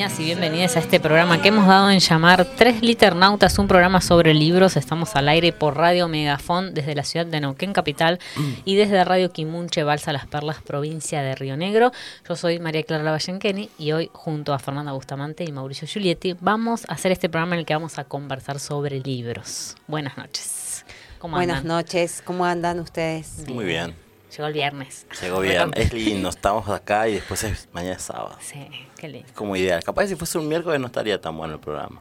Bienvenidas 0.00 0.20
y 0.20 0.24
bienvenidas 0.24 0.76
a 0.76 0.80
este 0.80 0.98
programa 0.98 1.42
que 1.42 1.48
hemos 1.48 1.66
dado 1.66 1.90
en 1.90 1.98
llamar 1.98 2.46
Tres 2.56 2.80
Liternautas, 2.80 3.58
un 3.58 3.68
programa 3.68 4.00
sobre 4.00 4.32
libros. 4.32 4.78
Estamos 4.78 5.14
al 5.14 5.28
aire 5.28 5.52
por 5.52 5.76
Radio 5.76 6.08
Megafón 6.08 6.72
desde 6.72 6.94
la 6.94 7.04
ciudad 7.04 7.26
de 7.26 7.38
Neuquén 7.38 7.74
Capital 7.74 8.18
y 8.64 8.76
desde 8.76 9.04
Radio 9.04 9.30
Quimunche, 9.30 9.82
Balsa 9.84 10.14
Las 10.14 10.26
Perlas, 10.26 10.62
provincia 10.62 11.20
de 11.20 11.34
Río 11.34 11.58
Negro. 11.58 11.92
Yo 12.26 12.34
soy 12.34 12.58
María 12.60 12.82
Clara 12.82 13.04
Lavallenqueni 13.04 13.68
y 13.78 13.92
hoy 13.92 14.08
junto 14.14 14.54
a 14.54 14.58
Fernanda 14.58 14.92
Bustamante 14.92 15.44
y 15.44 15.52
Mauricio 15.52 15.86
Giulietti 15.86 16.34
vamos 16.40 16.86
a 16.88 16.94
hacer 16.94 17.12
este 17.12 17.28
programa 17.28 17.56
en 17.56 17.58
el 17.58 17.66
que 17.66 17.74
vamos 17.74 17.98
a 17.98 18.04
conversar 18.04 18.58
sobre 18.58 19.00
libros. 19.00 19.76
Buenas 19.86 20.16
noches. 20.16 20.86
¿Cómo 21.18 21.36
Buenas 21.36 21.62
noches, 21.62 22.22
¿cómo 22.24 22.46
andan 22.46 22.80
ustedes? 22.80 23.46
Muy 23.48 23.66
bien. 23.66 23.94
Llegó 24.30 24.46
el 24.46 24.52
viernes. 24.52 25.06
Llegó 25.20 25.40
bien. 25.40 25.70
Es 25.74 25.92
lindo, 25.92 26.28
estamos 26.28 26.68
acá 26.68 27.08
y 27.08 27.14
después 27.14 27.42
es 27.44 27.68
mañana 27.72 27.96
es 27.96 28.02
sábado. 28.02 28.36
Sí, 28.40 28.66
qué 28.98 29.08
lindo. 29.08 29.28
Como 29.34 29.56
ideal. 29.56 29.82
Capaz 29.82 30.06
si 30.06 30.16
fuese 30.16 30.38
un 30.38 30.48
miércoles 30.48 30.80
no 30.80 30.86
estaría 30.86 31.20
tan 31.20 31.36
bueno 31.36 31.54
el 31.54 31.60
programa. 31.60 32.00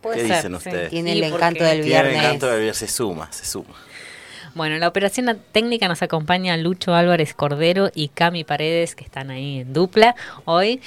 Puede 0.00 0.18
¿Qué 0.22 0.26
ser, 0.28 0.36
dicen 0.36 0.50
sí. 0.52 0.56
ustedes? 0.56 0.90
Tiene 0.90 1.12
Sí, 1.12 1.18
el 1.18 1.24
encanto 1.32 1.64
del 1.64 1.82
Tiene 1.82 1.98
el 1.98 2.04
viernes. 2.04 2.24
encanto 2.24 2.46
del 2.46 2.56
viernes, 2.60 2.76
se 2.78 2.88
suma, 2.88 3.32
se 3.32 3.44
suma. 3.44 3.74
Bueno, 4.54 4.76
en 4.76 4.80
la 4.82 4.86
operación 4.86 5.42
técnica 5.50 5.88
nos 5.88 6.00
acompaña 6.02 6.56
Lucho 6.56 6.94
Álvarez 6.94 7.34
Cordero 7.34 7.90
y 7.92 8.06
Cami 8.06 8.44
Paredes, 8.44 8.94
que 8.94 9.02
están 9.02 9.30
ahí 9.32 9.60
en 9.62 9.72
dupla 9.72 10.14
hoy. 10.44 10.80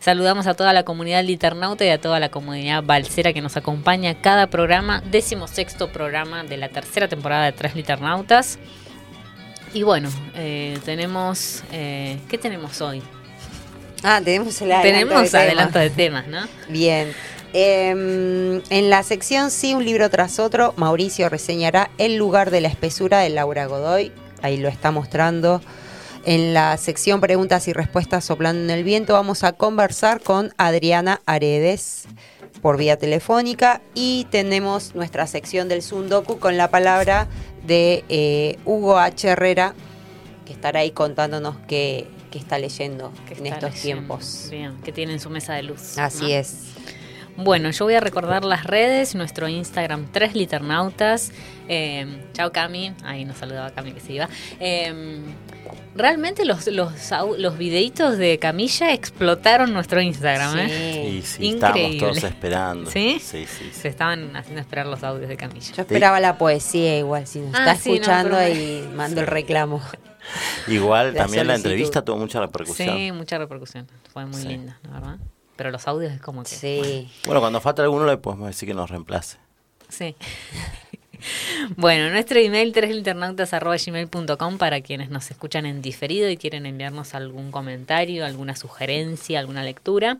Saludamos 0.00 0.46
a 0.46 0.52
toda 0.52 0.74
la 0.74 0.82
comunidad 0.82 1.24
liternauta 1.24 1.86
y 1.86 1.88
a 1.88 1.98
toda 1.98 2.20
la 2.20 2.28
comunidad 2.28 2.82
balsera 2.82 3.32
que 3.32 3.40
nos 3.40 3.56
acompaña 3.56 4.20
cada 4.20 4.48
programa, 4.48 5.02
décimo 5.10 5.48
sexto 5.48 5.90
programa 5.90 6.44
de 6.44 6.58
la 6.58 6.68
tercera 6.68 7.08
temporada 7.08 7.46
de 7.46 7.52
Tres 7.52 7.74
Liternautas. 7.74 8.58
Y 9.74 9.82
bueno, 9.82 10.08
eh, 10.36 10.78
tenemos... 10.84 11.64
eh, 11.72 12.18
¿Qué 12.28 12.38
tenemos 12.38 12.80
hoy? 12.80 13.02
Ah, 14.04 14.20
tenemos 14.24 14.60
el 14.62 14.70
adelanto 14.70 14.98
tenemos 14.98 15.22
de 15.24 15.28
temas. 15.30 15.34
adelanto 15.34 15.78
de 15.80 15.90
temas, 15.90 16.26
¿no? 16.28 16.46
Bien. 16.68 17.12
Eh, 17.52 17.90
en 18.70 18.90
la 18.90 19.02
sección 19.02 19.50
Sí, 19.50 19.74
un 19.74 19.84
libro 19.84 20.08
tras 20.10 20.38
otro, 20.38 20.74
Mauricio 20.76 21.28
reseñará 21.28 21.90
El 21.98 22.16
lugar 22.16 22.50
de 22.50 22.60
la 22.60 22.68
espesura 22.68 23.18
de 23.20 23.30
Laura 23.30 23.66
Godoy. 23.66 24.12
Ahí 24.42 24.58
lo 24.58 24.68
está 24.68 24.92
mostrando. 24.92 25.60
En 26.24 26.54
la 26.54 26.76
sección 26.76 27.20
Preguntas 27.20 27.66
y 27.66 27.72
Respuestas 27.72 28.24
soplando 28.24 28.62
en 28.62 28.70
el 28.70 28.84
viento 28.84 29.12
vamos 29.12 29.42
a 29.42 29.52
conversar 29.52 30.20
con 30.20 30.54
Adriana 30.56 31.20
Aredes 31.26 32.06
por 32.62 32.78
vía 32.78 32.96
telefónica 32.96 33.82
y 33.94 34.26
tenemos 34.30 34.94
nuestra 34.94 35.26
sección 35.26 35.68
del 35.68 35.82
Sundoku 35.82 36.38
con 36.38 36.56
la 36.56 36.70
palabra 36.70 37.26
de 37.66 38.04
eh, 38.08 38.58
Hugo 38.64 38.98
H. 38.98 39.28
Herrera 39.28 39.74
que 40.46 40.52
estará 40.52 40.80
ahí 40.80 40.90
contándonos 40.90 41.56
qué, 41.66 42.06
qué 42.30 42.38
está 42.38 42.58
leyendo 42.58 43.12
que 43.26 43.34
en 43.34 43.46
está 43.46 43.66
estos 43.66 43.74
leyendo. 43.82 44.00
tiempos. 44.00 44.48
Bien, 44.50 44.76
que 44.82 44.92
tiene 44.92 45.14
en 45.14 45.20
su 45.20 45.30
mesa 45.30 45.54
de 45.54 45.62
luz. 45.62 45.98
Así 45.98 46.24
¿no? 46.24 46.28
es. 46.28 46.74
Bueno, 47.36 47.70
yo 47.70 47.84
voy 47.84 47.94
a 47.94 48.00
recordar 48.00 48.44
las 48.44 48.64
redes, 48.64 49.16
nuestro 49.16 49.48
Instagram, 49.48 50.06
tres 50.12 50.34
liternautas. 50.36 51.32
Eh, 51.68 52.06
chao 52.32 52.52
Cami, 52.52 52.92
ahí 53.02 53.24
nos 53.24 53.38
saludaba 53.38 53.70
Cami 53.70 53.92
que 53.92 54.00
se 54.00 54.12
iba. 54.12 54.28
Eh, 54.60 55.18
realmente 55.94 56.44
los, 56.44 56.66
los, 56.66 56.92
los 57.38 57.58
videitos 57.58 58.18
de 58.18 58.38
Camilla 58.38 58.92
explotaron 58.92 59.72
nuestro 59.72 60.00
Instagram, 60.00 60.58
¿eh? 60.58 61.08
Y 61.18 61.22
sí, 61.22 61.50
estábamos 61.50 61.96
todos 61.98 62.24
esperando. 62.24 62.90
¿Sí? 62.90 63.18
Sí, 63.20 63.46
sí, 63.46 63.64
sí. 63.64 63.70
Se 63.72 63.88
estaban 63.88 64.34
haciendo 64.36 64.60
esperar 64.60 64.86
los 64.86 65.02
audios 65.02 65.28
de 65.28 65.36
Camilla. 65.36 65.72
Yo 65.74 65.82
esperaba 65.82 66.20
la 66.20 66.36
poesía 66.38 66.98
igual, 66.98 67.26
si 67.26 67.40
nos 67.40 67.54
Ah, 67.54 67.58
está 67.72 67.76
sí, 67.76 67.88
no, 67.90 67.94
escuchando 67.96 68.36
pero- 68.36 68.54
y 68.54 68.88
mando 68.94 69.20
el 69.20 69.26
reclamo. 69.26 69.80
Igual 70.68 71.12
La 71.14 71.22
también 71.24 71.46
la 71.46 71.54
entrevista 71.54 72.02
tuvo 72.02 72.16
mucha 72.18 72.40
repercusión. 72.40 72.96
Sí, 72.96 73.12
mucha 73.12 73.38
repercusión. 73.38 73.86
Fue 74.12 74.24
muy 74.26 74.40
Sí. 74.40 74.48
linda, 74.48 74.78
la 74.84 74.90
verdad. 74.90 75.16
Pero 75.56 75.70
los 75.70 75.86
audios 75.86 76.12
es 76.12 76.20
como 76.20 76.42
que... 76.42 76.48
Sí. 76.48 77.10
Bueno, 77.26 77.40
cuando 77.40 77.60
falta 77.60 77.82
alguno 77.82 78.06
le 78.06 78.16
podemos 78.16 78.46
decir 78.48 78.66
que 78.68 78.74
nos 78.74 78.90
reemplace. 78.90 79.36
Sí. 79.88 80.16
Bueno, 81.76 82.10
nuestro 82.10 82.38
email 82.38 82.72
tresliternautas.gmail.com 82.72 84.58
para 84.58 84.80
quienes 84.80 85.10
nos 85.10 85.30
escuchan 85.30 85.66
en 85.66 85.82
diferido 85.82 86.28
y 86.30 86.36
quieren 86.36 86.66
enviarnos 86.66 87.14
algún 87.14 87.50
comentario, 87.50 88.24
alguna 88.24 88.56
sugerencia, 88.56 89.38
alguna 89.38 89.62
lectura. 89.62 90.18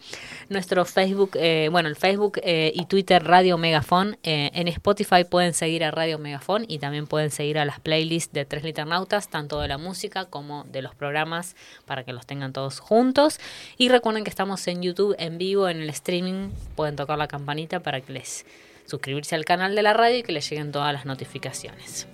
Nuestro 0.49 0.85
Facebook, 0.85 1.33
eh, 1.35 1.69
bueno, 1.71 1.89
el 1.89 1.97
Facebook 1.97 2.41
eh, 2.43 2.73
y 2.75 2.87
Twitter 2.87 3.23
Radio 3.25 3.59
Megafon. 3.59 4.17
Eh, 4.23 4.51
en 4.55 4.69
Spotify 4.69 5.25
pueden 5.29 5.55
seguir 5.55 5.85
a 5.85 5.91
Radio 5.91 6.19
Megafon 6.19 6.65
y 6.69 6.79
también 6.79 7.07
pueden 7.07 7.31
seguir 7.31 7.59
a 7.59 7.65
las 7.65 7.81
playlists 7.81 8.33
de 8.33 8.45
Tres 8.45 8.65
Liternautas, 8.65 9.29
tanto 9.29 9.61
de 9.61 9.69
la 9.69 9.79
música 9.79 10.27
como 10.27 10.65
de 10.65 10.83
los 10.83 10.95
programas, 10.95 11.57
para 11.87 12.05
que 12.05 12.13
los 12.13 12.27
tengan 12.27 12.53
todos 12.53 12.81
juntos. 12.81 13.39
Y 13.77 13.89
recuerden 13.89 14.25
que 14.25 14.31
estamos 14.31 14.67
en 14.69 14.83
YouTube 14.83 15.15
en 15.19 15.39
vivo, 15.39 15.69
en 15.69 15.81
el 15.81 15.91
streaming. 15.91 16.51
Pueden 16.77 16.97
tocar 16.97 17.19
la 17.19 17.29
campanita 17.29 17.81
para 17.81 18.01
que 18.01 18.13
les 18.13 18.45
suscribirse 18.87 19.35
al 19.35 19.45
canal 19.45 19.75
de 19.75 19.83
la 19.83 19.93
radio 19.93 20.19
y 20.19 20.23
que 20.23 20.33
les 20.33 20.49
lleguen 20.49 20.73
todas 20.73 20.93
las 20.93 21.05
notificaciones. 21.07 22.07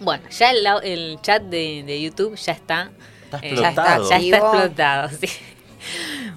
Bueno, 0.00 0.24
ya 0.30 0.50
el, 0.50 0.66
el 0.82 1.18
chat 1.22 1.42
de, 1.42 1.82
de 1.86 2.02
YouTube 2.02 2.36
ya 2.36 2.52
está. 2.52 2.90
Está 3.24 3.38
eh, 3.38 3.54
Ya 3.56 3.68
está, 3.70 3.82
explotado. 3.96 4.10
ya 4.10 4.16
está 4.18 4.36
explotado, 4.38 5.08
sí. 5.20 5.28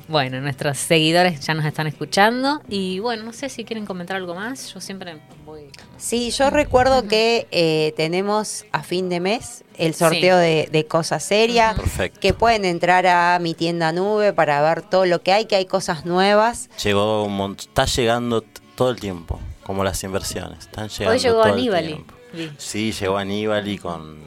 Bueno, 0.07 0.39
nuestros 0.41 0.77
seguidores 0.79 1.39
ya 1.45 1.53
nos 1.53 1.65
están 1.65 1.85
escuchando 1.87 2.61
y 2.67 2.97
bueno, 2.99 3.23
no 3.23 3.33
sé 3.33 3.49
si 3.49 3.63
quieren 3.63 3.85
comentar 3.85 4.17
algo 4.17 4.33
más. 4.35 4.73
Yo 4.73 4.81
siempre 4.81 5.19
voy. 5.45 5.69
Sí, 5.97 6.31
yo 6.31 6.49
recuerdo 6.49 7.07
que 7.07 7.47
eh, 7.51 7.93
tenemos 7.95 8.65
a 8.71 8.81
fin 8.83 9.09
de 9.09 9.19
mes 9.19 9.63
el 9.77 9.93
sorteo 9.93 10.37
de, 10.37 10.67
de 10.71 10.85
cosas 10.87 11.23
serias, 11.23 11.75
Perfecto. 11.75 12.19
que 12.19 12.33
pueden 12.33 12.65
entrar 12.65 13.05
a 13.07 13.37
mi 13.39 13.53
tienda 13.53 13.91
nube 13.91 14.33
para 14.33 14.61
ver 14.61 14.81
todo 14.83 15.05
lo 15.05 15.21
que 15.21 15.31
hay, 15.31 15.45
que 15.45 15.55
hay 15.57 15.65
cosas 15.65 16.05
nuevas. 16.05 16.69
Llegó 16.83 17.23
un 17.23 17.37
mont- 17.37 17.59
está 17.59 17.85
llegando 17.85 18.43
todo 18.75 18.89
el 18.91 18.99
tiempo, 18.99 19.39
como 19.63 19.83
las 19.83 20.03
inversiones. 20.03 20.59
Están 20.59 20.89
llegando 20.89 21.11
Hoy 21.11 21.19
llegó 21.19 21.35
todo 21.41 21.45
el 21.47 21.53
Aníbal. 21.53 21.85
tiempo. 21.87 22.13
vi. 22.33 22.51
Sí, 22.57 22.91
llegó 22.91 23.17
Aníbal 23.17 23.79
con 23.79 24.19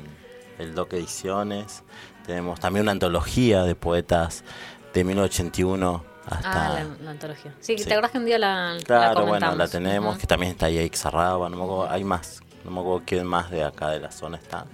el 0.58 0.74
Doc 0.74 0.92
Ediciones. 0.94 1.82
Tenemos 2.26 2.58
también 2.60 2.82
una 2.82 2.92
antología 2.92 3.62
de 3.64 3.74
poetas 3.74 4.44
de 4.92 5.04
1981 5.04 6.04
hasta... 6.26 6.66
Ah, 6.66 6.74
la, 6.74 7.04
la 7.04 7.10
antología. 7.12 7.54
Sí, 7.60 7.78
Sí. 7.78 7.84
¿te 7.84 7.92
acordás 7.94 8.10
que 8.10 8.18
un 8.18 8.24
día 8.26 8.38
la, 8.38 8.74
la 8.74 8.80
claro, 8.82 9.26
bueno, 9.26 9.54
la 9.54 9.68
tenemos, 9.68 10.18
que 10.18 10.26
también 10.26 10.52
está 10.52 10.66
ahí 10.66 10.90
Xarraba, 10.90 11.48
no 11.48 11.56
me 11.56 11.62
acuerdo, 11.64 11.90
hay 11.90 12.04
más. 12.04 12.40
no 12.64 12.70
me 12.70 12.80
acuerdo 12.80 13.02
quién 13.06 13.26
más 13.26 13.50
de 13.50 13.64
acá 13.64 13.88
de 13.90 14.00
la 14.00 14.10
zona 14.10 14.36
está. 14.36 14.66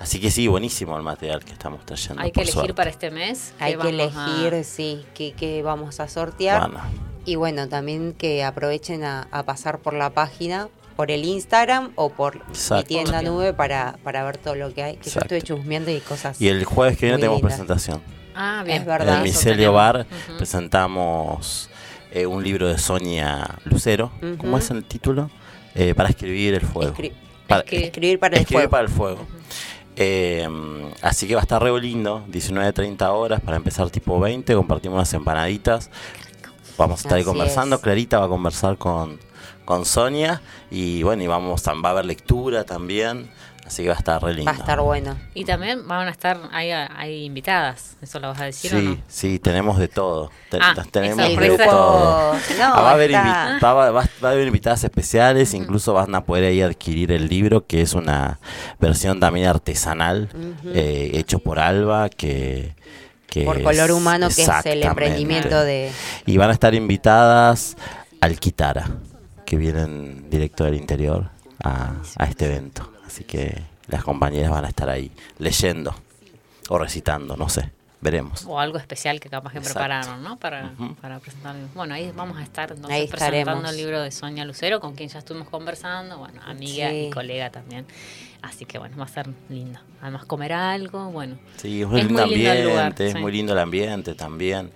Así 0.00 0.20
que 0.20 0.30
sí, 0.30 0.46
buenísimo 0.48 0.96
el 0.96 1.02
material 1.04 1.44
que 1.44 1.52
estamos 1.52 1.84
trayendo. 1.86 2.20
Hay 2.22 2.30
que 2.30 2.34
por 2.34 2.42
elegir 2.42 2.54
suerte. 2.54 2.74
para 2.74 2.90
este 2.90 3.10
mes. 3.10 3.54
qué 3.58 3.64
Hay 3.64 3.76
que 3.76 3.86
a- 3.86 3.90
elegir, 3.90 4.64
sí, 4.64 5.06
que, 5.14 5.32
que 5.32 5.62
vamos 5.62 6.00
a 6.00 6.08
sortear. 6.08 6.70
Bueno, 6.70 6.84
Y 7.26 7.34
bueno, 7.34 7.68
también 7.68 8.14
que 8.16 8.42
aprovechen 8.44 9.04
a, 9.04 9.28
a 9.32 9.42
pasar 9.42 9.80
por 9.80 9.92
la 9.94 10.10
página, 10.10 10.68
por 10.94 11.10
el 11.10 11.24
Instagram 11.24 11.90
o 11.96 12.08
por 12.10 12.36
mi 12.36 12.42
Exacto. 12.52 12.84
tienda 12.86 13.20
nube 13.20 13.52
para, 13.52 13.98
para 14.02 14.24
ver 14.24 14.38
todo 14.38 14.54
lo 14.54 14.72
que 14.72 14.82
hay. 14.82 14.96
Que 14.96 15.08
Exacto. 15.08 15.30
yo 15.30 15.36
estuve 15.36 15.56
chusmeando 15.58 15.90
y 15.90 16.00
cosas. 16.00 16.40
y 16.40 16.48
el 16.48 16.64
jueves 16.64 16.96
que 16.96 17.06
viene 17.06 17.18
tenemos 17.18 17.38
lindas. 17.38 17.52
presentación. 17.58 18.00
Ah, 18.34 18.62
bien. 18.64 18.78
Es 18.82 18.86
verdad. 18.86 19.08
En 19.08 19.14
el 19.18 19.22
Micelio. 19.24 19.72
Bar 19.72 20.06
Ujú. 20.28 20.36
presentamos 20.38 21.68
eh, 22.12 22.26
un 22.26 22.42
libro 22.44 22.68
de 22.68 22.78
Sonia 22.78 23.58
Lucero. 23.64 24.12
Ujú. 24.22 24.36
¿Cómo 24.38 24.58
es 24.58 24.70
el 24.70 24.84
título? 24.84 25.30
Eh, 25.74 25.94
para 25.94 26.08
escribir 26.10 26.54
el 26.54 26.60
fuego. 26.62 26.94
Escri- 26.94 27.12
Para- 27.48 27.64
Escri- 27.64 27.84
escribir 27.84 28.18
para 28.18 28.36
el 28.36 28.42
Escribir 28.42 28.68
fuego. 28.68 28.70
para 28.70 28.82
el 28.84 28.88
fuego. 28.88 29.26
Eh, 29.98 30.46
así 31.02 31.26
que 31.26 31.34
va 31.34 31.40
a 31.40 31.42
estar 31.42 31.62
re 31.62 31.78
lindo, 31.80 32.24
19.30 32.30 33.08
horas 33.12 33.40
para 33.40 33.56
empezar 33.56 33.88
tipo 33.90 34.20
20, 34.20 34.54
compartimos 34.54 34.96
unas 34.96 35.12
empanaditas. 35.14 35.90
Vamos 36.78 37.00
a 37.00 37.02
estar 37.02 37.18
ahí 37.18 37.24
conversando, 37.24 37.76
es. 37.76 37.82
Clarita 37.82 38.18
va 38.18 38.26
a 38.26 38.28
conversar 38.28 38.76
con, 38.78 39.18
con 39.64 39.84
Sonia 39.84 40.40
y 40.70 41.02
bueno, 41.02 41.22
y 41.22 41.26
vamos 41.26 41.62
va 41.66 41.88
a 41.88 41.92
haber 41.92 42.04
lectura 42.04 42.64
también, 42.64 43.30
así 43.66 43.82
que 43.82 43.88
va 43.88 43.94
a 43.94 43.98
estar 43.98 44.22
re 44.22 44.34
lindo. 44.34 44.50
Va 44.50 44.56
a 44.56 44.60
estar 44.60 44.80
bueno. 44.80 45.16
Y 45.34 45.44
también 45.44 45.88
van 45.88 46.06
a 46.06 46.10
estar, 46.10 46.38
hay, 46.52 46.70
hay 46.70 47.24
invitadas, 47.24 47.96
¿eso 48.02 48.20
lo 48.20 48.28
vas 48.28 48.40
a 48.40 48.44
decir 48.44 48.74
o 48.74 48.78
Sí, 48.78 48.84
no? 48.84 48.98
sí, 49.08 49.38
tenemos 49.38 49.78
de 49.78 49.88
todo. 49.88 50.30
Ah, 50.60 50.74
tenemos 50.90 51.16
de 51.40 51.58
todo. 51.58 52.34
No, 52.58 52.64
Ah, 52.74 52.80
va, 52.82 52.90
a 52.90 52.92
haber 52.92 53.10
va, 53.14 53.72
va- 53.74 53.90
va 53.90 54.28
a 54.28 54.30
haber 54.32 54.46
invitadas 54.46 54.84
especiales, 54.84 55.52
incluso 55.54 55.94
van 55.94 56.14
a 56.14 56.24
poder 56.24 56.44
ahí 56.44 56.60
adquirir 56.62 57.10
el 57.10 57.28
libro, 57.28 57.66
que 57.66 57.80
es 57.82 57.94
una 57.94 58.38
versión 58.78 59.18
también 59.18 59.46
artesanal, 59.48 60.28
eh, 60.66 61.10
hecho 61.14 61.38
por 61.40 61.58
Alba, 61.58 62.08
que... 62.10 62.75
que 63.26 63.44
por 63.44 63.62
color 63.62 63.90
humano, 63.92 64.28
que 64.34 64.42
es 64.42 64.66
el 64.66 64.82
emprendimiento 64.82 65.62
de. 65.62 65.90
Y 66.26 66.36
van 66.36 66.50
a 66.50 66.52
estar 66.52 66.74
invitadas 66.74 67.76
al 68.20 68.38
Kitara, 68.40 68.88
que 69.44 69.56
vienen 69.56 70.28
directo 70.30 70.64
del 70.64 70.74
interior 70.74 71.30
a, 71.62 71.94
a 72.16 72.24
este 72.26 72.46
evento. 72.46 72.90
Así 73.06 73.24
que 73.24 73.62
las 73.88 74.02
compañeras 74.04 74.50
van 74.50 74.64
a 74.64 74.68
estar 74.68 74.88
ahí 74.88 75.10
leyendo 75.38 75.94
o 76.68 76.78
recitando, 76.78 77.36
no 77.36 77.48
sé, 77.48 77.70
veremos. 78.00 78.44
O 78.46 78.58
algo 78.58 78.78
especial 78.78 79.20
que 79.20 79.28
capaz 79.30 79.52
que 79.52 79.58
Exacto. 79.58 79.78
prepararon, 79.78 80.22
¿no? 80.22 80.36
Para, 80.38 80.72
Ujú. 80.78 80.94
para 80.96 81.20
presentar. 81.20 81.54
Bueno, 81.74 81.94
ahí 81.94 82.10
vamos 82.14 82.36
a 82.38 82.42
estar 82.42 82.72
entonces 82.72 82.92
Ahí 83.00 83.06
presentando 83.06 83.68
el 83.70 83.76
libro 83.76 84.02
de 84.02 84.10
Sonia 84.10 84.44
Lucero, 84.44 84.80
con 84.80 84.94
quien 84.96 85.08
ya 85.08 85.20
estuvimos 85.20 85.48
conversando, 85.48 86.18
bueno, 86.18 86.40
amiga 86.44 86.90
Sí. 86.90 87.06
y 87.06 87.10
colega 87.10 87.50
también. 87.50 87.86
Así 88.46 88.64
que 88.64 88.78
bueno, 88.78 88.96
va 88.96 89.04
a 89.04 89.08
ser 89.08 89.28
lindo. 89.48 89.78
Además 90.00 90.24
comer 90.24 90.52
algo, 90.52 91.10
bueno. 91.10 91.36
Sí, 91.56 91.82
es 91.82 91.88
muy 91.88 92.00
Es 92.00 92.06
lindo 92.06 92.26
muy 92.26 92.34
lindo 92.36 92.50
el 92.52 92.58
ambiente, 92.58 92.70
lugar, 92.70 92.94
es 93.02 93.12
sí. 93.12 93.18
muy 93.18 93.32
lindo 93.32 93.52
el 93.52 93.58
ambiente 93.58 94.14
también. 94.14 94.70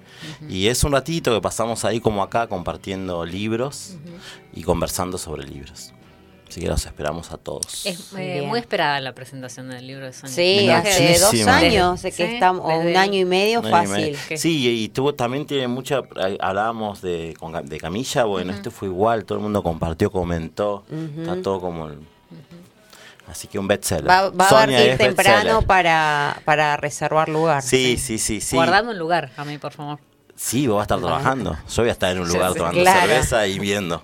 Y 0.49 0.67
es 0.67 0.82
un 0.84 0.93
ratito 0.93 1.32
que 1.34 1.40
pasamos 1.40 1.84
ahí 1.84 2.00
como 2.00 2.22
acá 2.22 2.46
compartiendo 2.49 3.25
libros 3.25 3.96
y 4.52 4.62
conversando 4.62 5.19
sobre 5.19 5.44
libros. 5.46 5.93
Así 6.49 6.61
que 6.61 6.67
los 6.67 6.84
esperamos 6.84 7.31
a 7.31 7.37
todos. 7.37 7.87
Es 7.87 8.12
Muy 8.12 8.22
eh, 8.22 8.43
muy 8.43 8.58
esperada 8.58 9.00
la 9.00 9.14
presentación 9.14 9.69
del 9.69 9.87
libro 9.87 10.06
de 10.06 10.12
Sonia. 10.12 10.34
Sí, 10.34 10.56
Mira, 10.62 10.78
hace 10.78 11.17
dos 11.20 11.46
años 11.46 12.02
Desde- 12.02 12.17
que 12.17 12.26
sí, 12.26 12.34
estamos, 12.34 12.64
o 12.64 12.76
un 12.81 12.96
año 12.96 13.20
y 13.20 13.25
medio 13.25 13.61
Un 13.61 13.67
año 13.67 13.69
y 13.84 13.87
fácil. 13.87 14.05
medio. 14.05 14.19
Sí, 14.37 14.69
y 14.84 14.88
tuvo, 14.88 15.14
también 15.14 15.46
tiene 15.46 15.69
mucha. 15.69 16.00
eh, 16.26 16.37
Hablábamos 16.40 17.02
de, 17.02 17.37
de 17.67 17.78
Camilla, 17.78 18.25
bueno, 18.25 18.52
este 18.52 18.70
fue 18.72 18.88
igual, 18.88 19.25
todo 19.25 19.38
el 19.38 19.43
mundo 19.44 19.62
compartió, 19.62 20.11
comentó, 20.11 20.84
está 21.20 21.40
todo 21.40 21.61
como. 21.61 21.87
el- 21.87 22.00
Así 23.31 23.49
que 23.49 23.59
un 23.59 23.69
bestseller. 23.69 24.09
Va, 24.09 24.31
va 24.31 24.47
a 24.47 24.50
partir 24.50 24.97
temprano 24.99 25.62
para, 25.62 26.41
para 26.44 26.77
reservar 26.77 27.29
lugar. 27.29 27.62
Sí, 27.62 27.97
sí, 27.97 28.19
sí, 28.19 28.41
sí. 28.41 28.56
Guardando 28.56 28.91
un 28.93 28.99
lugar, 28.99 29.31
a 29.37 29.44
mí, 29.44 29.56
por 29.59 29.73
favor. 29.73 29.99
Sí, 30.35 30.67
vos 30.67 30.77
vas 30.77 30.82
a 30.82 30.85
estar 30.85 30.99
trabajando. 31.00 31.56
Yo 31.69 31.82
voy 31.82 31.88
a 31.91 31.93
estar 31.93 32.12
en 32.12 32.21
un 32.23 32.29
lugar 32.29 32.55
tomando 32.55 32.81
Claro. 32.81 33.00
cerveza 33.00 33.47
y 33.47 33.59
viendo. 33.59 34.03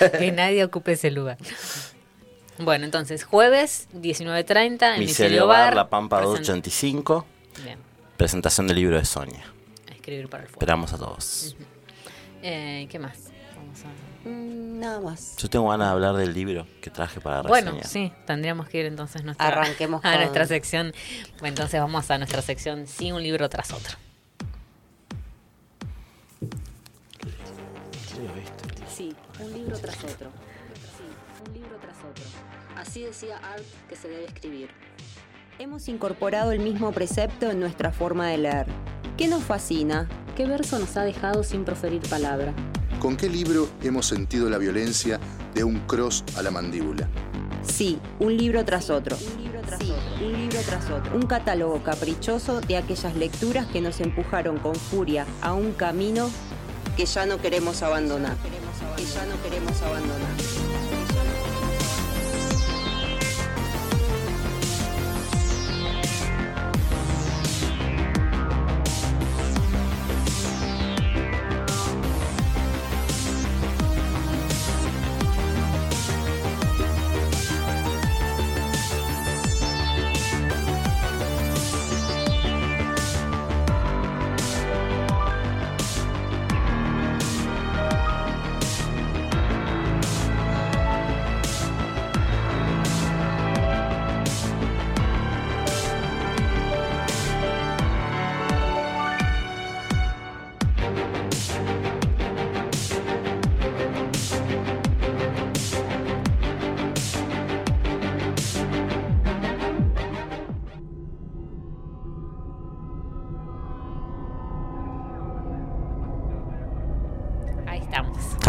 que 0.18 0.32
nadie 0.32 0.64
ocupe 0.64 0.92
ese 0.92 1.10
lugar. 1.10 1.38
Bueno, 2.58 2.84
entonces, 2.84 3.22
jueves, 3.24 3.88
19.30, 3.94 4.94
en 4.94 5.00
Micelio 5.00 5.46
Bar, 5.46 5.58
Bar. 5.66 5.74
La 5.76 5.88
Pampa 5.88 6.18
present- 6.20 6.24
285. 6.46 7.26
Bien, 7.64 7.78
Presentación 8.16 8.66
del 8.66 8.76
libro 8.76 8.96
de 8.98 9.04
Sonia. 9.04 9.44
a 9.88 9.94
escribir 9.94 10.28
para 10.28 10.42
el 10.42 10.48
fuego. 10.48 10.58
Esperamos 10.60 10.92
a 10.92 10.98
todos. 10.98 11.56
Eh, 12.42 12.86
¿Qué 12.90 12.98
más? 12.98 13.16
Vamos 13.68 13.84
a... 13.84 14.28
Mm, 14.28 14.78
Nada 14.80 15.00
más. 15.00 15.36
Yo 15.36 15.50
tengo 15.50 15.68
ganas 15.68 15.88
de 15.88 15.92
hablar 15.92 16.14
del 16.16 16.32
libro 16.32 16.66
que 16.80 16.90
traje 16.90 17.20
para 17.20 17.42
Bueno, 17.42 17.72
reseñar. 17.72 17.86
sí, 17.86 18.12
tendríamos 18.26 18.68
que 18.68 18.78
ir 18.80 18.86
entonces 18.86 19.24
nuestra, 19.24 19.46
Arranquemos 19.48 20.00
a 20.04 20.10
con- 20.12 20.20
nuestra 20.20 20.46
sección. 20.46 20.92
Bueno, 21.40 21.48
entonces 21.48 21.80
vamos 21.80 22.10
a 22.10 22.18
nuestra 22.18 22.42
sección 22.42 22.86
sí 22.86 23.10
un 23.12 23.22
libro 23.22 23.48
tras 23.48 23.72
otro. 23.72 23.96
Sí, 28.94 29.14
un 29.40 29.52
libro 29.52 29.78
tras 29.78 29.96
otro. 30.04 30.30
Sí, 30.96 31.04
un 31.46 31.54
libro 31.54 31.76
tras 31.80 31.96
otro. 31.98 32.24
Así 32.76 33.02
decía 33.02 33.36
Art 33.38 33.62
que 33.88 33.96
se 33.96 34.08
debe 34.08 34.24
escribir. 34.26 34.70
Hemos 35.58 35.88
incorporado 35.88 36.52
el 36.52 36.60
mismo 36.60 36.92
precepto 36.92 37.50
en 37.50 37.60
nuestra 37.60 37.90
forma 37.92 38.28
de 38.28 38.38
leer. 38.38 38.66
¿Qué 39.16 39.26
nos 39.28 39.42
fascina? 39.42 40.08
¿Qué 40.36 40.46
verso 40.46 40.78
nos 40.78 40.96
ha 40.96 41.02
dejado 41.02 41.42
sin 41.42 41.64
proferir 41.64 42.00
palabra? 42.08 42.52
¿Con 42.98 43.16
qué 43.16 43.28
libro 43.28 43.68
hemos 43.82 44.06
sentido 44.06 44.50
la 44.50 44.58
violencia 44.58 45.20
de 45.54 45.62
un 45.62 45.78
cross 45.86 46.24
a 46.36 46.42
la 46.42 46.50
mandíbula? 46.50 47.08
Sí, 47.62 48.00
un 48.18 48.36
libro 48.36 48.64
tras 48.64 48.90
otro. 48.90 49.16
Un 49.36 49.44
libro 49.44 49.60
tras 49.60 49.82
otro. 49.82 50.26
Un 50.26 50.32
libro 50.32 50.58
tras 50.66 50.90
otro. 50.90 51.14
Un 51.14 51.22
catálogo 51.22 51.80
caprichoso 51.84 52.60
de 52.60 52.76
aquellas 52.76 53.14
lecturas 53.14 53.68
que 53.68 53.80
nos 53.80 54.00
empujaron 54.00 54.58
con 54.58 54.74
furia 54.74 55.26
a 55.42 55.52
un 55.52 55.72
camino 55.74 56.28
que 56.96 57.06
ya 57.06 57.24
no 57.24 57.40
queremos 57.40 57.84
abandonar. 57.84 58.36
Que 58.96 59.04
ya 59.04 59.24
no 59.26 59.40
queremos 59.44 59.80
abandonar. 59.80 60.57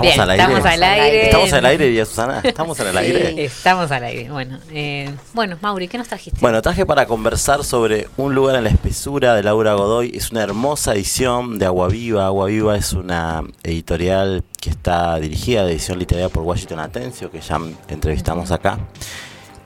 Estamos. 0.07 0.11
Bien, 0.11 0.19
al 0.19 0.29
aire. 0.31 0.43
Estamos 0.43 0.65
al 0.65 0.83
aire. 0.83 1.25
¿Estamos 1.25 1.53
al 1.53 1.65
aire, 1.65 1.89
Día 1.89 2.05
Susana? 2.05 2.41
¿Estamos 2.43 2.79
en 2.79 2.87
el 2.87 2.97
aire? 2.97 3.45
Estamos 3.45 3.91
al 3.91 4.03
aire. 4.03 4.29
Bueno, 4.29 4.59
eh, 4.71 5.13
bueno, 5.33 5.57
Mauri, 5.61 5.87
¿qué 5.87 5.97
nos 5.97 6.07
trajiste? 6.07 6.39
Bueno, 6.41 6.61
traje 6.61 6.85
para 6.85 7.05
conversar 7.05 7.63
sobre 7.63 8.07
Un 8.17 8.35
lugar 8.35 8.55
en 8.55 8.63
la 8.63 8.69
espesura 8.69 9.35
de 9.35 9.43
Laura 9.43 9.73
Godoy. 9.73 10.11
Es 10.13 10.31
una 10.31 10.43
hermosa 10.43 10.93
edición 10.93 11.59
de 11.59 11.65
Agua 11.65 11.87
Viva. 11.87 12.25
Agua 12.25 12.47
Viva 12.47 12.77
es 12.77 12.93
una 12.93 13.43
editorial 13.63 14.43
que 14.59 14.69
está 14.69 15.19
dirigida 15.19 15.65
de 15.65 15.71
edición 15.73 15.99
literaria 15.99 16.29
por 16.29 16.43
Washington 16.43 16.79
Atencio, 16.79 17.31
que 17.31 17.41
ya 17.41 17.59
entrevistamos 17.87 18.51
acá. 18.51 18.77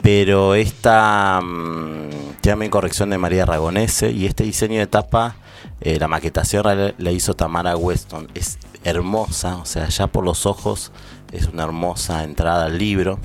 Pero 0.03 0.53
esta 0.53 1.39
mm, 1.41 2.09
tiene 2.41 2.53
también 2.53 2.69
corrección 2.69 3.09
de 3.09 3.17
María 3.17 3.45
Ragonese 3.45 4.11
y 4.11 4.25
este 4.25 4.43
diseño 4.43 4.79
de 4.79 4.87
tapa, 4.87 5.37
eh, 5.81 5.97
la 5.99 6.07
maquetación 6.07 6.63
la, 6.65 6.93
la 6.97 7.11
hizo 7.11 7.33
Tamara 7.33 7.75
Weston. 7.75 8.27
Es 8.33 8.57
hermosa, 8.83 9.57
o 9.57 9.65
sea, 9.65 9.87
ya 9.89 10.07
por 10.07 10.23
los 10.23 10.45
ojos 10.45 10.91
es 11.31 11.47
una 11.47 11.63
hermosa 11.63 12.23
entrada 12.23 12.65
al 12.65 12.77
libro. 12.77 13.19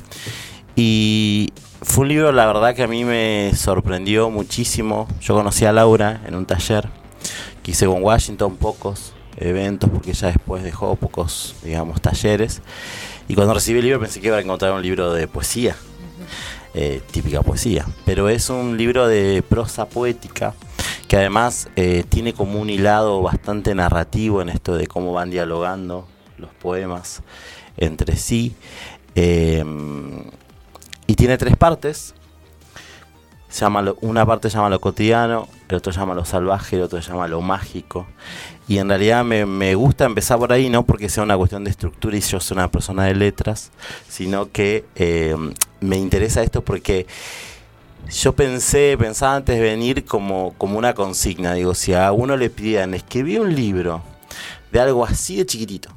Y 0.76 1.52
fue 1.82 2.02
un 2.02 2.08
libro, 2.08 2.32
la 2.32 2.46
verdad, 2.46 2.74
que 2.74 2.82
a 2.82 2.86
mí 2.88 3.04
me 3.04 3.52
sorprendió 3.56 4.30
muchísimo. 4.30 5.08
Yo 5.20 5.34
conocí 5.34 5.64
a 5.64 5.72
Laura 5.72 6.20
en 6.26 6.34
un 6.34 6.46
taller 6.46 6.88
que 7.62 7.72
hice 7.72 7.86
con 7.86 8.02
Washington, 8.02 8.56
pocos 8.56 9.12
eventos, 9.36 9.90
porque 9.90 10.10
ella 10.10 10.28
después 10.28 10.62
dejó 10.62 10.96
pocos, 10.96 11.54
digamos, 11.62 12.00
talleres. 12.00 12.62
Y 13.28 13.34
cuando 13.34 13.54
recibí 13.54 13.78
el 13.78 13.84
libro 13.84 14.00
pensé 14.00 14.20
que 14.20 14.28
iba 14.28 14.36
a 14.36 14.40
encontrar 14.40 14.72
un 14.72 14.82
libro 14.82 15.12
de 15.12 15.28
poesía. 15.28 15.76
eh, 16.74 17.02
típica 17.10 17.42
poesía. 17.42 17.86
Pero 18.04 18.28
es 18.28 18.50
un 18.50 18.76
libro 18.76 19.08
de 19.08 19.42
prosa 19.48 19.88
poética 19.88 20.54
que 21.08 21.16
además 21.16 21.70
eh, 21.74 22.04
tiene 22.08 22.34
como 22.34 22.60
un 22.60 22.68
hilado 22.68 23.22
bastante 23.22 23.74
narrativo 23.74 24.42
en 24.42 24.50
esto 24.50 24.76
de 24.76 24.86
cómo 24.86 25.14
van 25.14 25.30
dialogando 25.30 26.06
los 26.36 26.50
poemas 26.50 27.22
entre 27.78 28.16
sí. 28.16 28.54
Em, 29.14 30.24
y 31.06 31.14
tiene 31.14 31.38
tres 31.38 31.56
partes. 31.56 32.14
Llama 33.58 33.94
una 34.02 34.26
parte 34.26 34.50
llama 34.50 34.68
lo 34.68 34.78
cotidiano, 34.78 35.48
el 35.70 35.76
otro 35.76 35.90
llama 35.90 36.12
lo 36.12 36.26
salvaje, 36.26 36.76
el 36.76 36.82
otro 36.82 37.00
llama 37.00 37.26
lo 37.26 37.40
mágico. 37.40 38.06
Y 38.68 38.76
en 38.76 38.90
realidad 38.90 39.24
me, 39.24 39.74
gusta 39.74 40.04
empezar 40.04 40.38
por 40.38 40.52
ahí, 40.52 40.68
no 40.68 40.84
porque 40.84 41.08
sea 41.08 41.22
una 41.22 41.38
cuestión 41.38 41.64
de 41.64 41.70
estructura 41.70 42.14
y 42.18 42.20
yo 42.20 42.38
soy 42.38 42.56
una 42.56 42.70
persona 42.70 43.04
de 43.04 43.14
letras, 43.14 43.70
sino 44.06 44.52
que 44.52 44.84
em, 44.94 45.54
me 45.80 45.96
interesa 45.96 46.42
esto 46.42 46.62
porque 46.62 47.06
yo 48.10 48.34
pensé, 48.34 48.96
pensaba 48.98 49.36
antes 49.36 49.56
de 49.56 49.62
venir 49.62 50.04
como, 50.04 50.54
como 50.56 50.78
una 50.78 50.94
consigna. 50.94 51.54
Digo, 51.54 51.74
si 51.74 51.92
a 51.92 52.10
uno 52.12 52.36
le 52.36 52.50
pidieran 52.50 52.94
escribir 52.94 53.40
un 53.40 53.54
libro 53.54 54.02
de 54.72 54.80
algo 54.80 55.04
así 55.04 55.36
de 55.36 55.46
chiquitito, 55.46 55.90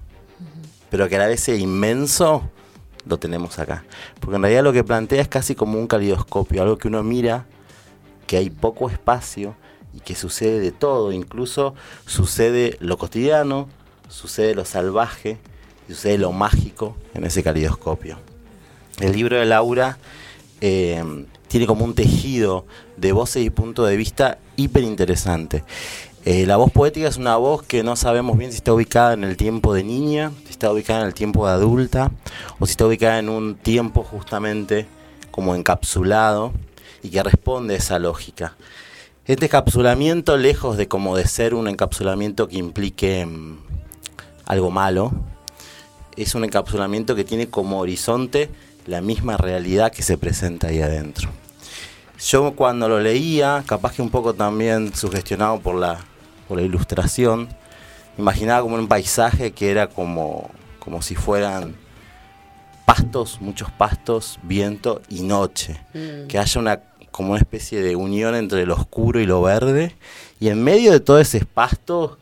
pero 0.90 1.08
que 1.08 1.16
a 1.16 1.20
la 1.20 1.28
vez 1.28 1.42
sea 1.42 1.56
inmenso, 1.56 2.50
lo 3.06 3.18
tenemos 3.18 3.60
acá. 3.60 3.84
Porque 4.20 4.36
en 4.36 4.42
realidad 4.42 4.64
lo 4.64 4.74
que 4.74 4.84
plantea 4.84 5.22
es 5.22 5.28
casi 5.28 5.56
como 5.56 5.80
un 5.80 5.88
calidoscopio, 5.88 6.62
algo 6.62 6.78
que 6.78 6.88
uno 6.88 7.02
mira, 7.04 7.46
que 8.28 8.38
hay 8.38 8.50
poco 8.50 8.90
espacio 8.90 9.56
y 9.94 10.00
que 10.00 10.16
sucede 10.16 10.60
de 10.60 10.72
todo, 10.72 11.12
incluso 11.12 11.76
sucede 12.06 12.78
lo 12.80 12.98
cotidiano, 12.98 13.68
sucede 14.10 14.56
lo 14.56 14.66
salvaje 14.66 15.38
y 15.88 15.94
sucede 15.94 16.18
lo 16.18 16.32
mágico 16.32 16.96
en 17.14 17.24
ese 17.26 17.44
calidoscopio. 17.44 18.18
El 19.00 19.14
libro 19.14 19.38
de 19.38 19.46
Laura 19.46 19.98
eh, 20.60 21.26
tiene 21.52 21.68
como 21.68 21.84
un 21.84 21.94
tejido 21.94 22.66
de 22.96 23.12
voces 23.12 23.44
y 23.44 23.50
puntos 23.50 23.90
de 23.90 23.98
vista 23.98 24.38
hiper 24.56 24.84
interesante. 24.84 25.66
Eh, 26.24 26.46
la 26.46 26.56
voz 26.56 26.72
poética 26.72 27.10
es 27.10 27.18
una 27.18 27.36
voz 27.36 27.62
que 27.64 27.84
no 27.84 27.98
sabemos 27.98 28.38
bien 28.38 28.52
si 28.52 28.58
está 28.58 28.72
ubicada 28.74 29.14
en 29.14 29.26
el 29.26 29.36
tiempo 29.36 29.74
de 29.74 29.84
niña, 29.84 30.32
si 30.46 30.52
está 30.52 30.72
ubicada 30.72 31.02
en 31.02 31.08
el 31.08 31.14
tiempo 31.14 31.46
de 31.46 31.52
adulta, 31.52 32.10
o 32.60 32.66
si 32.66 32.72
está 32.72 32.88
ubicada 32.88 33.20
en 33.20 33.28
un 33.28 33.56
tiempo 33.56 34.02
justamente 34.04 34.86
como 35.30 35.54
encapsulado 35.54 36.54
y 37.04 37.10
que 37.10 37.22
responde 37.22 37.74
a 37.74 37.78
esa 37.78 38.00
lógica. 38.00 38.56
Este 39.26 39.48
encapsulamiento, 39.48 40.38
lejos 40.38 40.78
de 40.78 40.88
como 40.88 41.18
de 41.18 41.28
ser 41.28 41.54
un 41.54 41.68
encapsulamiento 41.68 42.48
que 42.48 42.60
implique 42.60 43.26
mm, 43.26 43.58
algo 44.46 44.72
malo, 44.72 45.12
es 46.16 46.34
un 46.34 46.46
encapsulamiento 46.46 47.14
que 47.14 47.26
tiene 47.26 47.50
como 47.50 47.80
horizonte 47.80 48.50
la 48.86 49.02
misma 49.02 49.38
realidad 49.38 49.92
que 49.92 50.02
se 50.02 50.18
presenta 50.18 50.68
ahí 50.68 50.82
adentro. 50.82 51.30
Yo 52.20 52.54
cuando 52.56 52.88
lo 52.88 53.00
leía, 53.00 53.64
capaz 53.66 53.94
que 53.94 54.02
un 54.02 54.10
poco 54.10 54.34
también 54.34 54.94
sugestionado 54.96 55.60
por 55.60 55.76
la, 55.76 56.00
por 56.48 56.58
la 56.58 56.64
ilustración, 56.64 57.50
imaginaba 58.18 58.62
como 58.62 58.76
un 58.76 58.88
paisaje 58.88 59.52
que 59.52 59.72
era 59.72 59.88
como, 59.88 60.50
como 60.80 61.02
si 61.02 61.16
fueran 61.16 61.76
pastos, 62.86 63.40
muchos 63.42 63.72
pastos, 63.72 64.40
viento 64.44 65.02
y 65.10 65.22
noche. 65.22 65.80
Mm. 65.94 66.28
Que 66.28 66.38
haya 66.38 66.62
una 66.62 66.82
como 67.12 67.32
una 67.32 67.40
especie 67.40 67.82
de 67.82 67.96
unión 67.96 68.36
entre 68.36 68.66
lo 68.66 68.76
oscuro 68.76 69.20
y 69.20 69.26
lo 69.26 69.42
verde. 69.42 69.96
Y 70.40 70.50
en 70.50 70.64
medio 70.64 70.92
de 70.92 71.00
todo 71.00 71.20
ese 71.20 71.46
pasto, 71.46 72.18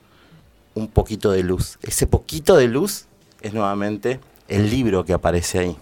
un 0.76 0.88
poquito 0.88 1.32
de 1.32 1.44
luz. 1.44 1.78
Ese 1.84 2.08
poquito 2.08 2.58
de 2.58 2.68
luz 2.68 3.06
es 3.42 3.54
nuevamente 3.54 4.20
el 4.48 4.70
libro 4.70 5.06
que 5.06 5.14
aparece 5.14 5.60
ahí. 5.60 5.78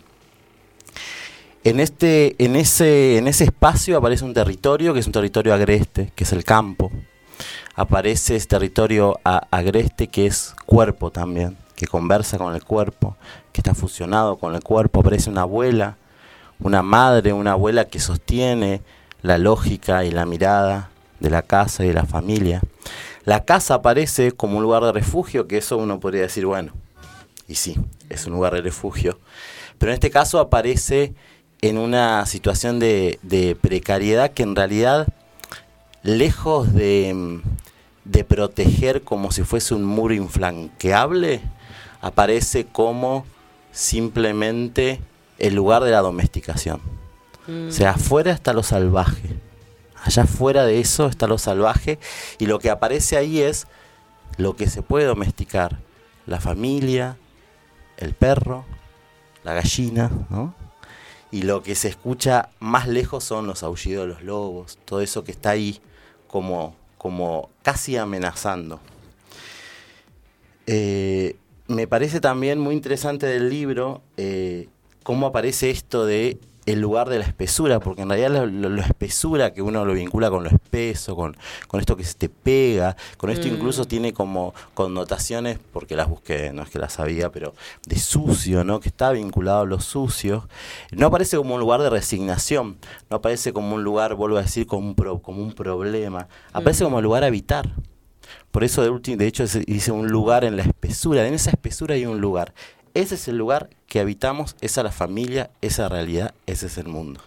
En, 1.67 1.81
este, 1.81 2.41
en, 2.41 2.55
ese, 2.55 3.17
en 3.17 3.27
ese 3.27 3.43
espacio 3.43 3.97
aparece 3.97 4.24
un 4.24 4.33
territorio 4.33 4.93
que 4.93 5.01
es 5.01 5.05
un 5.05 5.12
territorio 5.12 5.53
agreste, 5.53 6.13
que 6.15 6.24
es 6.24 6.31
el 6.31 6.45
campo. 6.45 6.93
Aparece 7.75 8.38
ese 8.38 8.47
territorio 8.47 9.19
agreste 9.25 10.07
que 10.07 10.27
es 10.27 10.55
cuerpo 10.65 11.12
también, 11.12 11.57
que 11.75 11.86
conversa 11.86 12.38
con 12.38 12.55
el 12.55 12.63
cuerpo, 12.63 13.17
que 13.51 13.59
está 13.59 13.75
fusionado 13.75 14.38
con 14.38 14.55
el 14.55 14.63
cuerpo. 14.63 15.01
Aparece 15.01 15.29
una 15.29 15.41
abuela, 15.41 15.97
una 16.62 16.83
madre, 16.83 17.33
una 17.33 17.51
abuela 17.51 17.83
que 17.83 18.00
sostiene 18.00 18.81
la 19.21 19.38
lógica 19.38 20.05
y 20.05 20.12
la 20.12 20.25
mirada 20.25 20.89
de 21.19 21.29
la 21.29 21.41
casa 21.41 21.83
y 21.83 21.89
de 21.89 21.95
la 21.95 22.05
familia. 22.05 22.62
La 23.25 23.43
casa 23.43 23.74
aparece 23.74 24.31
como 24.31 24.55
un 24.55 24.63
lugar 24.63 24.83
de 24.86 24.93
refugio, 24.93 25.50
que 25.50 25.57
eso 25.57 25.75
uno 25.75 26.00
podría 26.00 26.21
decir, 26.21 26.45
bueno, 26.45 26.71
y 27.45 27.55
sí, 27.55 27.75
es 28.07 28.25
un 28.25 28.31
lugar 28.31 28.53
de 28.53 28.62
refugio. 28.62 29.19
Pero 29.77 29.91
en 29.91 29.95
este 29.95 30.09
caso 30.09 30.39
aparece 30.39 31.13
en 31.61 31.77
una 31.77 32.25
situación 32.25 32.79
de, 32.79 33.57
precariedad 33.61 34.31
que 34.31 34.43
en 34.43 34.55
realidad, 34.55 35.07
lejos 36.03 36.73
de, 36.73 37.41
de, 38.05 38.23
proteger 38.23 39.03
como 39.03 39.31
si 39.31 39.43
fuese 39.43 39.73
un 39.73 39.83
muro 39.83 40.13
inflanqueable, 40.13 41.41
aparece 42.01 42.65
como 42.65 43.25
simplemente 43.71 44.99
el 45.39 45.55
lugar 45.55 45.83
de 45.83 45.91
la 45.91 46.01
domesticación. 46.01 46.81
O 47.47 47.71
sea, 47.71 47.91
afuera 47.91 48.31
está 48.33 48.51
lo 48.51 48.61
salvaje. 48.61 49.39
Allá 50.03 50.23
afuera 50.23 50.65
de 50.65 50.79
eso 50.79 51.07
está 51.07 51.27
lo 51.27 51.37
salvaje 51.37 51.97
y 52.39 52.45
lo 52.45 52.59
que 52.59 52.69
aparece 52.69 53.15
ahí 53.15 53.39
es 53.39 53.67
lo 54.37 54.55
que 54.55 54.69
se 54.69 54.81
puede 54.81 55.05
domesticar. 55.05 55.79
La 56.25 56.41
familia, 56.41 57.17
el 57.95 58.13
perro, 58.13 58.65
la 59.43 59.53
gallina, 59.53 60.11
¿no? 60.29 60.53
Y 61.31 61.43
lo 61.43 61.62
que 61.62 61.75
se 61.75 61.89
escucha 61.89 62.50
más 62.60 62.88
lejos 62.88 63.24
son 63.24 63.48
los 63.48 63.63
aullidos 63.63 64.07
de 64.07 64.13
los 64.13 64.24
lobos, 64.24 64.79
todo 64.86 65.01
eso 65.01 65.24
que 65.24 65.31
está 65.31 65.51
ahí 65.51 65.79
como, 66.27 66.75
como 66.98 67.50
casi 67.63 67.98
amenazando. 67.98 68.79
Eh, 70.67 71.36
me 71.67 71.88
parece 71.88 72.19
también 72.19 72.60
muy 72.60 72.75
interesante 72.75 73.25
del 73.25 73.50
libro 73.50 74.01
eh, 74.17 74.69
cómo 75.03 75.27
aparece 75.27 75.69
esto 75.69 76.05
de 76.05 76.38
el 76.67 76.81
lugar 76.81 77.09
de 77.09 77.17
la 77.17 77.25
espesura, 77.25 77.79
porque 77.79 78.01
en 78.01 78.09
realidad 78.09 78.45
la, 78.45 78.86
espesura 78.86 79.53
que 79.53 79.62
uno 79.62 79.86
lo 79.86 79.93
vincula 79.93 80.29
con 80.29 80.43
lo 80.43 80.50
espeso, 80.50 81.15
con, 81.15 81.36
con 81.67 81.79
esto 81.79 81.95
que 81.95 82.03
se 82.03 82.13
te 82.13 82.27
pega, 82.27 82.97
con 83.15 83.29
esto 83.29 83.47
incluso 83.47 83.83
mm. 83.83 83.88
tiene 83.88 84.13
como 84.13 84.53
connotaciones, 84.74 85.59
porque 85.71 85.95
las 85.95 86.09
busqué, 86.09 86.51
no 86.51 86.63
es 86.63 86.69
que 86.69 86.77
las 86.77 86.93
sabía, 86.93 87.31
pero 87.31 87.53
de 87.86 87.97
sucio, 87.97 88.65
¿no? 88.65 88.81
Que 88.81 88.89
está 88.89 89.12
vinculado 89.12 89.62
a 89.62 89.65
lo 89.65 89.79
sucio. 89.79 90.50
No 90.91 91.07
aparece 91.07 91.38
como 91.38 91.55
un 91.55 91.62
lugar 91.62 91.81
de 91.81 91.89
resignación, 91.89 92.77
no 93.09 93.17
aparece 93.17 93.53
como 93.53 93.75
un 93.75 93.86
lugar, 93.86 94.15
vuelvo 94.15 94.38
a 94.38 94.41
decir, 94.41 94.67
como 94.67 94.89
un, 94.89 95.19
como 95.19 95.41
un 95.41 95.53
problema, 95.53 96.27
aparece 96.51 96.83
como 96.83 96.97
un 96.97 97.03
lugar 97.03 97.24
a 97.24 97.27
habitar. 97.27 97.69
Por 98.51 98.65
eso, 98.65 98.81
de, 98.81 99.15
de 99.15 99.27
hecho, 99.27 99.45
dice 99.45 99.91
un 99.91 100.07
lugar 100.07 100.43
en 100.43 100.57
la 100.57 100.63
espesura. 100.63 101.25
En 101.25 101.33
esa 101.33 101.51
espesura 101.51 101.95
hay 101.95 102.05
un 102.05 102.19
lugar. 102.19 102.53
Ese 102.98 103.13
es 103.13 103.27
el 103.27 103.38
lugar 103.38 103.70
que 103.86 104.00
habitamos, 104.00 104.56
esa 104.60 104.82
es 104.82 104.86
la 104.86 104.92
familia, 104.92 105.51
esa 105.62 105.88
realidad, 105.88 106.34
ese 106.48 106.66
es 106.66 106.80
el 106.80 106.88
mundo. 106.88 107.22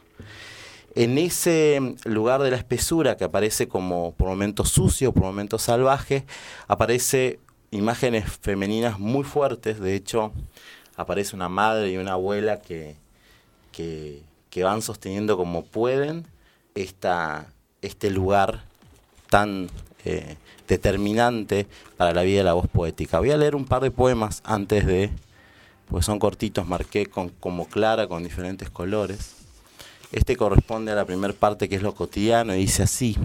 En 0.96 1.16
ese 1.16 1.94
lugar 2.04 2.42
de 2.42 2.50
la 2.50 2.56
espesura 2.56 3.16
que 3.16 3.22
aparece 3.22 3.68
como 3.68 4.12
por 4.16 4.26
momentos 4.26 4.70
sucio, 4.70 5.12
por 5.12 5.22
momentos 5.22 5.62
salvaje, 5.62 6.24
aparece 6.66 7.38
imágenes 7.70 8.24
femeninas 8.40 8.98
muy 8.98 9.22
fuertes, 9.22 9.78
de 9.78 9.94
hecho 9.94 10.32
aparece 10.96 11.36
una 11.36 11.48
madre 11.48 11.92
y 11.92 11.98
una 11.98 12.14
abuela 12.14 12.60
que, 12.60 12.96
que, 13.70 14.64
van 14.64 14.82
sosteniendo 14.82 15.36
como 15.36 15.64
pueden 15.64 16.26
esta, 16.74 17.46
este 17.80 18.10
lugar 18.10 18.64
tan 19.28 19.70
eh, 20.04 20.36
determinante 20.66 21.68
para 21.96 22.12
la 22.12 22.22
vida 22.22 22.38
de 22.38 22.44
la 22.44 22.54
voz 22.54 22.66
poética. 22.66 23.20
Voy 23.20 23.30
a 23.30 23.36
leer 23.36 23.54
un 23.54 23.66
par 23.66 23.82
de 23.82 23.92
poemas 23.92 24.42
antes 24.44 24.84
de 24.84 25.10
pues 25.90 26.06
son 26.06 26.20
cortitos, 26.20 26.66
marqué 26.68 27.06
con, 27.06 27.28
como 27.28 27.66
clara 27.66 28.06
con 28.06 28.22
diferentes 28.22 28.70
colores. 28.70 29.34
Este 30.12 30.36
corresponde 30.36 30.92
a 30.92 30.94
la 30.94 31.04
primera 31.04 31.34
parte 31.34 31.68
que 31.68 31.76
es 31.76 31.82
lo 31.82 31.94
cotidiano 31.94 32.54
y 32.54 32.60
dice 32.60 32.84
así. 32.84 33.16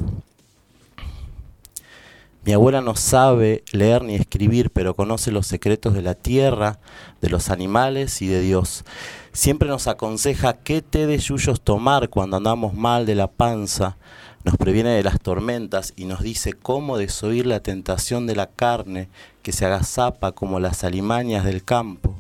Mi 2.44 2.54
abuela 2.54 2.82
no 2.82 2.96
sabe 2.96 3.64
leer 3.72 4.04
ni 4.04 4.16
escribir, 4.16 4.70
pero 4.70 4.96
conoce 4.96 5.32
los 5.32 5.48
secretos 5.48 5.96
de 5.96 6.04
la 6.04 6.14
tierra, 6.14 6.80
de 7.22 7.30
los 7.30 7.50
animales 7.50 8.22
y 8.22 8.28
de 8.28 8.42
Dios. 8.42 8.84
Siempre 9.32 9.68
nos 9.68 9.88
aconseja 9.88 10.54
qué 10.54 10.84
té 10.84 11.08
de 11.08 11.18
yuyos 11.18 11.62
tomar 11.62 12.10
cuando 12.10 12.38
andamos 12.38 12.76
mal 12.76 13.08
de 13.08 13.16
la 13.16 13.28
panza, 13.28 13.98
nos 14.44 14.58
previene 14.58 14.92
de 14.92 15.02
las 15.02 15.20
tormentas 15.20 15.94
y 15.96 16.06
nos 16.06 16.22
dice 16.22 16.54
cómo 16.54 17.00
desoír 17.00 17.48
la 17.48 17.62
tentación 17.62 18.28
de 18.28 18.36
la 18.36 18.48
carne 18.48 19.10
que 19.42 19.52
se 19.52 19.66
agazapa 19.66 20.32
como 20.34 20.60
las 20.60 20.84
alimañas 20.84 21.46
del 21.46 21.64
campo 21.64 22.16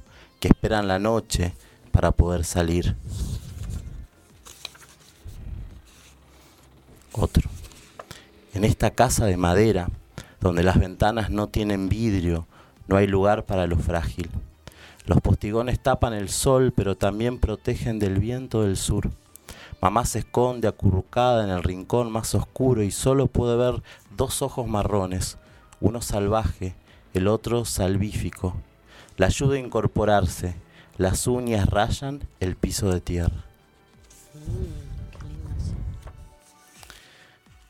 esperan 0.47 0.87
la 0.87 0.99
noche 0.99 1.53
para 1.91 2.11
poder 2.11 2.43
salir. 2.43 2.95
Otro. 7.13 7.49
En 8.53 8.63
esta 8.63 8.91
casa 8.91 9.25
de 9.25 9.37
madera, 9.37 9.89
donde 10.41 10.63
las 10.63 10.79
ventanas 10.79 11.29
no 11.29 11.47
tienen 11.47 11.89
vidrio, 11.89 12.45
no 12.87 12.97
hay 12.97 13.07
lugar 13.07 13.45
para 13.45 13.67
lo 13.67 13.77
frágil. 13.77 14.29
Los 15.05 15.21
postigones 15.21 15.79
tapan 15.79 16.13
el 16.13 16.29
sol, 16.29 16.73
pero 16.75 16.95
también 16.95 17.39
protegen 17.39 17.99
del 17.99 18.19
viento 18.19 18.63
del 18.63 18.75
sur. 18.75 19.11
Mamá 19.81 20.05
se 20.05 20.19
esconde 20.19 20.67
acurrucada 20.67 21.43
en 21.43 21.51
el 21.51 21.63
rincón 21.63 22.11
más 22.11 22.33
oscuro 22.33 22.81
y 22.81 22.91
solo 22.91 23.27
puede 23.27 23.55
ver 23.55 23.83
dos 24.15 24.41
ojos 24.41 24.67
marrones, 24.67 25.37
uno 25.79 26.01
salvaje, 26.01 26.75
el 27.13 27.27
otro 27.27 27.65
salvífico. 27.65 28.55
La 29.17 29.27
ayuda 29.27 29.55
a 29.55 29.59
incorporarse, 29.59 30.55
las 30.97 31.25
uñas 31.25 31.69
rayan 31.69 32.27
el 32.39 32.55
piso 32.57 32.91
de 32.91 32.99
tierra. 32.99 33.45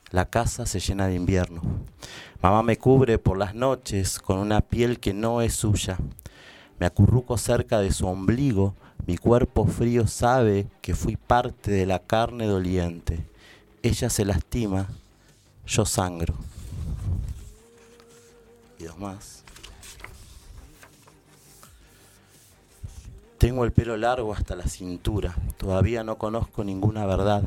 La 0.10 0.26
casa 0.26 0.66
se 0.66 0.80
llena 0.80 1.08
de 1.08 1.16
invierno. 1.16 1.62
Mamá 2.42 2.64
me 2.64 2.78
cubre 2.78 3.20
por 3.20 3.38
las 3.38 3.54
noches 3.54 4.20
con 4.20 4.40
una 4.40 4.62
piel 4.62 5.00
que 5.00 5.14
no 5.14 5.42
es 5.42 5.54
suya. 5.54 5.98
Me 6.80 6.88
acurruco 6.88 7.38
cerca 7.38 7.80
de 7.80 7.92
su 7.92 8.08
ombligo, 8.08 8.76
mi 9.06 9.18
cuerpo 9.18 9.66
frío 9.66 10.08
sabe 10.08 10.68
que 10.82 10.96
fui 10.96 11.16
parte 11.16 11.70
de 11.70 11.86
la 11.86 12.00
carne 12.00 12.48
doliente. 12.48 13.24
Ella 13.84 14.10
se 14.10 14.26
lastima, 14.26 14.88
yo 15.68 15.86
sangro. 15.86 16.34
Y 18.80 18.86
dos 18.86 18.98
más. 18.98 19.45
Tengo 23.46 23.64
el 23.64 23.72
pelo 23.72 23.96
largo 23.96 24.34
hasta 24.34 24.56
la 24.56 24.66
cintura, 24.66 25.36
todavía 25.58 26.04
no 26.04 26.18
conozco 26.18 26.64
ninguna 26.64 27.06
verdad. 27.06 27.44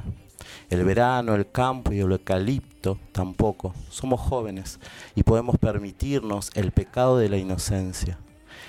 El 0.70 0.84
verano, 0.84 1.34
el 1.34 1.50
campo 1.50 1.92
y 1.92 1.98
el 1.98 2.12
eucalipto 2.12 3.00
tampoco. 3.10 3.74
Somos 3.90 4.20
jóvenes 4.20 4.78
y 5.16 5.24
podemos 5.24 5.58
permitirnos 5.58 6.52
el 6.54 6.70
pecado 6.70 7.18
de 7.18 7.28
la 7.28 7.36
inocencia. 7.36 8.16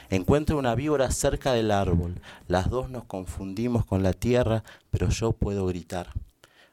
Encuentro 0.10 0.58
una 0.58 0.74
víbora 0.74 1.12
cerca 1.12 1.54
del 1.54 1.70
árbol. 1.70 2.20
Las 2.48 2.72
dos 2.72 2.90
nos 2.90 3.04
confundimos 3.04 3.86
con 3.86 4.02
la 4.02 4.14
tierra, 4.14 4.64
pero 4.90 5.10
yo 5.10 5.32
puedo 5.32 5.68
gritar. 5.68 6.08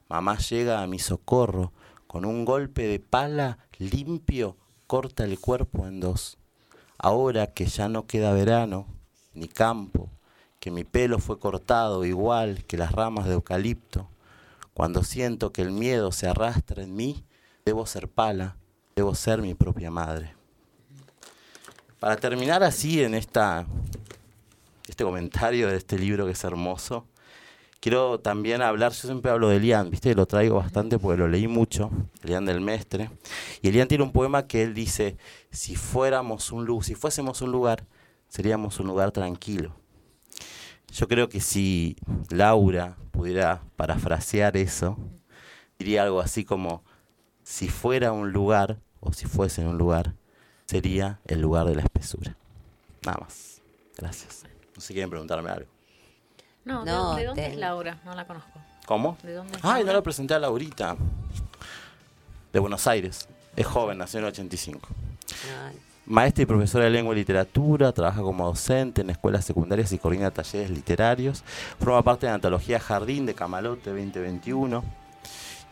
Mamá 0.08 0.38
llega 0.38 0.82
a 0.82 0.86
mi 0.86 0.98
socorro. 0.98 1.72
Con 2.06 2.24
un 2.24 2.46
golpe 2.46 2.86
de 2.86 2.98
pala 2.98 3.58
limpio 3.76 4.56
corta 4.86 5.24
el 5.24 5.38
cuerpo 5.38 5.86
en 5.86 6.00
dos. 6.00 6.38
Ahora 6.96 7.48
que 7.48 7.66
ya 7.66 7.90
no 7.90 8.06
queda 8.06 8.32
verano, 8.32 8.86
ni 9.34 9.48
campo, 9.48 10.08
que 10.66 10.72
mi 10.72 10.82
pelo 10.82 11.20
fue 11.20 11.38
cortado 11.38 12.04
igual 12.04 12.64
que 12.64 12.76
las 12.76 12.90
ramas 12.90 13.26
de 13.26 13.34
eucalipto, 13.34 14.08
cuando 14.74 15.04
siento 15.04 15.52
que 15.52 15.62
el 15.62 15.70
miedo 15.70 16.10
se 16.10 16.26
arrastra 16.26 16.82
en 16.82 16.96
mí, 16.96 17.24
debo 17.64 17.86
ser 17.86 18.08
pala, 18.08 18.56
debo 18.96 19.14
ser 19.14 19.42
mi 19.42 19.54
propia 19.54 19.92
madre. 19.92 20.34
Para 22.00 22.16
terminar 22.16 22.64
así 22.64 23.00
en 23.00 23.14
esta, 23.14 23.64
este 24.88 25.04
comentario 25.04 25.68
de 25.68 25.76
este 25.76 26.00
libro 26.00 26.26
que 26.26 26.32
es 26.32 26.42
hermoso, 26.42 27.06
quiero 27.78 28.18
también 28.18 28.60
hablar, 28.60 28.90
yo 28.90 29.06
siempre 29.06 29.30
hablo 29.30 29.50
de 29.50 29.58
Elian, 29.58 29.88
viste, 29.88 30.16
lo 30.16 30.26
traigo 30.26 30.56
bastante 30.56 30.98
porque 30.98 31.18
lo 31.18 31.28
leí 31.28 31.46
mucho, 31.46 31.92
Elian 32.24 32.44
del 32.44 32.60
Mestre, 32.60 33.08
y 33.62 33.68
Elian 33.68 33.86
tiene 33.86 34.02
un 34.02 34.10
poema 34.10 34.48
que 34.48 34.64
él 34.64 34.74
dice, 34.74 35.16
si 35.52 35.76
fuéramos 35.76 36.50
un 36.50 36.66
lugar, 36.66 36.84
si 36.84 36.96
fuésemos 36.96 37.40
un 37.40 37.52
lugar, 37.52 37.86
seríamos 38.26 38.80
un 38.80 38.88
lugar 38.88 39.12
tranquilo. 39.12 39.85
Yo 40.92 41.08
creo 41.08 41.28
que 41.28 41.40
si 41.40 41.96
Laura 42.30 42.96
pudiera 43.10 43.60
parafrasear 43.76 44.56
eso, 44.56 44.96
diría 45.78 46.02
algo 46.04 46.20
así 46.20 46.44
como, 46.44 46.82
si 47.42 47.68
fuera 47.68 48.12
un 48.12 48.32
lugar, 48.32 48.78
o 49.00 49.12
si 49.12 49.26
fuese 49.26 49.64
un 49.66 49.78
lugar, 49.78 50.14
sería 50.66 51.20
el 51.26 51.40
lugar 51.40 51.66
de 51.66 51.76
la 51.76 51.82
espesura. 51.82 52.36
Nada 53.04 53.18
más. 53.20 53.60
Gracias. 53.96 54.44
No 54.74 54.80
sé 54.80 54.88
si 54.88 54.94
quieren 54.94 55.10
preguntarme 55.10 55.50
algo. 55.50 55.68
No, 56.64 56.84
¿de, 56.84 56.90
No, 56.90 57.14
de 57.14 57.24
dónde 57.24 57.42
te- 57.42 57.52
es 57.52 57.56
Laura? 57.56 58.00
No 58.04 58.14
la 58.14 58.26
conozco. 58.26 58.60
¿Cómo? 58.86 59.16
¿De 59.22 59.32
dónde 59.34 59.56
es 59.58 59.64
Ay, 59.64 59.84
no 59.84 59.92
la 59.92 60.02
presenté 60.02 60.34
a 60.34 60.38
Laurita. 60.38 60.96
De 62.52 62.58
Buenos 62.58 62.86
Aires. 62.86 63.28
Es 63.54 63.66
joven, 63.66 63.98
nació 63.98 64.18
en 64.18 64.26
el 64.26 64.32
85. 64.32 64.88
Ay, 65.66 65.78
Maestra 66.06 66.44
y 66.44 66.46
profesora 66.46 66.84
de 66.84 66.90
lengua 66.90 67.14
y 67.14 67.18
literatura, 67.18 67.90
trabaja 67.90 68.22
como 68.22 68.46
docente 68.46 69.00
en 69.00 69.10
escuelas 69.10 69.44
secundarias 69.44 69.90
y 69.90 69.98
coordina 69.98 70.30
talleres 70.30 70.70
literarios. 70.70 71.42
Forma 71.80 72.00
parte 72.02 72.26
de 72.26 72.30
la 72.30 72.36
antología 72.36 72.78
Jardín 72.78 73.26
de 73.26 73.34
Camalote 73.34 73.90
2021. 73.90 74.84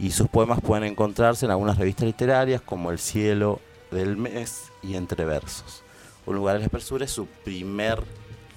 Y 0.01 0.11
sus 0.11 0.29
poemas 0.29 0.61
pueden 0.61 0.83
encontrarse 0.85 1.45
en 1.45 1.53
algunas 1.53 1.79
revistas 1.79 2.07
literarias 2.07 2.61
como 2.61 2.91
El 2.91 2.99
cielo 2.99 3.61
del 3.93 4.17
mes 4.17 4.73
y 4.83 4.97
Entre 4.97 5.25
versos. 5.25 5.85
Un 6.27 6.35
lugar 6.35 6.55
de 6.55 6.61
la 6.61 6.67
espesura 6.67 7.05
es 7.05 7.13
su 7.13 7.27
primer 7.27 8.03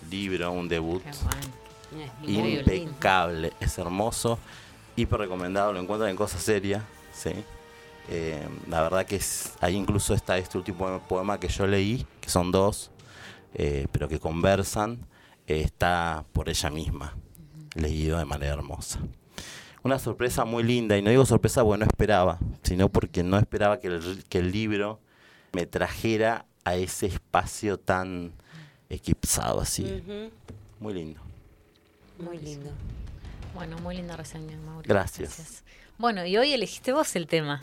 libro, 0.09 0.51
un 0.51 0.67
debut 0.67 1.03
bueno. 1.03 2.47
impecable, 2.73 3.53
es 3.59 3.77
hermoso, 3.77 4.39
hiper 4.95 5.19
recomendado, 5.19 5.73
lo 5.73 5.79
encuentran 5.79 6.09
en 6.09 6.15
Cosa 6.15 6.39
Seria, 6.39 6.83
¿sí? 7.13 7.33
Eh, 8.09 8.47
la 8.69 8.81
verdad 8.81 9.05
que 9.05 9.17
es, 9.17 9.53
ahí 9.59 9.75
incluso 9.75 10.13
está 10.13 10.37
este 10.37 10.57
último 10.57 11.01
poema 11.07 11.39
que 11.39 11.49
yo 11.49 11.67
leí, 11.67 12.05
que 12.21 12.29
son 12.29 12.51
dos, 12.51 12.91
eh, 13.53 13.87
pero 13.91 14.07
que 14.07 14.19
conversan, 14.19 14.99
eh, 15.45 15.61
está 15.61 16.25
por 16.31 16.49
ella 16.49 16.69
misma, 16.69 17.15
leído 17.75 18.17
de 18.17 18.25
manera 18.25 18.53
hermosa. 18.53 18.99
Una 19.83 19.99
sorpresa 19.99 20.45
muy 20.45 20.63
linda, 20.63 20.97
y 20.97 21.01
no 21.01 21.09
digo 21.09 21.25
sorpresa 21.25 21.63
porque 21.63 21.79
no 21.79 21.85
esperaba, 21.85 22.39
sino 22.63 22.89
porque 22.89 23.23
no 23.23 23.37
esperaba 23.37 23.79
que 23.79 23.87
el, 23.87 24.23
que 24.29 24.39
el 24.39 24.51
libro 24.51 24.99
me 25.51 25.65
trajera 25.65 26.45
a 26.63 26.75
ese 26.75 27.07
espacio 27.07 27.77
tan 27.77 28.33
equipsado 28.89 29.61
así. 29.61 30.03
Muy 30.79 30.93
lindo. 30.93 31.21
Muy 32.19 32.37
lindo. 32.39 32.69
Bueno, 33.53 33.77
muy 33.79 33.95
linda 33.95 34.15
reseña, 34.15 34.57
Mauricio. 34.65 34.93
Gracias. 34.93 35.63
Bueno, 35.97 36.25
y 36.25 36.37
hoy 36.37 36.53
elegiste 36.53 36.91
vos 36.93 37.15
el 37.15 37.27
tema 37.27 37.61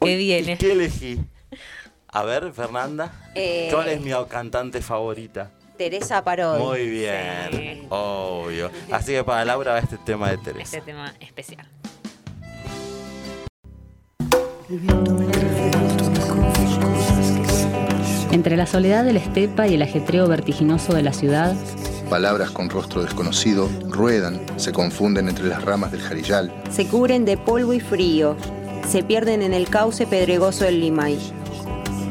¿y 0.00 0.16
viene. 0.16 0.56
¿Qué 0.56 0.72
elegí? 0.72 1.18
A 2.08 2.22
ver, 2.22 2.52
Fernanda. 2.52 3.12
Eh, 3.34 3.68
¿Cuál 3.70 3.88
es 3.88 4.00
mi 4.00 4.10
cantante 4.28 4.80
favorita? 4.80 5.50
Teresa 5.76 6.24
Parodi. 6.24 6.62
Muy 6.62 6.88
bien, 6.88 7.50
Sí. 7.52 7.86
obvio. 7.90 8.70
Así 8.90 9.12
que 9.12 9.22
para 9.24 9.44
Laura 9.44 9.72
va 9.72 9.78
este 9.80 9.98
tema 9.98 10.30
de 10.30 10.38
Teresa. 10.38 10.78
Este 10.78 10.80
tema 10.80 11.12
especial. 11.20 11.68
Entre 18.32 18.56
la 18.56 18.66
soledad 18.66 19.04
de 19.04 19.12
la 19.12 19.18
estepa 19.20 19.66
y 19.66 19.74
el 19.74 19.82
ajetreo 19.82 20.26
vertiginoso 20.28 20.94
de 20.94 21.02
la 21.02 21.12
ciudad, 21.12 21.54
Palabras 22.10 22.52
con 22.52 22.70
rostro 22.70 23.02
desconocido 23.02 23.68
ruedan, 23.88 24.40
se 24.56 24.72
confunden 24.72 25.28
entre 25.28 25.46
las 25.46 25.64
ramas 25.64 25.90
del 25.90 26.00
jarillal. 26.00 26.52
Se 26.70 26.86
cubren 26.86 27.24
de 27.24 27.36
polvo 27.36 27.72
y 27.72 27.80
frío. 27.80 28.36
Se 28.88 29.02
pierden 29.02 29.42
en 29.42 29.52
el 29.52 29.68
cauce 29.68 30.06
pedregoso 30.06 30.64
del 30.64 30.80
Limay. 30.80 31.18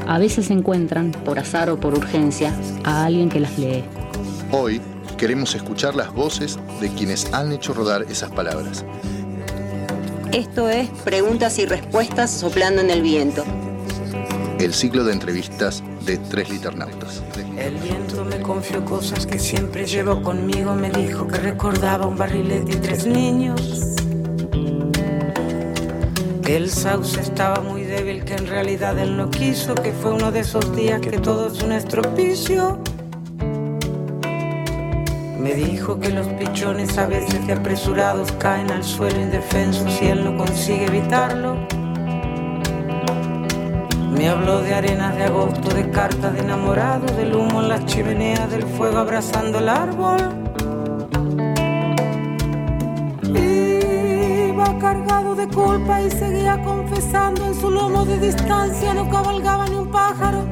a 0.05 0.19
veces 0.19 0.51
encuentran, 0.51 1.11
por 1.11 1.39
azar 1.39 1.69
o 1.69 1.79
por 1.79 1.97
urgencia, 1.97 2.53
a 2.83 3.05
alguien 3.05 3.29
que 3.29 3.39
las 3.39 3.57
lee. 3.57 3.85
Hoy 4.51 4.81
queremos 5.17 5.55
escuchar 5.55 5.95
las 5.95 6.13
voces 6.13 6.59
de 6.81 6.89
quienes 6.89 7.33
han 7.33 7.53
hecho 7.53 7.73
rodar 7.73 8.03
esas 8.03 8.29
palabras. 8.31 8.83
Esto 10.33 10.69
es 10.69 10.89
Preguntas 11.05 11.57
y 11.57 11.65
Respuestas 11.65 12.29
soplando 12.29 12.81
en 12.81 12.89
el 12.89 13.01
viento. 13.01 13.45
El 14.65 14.73
ciclo 14.73 15.03
de 15.03 15.13
entrevistas 15.13 15.83
de 16.07 16.17
tres 16.17 16.49
liternautas. 16.49 17.21
El 17.55 17.75
viento 17.75 18.25
me 18.25 18.41
confió 18.41 18.83
cosas 18.83 19.27
que 19.27 19.37
siempre 19.37 19.85
llevo 19.85 20.23
conmigo. 20.23 20.73
Me 20.73 20.89
dijo 20.89 21.27
que 21.27 21.37
recordaba 21.37 22.07
un 22.07 22.17
barrilete 22.17 22.71
y 22.71 22.75
tres 22.77 23.05
niños. 23.05 23.93
El 26.47 26.71
sauce 26.71 27.21
estaba 27.21 27.61
muy 27.61 27.83
débil, 27.83 28.25
que 28.25 28.33
en 28.33 28.47
realidad 28.47 28.97
él 28.97 29.15
no 29.15 29.29
quiso. 29.29 29.75
Que 29.75 29.91
fue 29.91 30.13
uno 30.13 30.31
de 30.31 30.39
esos 30.39 30.75
días 30.75 30.99
que 30.99 31.11
todo 31.19 31.53
es 31.53 31.61
un 31.61 31.71
estropicio. 31.71 32.79
Me 35.39 35.53
dijo 35.53 35.99
que 35.99 36.09
los 36.09 36.25
pichones 36.39 36.97
a 36.97 37.05
veces 37.05 37.45
de 37.45 37.53
apresurados 37.53 38.31
caen 38.39 38.71
al 38.71 38.83
suelo 38.83 39.21
indefensos 39.21 40.01
y 40.01 40.07
él 40.07 40.25
no 40.25 40.35
consigue 40.35 40.87
evitarlo. 40.87 41.84
Me 44.17 44.29
habló 44.29 44.61
de 44.61 44.73
arenas 44.73 45.15
de 45.17 45.25
agosto, 45.25 45.73
de 45.73 45.89
cartas 45.91 46.33
de 46.33 46.39
enamorado, 46.39 47.05
del 47.15 47.35
humo 47.35 47.61
en 47.61 47.69
las 47.69 47.85
chimeneas, 47.85 48.49
del 48.49 48.63
fuego 48.63 48.99
abrazando 48.99 49.59
el 49.59 49.67
árbol. 49.67 50.17
Iba 53.23 54.79
cargado 54.79 55.35
de 55.35 55.47
culpa 55.49 56.01
y 56.01 56.09
seguía 56.11 56.61
confesando 56.63 57.45
en 57.45 57.55
su 57.55 57.69
lomo 57.69 58.05
de 58.05 58.19
distancia, 58.19 58.93
no 58.93 59.09
cabalgaba 59.09 59.67
ni 59.67 59.75
un 59.75 59.91
pájaro. 59.91 60.45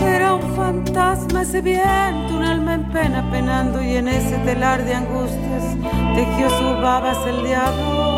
Era 0.00 0.34
un 0.34 0.54
fantasma 0.54 1.42
ese 1.42 1.60
viento, 1.60 2.36
un 2.36 2.44
alma 2.44 2.74
en 2.74 2.92
pena 2.92 3.28
penando 3.30 3.82
y 3.82 3.96
en 3.96 4.06
ese 4.08 4.38
telar 4.38 4.84
de 4.84 4.94
angustias 4.94 5.64
tejió 6.14 6.48
sus 6.50 6.80
babas 6.80 7.18
el 7.26 7.44
diablo. 7.44 8.17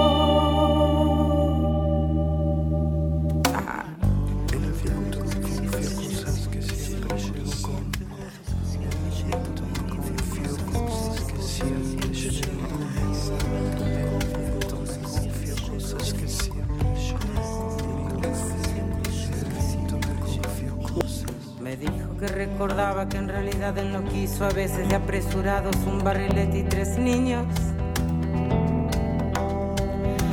Quiso, 24.31 24.45
a 24.45 24.51
veces 24.51 24.89
de 24.89 24.97
apresurados, 24.97 25.77
un 25.87 25.99
barrilete 26.03 26.59
y 26.59 26.63
tres 26.65 26.99
niños. 26.99 27.47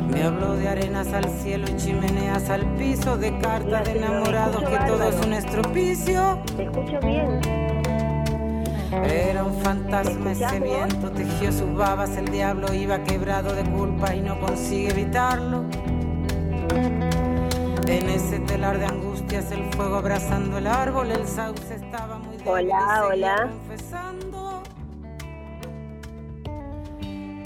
Me 0.10 0.24
habló 0.24 0.56
de 0.56 0.68
arenas 0.68 1.14
al 1.14 1.26
cielo 1.26 1.66
y 1.70 1.76
chimeneas 1.76 2.50
al 2.50 2.66
piso, 2.76 3.18
de 3.18 3.38
cartas 3.40 3.86
de 3.86 3.98
enamorados, 3.98 4.64
que 4.64 4.78
todo 4.88 5.04
es 5.04 5.26
un 5.26 5.34
estropicio. 5.34 6.40
Te 6.56 6.64
escucho 6.64 7.00
bien. 7.02 7.40
Era 9.04 9.44
un 9.44 9.54
fantasma 9.62 10.32
ese 10.32 10.60
viento, 10.60 11.12
tejió 11.12 11.52
sus 11.52 11.74
babas, 11.76 12.16
el 12.18 12.30
diablo 12.30 12.74
iba 12.74 13.04
quebrado 13.04 13.54
de 13.54 13.64
culpa 13.64 14.16
y 14.16 14.22
no 14.22 14.40
consigue 14.40 14.90
evitarlo. 14.90 15.66
En 17.88 18.10
ese 18.10 18.40
telar 18.40 18.80
de 18.80 18.86
angustias, 18.86 19.52
el 19.52 19.72
fuego 19.74 19.98
abrazando 19.98 20.58
el 20.58 20.68
árbol, 20.68 21.12
el 21.12 21.28
sauce 21.28 21.76
estaba 21.76 22.20
Hola, 22.50 23.08
hola. 23.10 23.50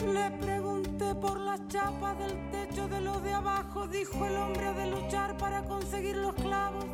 Le 0.05 0.31
pregunté 0.39 1.15
por 1.15 1.39
las 1.39 1.67
chapas 1.69 2.19
del 2.19 2.51
techo 2.51 2.87
de 2.87 3.01
los 3.01 3.23
de 3.23 3.33
abajo, 3.33 3.87
dijo 3.87 4.23
el 4.27 4.37
hombre 4.37 4.71
de 4.73 4.91
luchar 4.91 5.35
para 5.37 5.63
conseguir 5.63 6.17
los 6.17 6.35
clavos. 6.35 6.85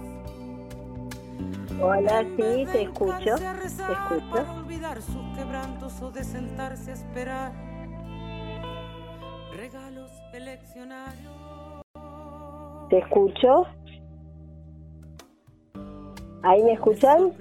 Hola, 1.81 2.23
sí, 2.37 2.65
te 2.71 2.83
escucho. 2.83 3.35
Te 3.35 3.51
escucho. 3.51 4.29
Para 4.31 4.53
olvidar 4.53 5.01
sus 5.01 5.37
quebrantos 5.37 6.01
o 6.01 6.09
de 6.09 6.23
sentarse 6.23 6.91
a 6.91 6.93
esperar. 6.93 7.51
Regalos 9.53 10.11
eleccionarios. 10.31 11.81
Te 12.89 12.99
escucho. 12.99 13.65
¿Ahí 16.43 16.63
me 16.63 16.71
escuchan? 16.71 17.33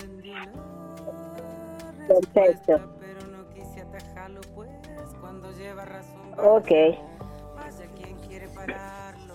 Perfecto. 2.07 2.97
Pero 3.01 3.27
no 3.29 3.49
quise 3.55 3.81
atajarlo, 3.83 4.40
pues 4.55 4.71
cuando 5.21 5.51
lleva 5.53 5.85
razón. 5.85 6.33
Ok. 6.38 6.71
Vaya 7.57 7.87
quien 7.97 8.16
quiere 8.29 8.49
pararlo. 8.49 9.35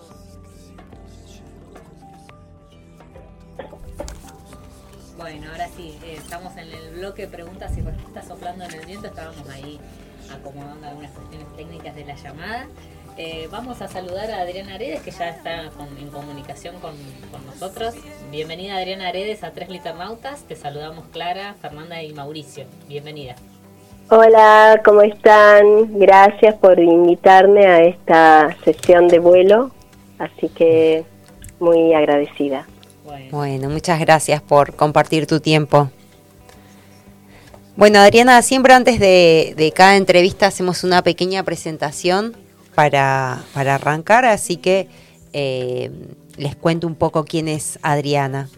Bueno, 5.16 5.50
ahora 5.52 5.68
sí, 5.68 5.98
eh, 6.02 6.14
estamos 6.16 6.56
en 6.56 6.68
el 6.72 6.94
bloque 6.94 7.28
preguntas 7.28 7.76
y 7.76 7.82
respuestas 7.82 8.26
soplando 8.26 8.64
en 8.64 8.72
el 8.72 8.86
viento. 8.86 9.06
Estábamos 9.06 9.48
ahí 9.50 9.78
acomodando 10.32 10.86
algunas 10.88 11.10
cuestiones 11.12 11.56
técnicas 11.56 11.94
de 11.94 12.04
la 12.04 12.14
llamada. 12.14 12.66
Eh, 13.18 13.46
vamos 13.50 13.82
a 13.82 13.88
saludar 13.88 14.30
a 14.30 14.40
Adriana 14.40 14.74
Aredes, 14.74 15.02
que 15.02 15.10
ya 15.10 15.28
está 15.28 15.70
con- 15.76 15.96
en 15.98 16.08
comunicación 16.08 16.76
con, 16.80 16.92
con 17.30 17.44
nosotros. 17.46 17.94
Bienvenida 18.30 18.76
Adriana 18.78 19.08
Aredes 19.08 19.44
a 19.44 19.50
Tres 19.52 19.68
Liternautas. 19.68 20.42
Te 20.44 20.56
saludamos 20.56 21.04
Clara, 21.12 21.54
Fernanda 21.60 22.02
y 22.02 22.12
Mauricio. 22.14 22.64
Bienvenida. 22.88 23.36
Hola, 24.08 24.80
¿cómo 24.84 25.02
están? 25.02 25.98
Gracias 25.98 26.54
por 26.56 26.78
invitarme 26.80 27.66
a 27.66 27.80
esta 27.84 28.56
sesión 28.64 29.08
de 29.08 29.18
vuelo. 29.18 29.70
Así 30.18 30.48
que 30.48 31.04
muy 31.60 31.92
agradecida. 31.94 32.66
Bueno, 33.04 33.26
Bueno, 33.30 33.68
muchas 33.68 34.00
gracias 34.00 34.40
por 34.40 34.74
compartir 34.74 35.26
tu 35.26 35.38
tiempo. 35.40 35.90
Bueno, 37.76 37.98
Adriana, 38.00 38.40
siempre 38.42 38.72
antes 38.74 38.98
de, 39.00 39.54
de 39.56 39.72
cada 39.72 39.96
entrevista 39.96 40.46
hacemos 40.46 40.82
una 40.84 41.02
pequeña 41.02 41.42
presentación 41.42 42.36
para, 42.74 43.42
para 43.54 43.76
arrancar, 43.76 44.24
así 44.24 44.56
que 44.56 44.88
eh, 45.32 45.90
les 46.36 46.56
cuento 46.56 46.86
un 46.86 46.94
poco 46.94 47.24
quién 47.24 47.48
es 47.48 47.78
Adriana. 47.82 48.48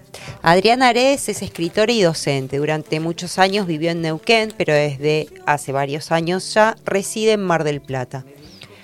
Adriana 0.42 0.88
Aredes 0.88 1.28
es 1.28 1.42
escritora 1.42 1.92
y 1.92 2.02
docente. 2.02 2.58
Durante 2.58 3.00
muchos 3.00 3.38
años 3.38 3.66
vivió 3.66 3.90
en 3.90 4.02
Neuquén, 4.02 4.52
pero 4.56 4.72
desde 4.72 5.28
hace 5.46 5.72
varios 5.72 6.12
años 6.12 6.52
ya 6.54 6.76
reside 6.84 7.32
en 7.32 7.42
Mar 7.42 7.64
del 7.64 7.80
Plata. 7.80 8.24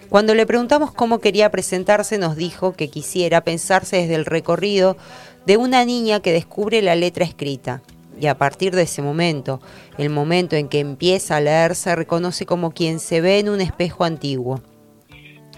Cuando 0.09 0.35
le 0.35 0.45
preguntamos 0.45 0.93
cómo 0.93 1.21
quería 1.21 1.51
presentarse, 1.51 2.19
nos 2.19 2.35
dijo 2.35 2.73
que 2.73 2.89
quisiera 2.89 3.43
pensarse 3.43 3.97
desde 3.97 4.17
el 4.17 4.25
recorrido 4.25 4.97
de 5.47 5.57
una 5.57 5.85
niña 5.85 6.21
que 6.21 6.33
descubre 6.33 6.83
la 6.83 6.97
letra 6.97 7.25
escrita. 7.25 7.81
Y 8.21 8.27
a 8.27 8.37
partir 8.37 8.75
de 8.75 8.83
ese 8.83 9.03
momento, 9.03 9.61
el 9.99 10.11
momento 10.11 10.57
en 10.57 10.69
que 10.69 10.81
empieza 10.81 11.37
a 11.37 11.41
leer, 11.41 11.77
se 11.77 11.95
reconoce 11.95 12.45
como 12.45 12.73
quien 12.73 12.99
se 12.99 13.21
ve 13.21 13.39
en 13.39 13.49
un 13.49 13.61
espejo 13.61 14.05
antiguo. 14.05 14.61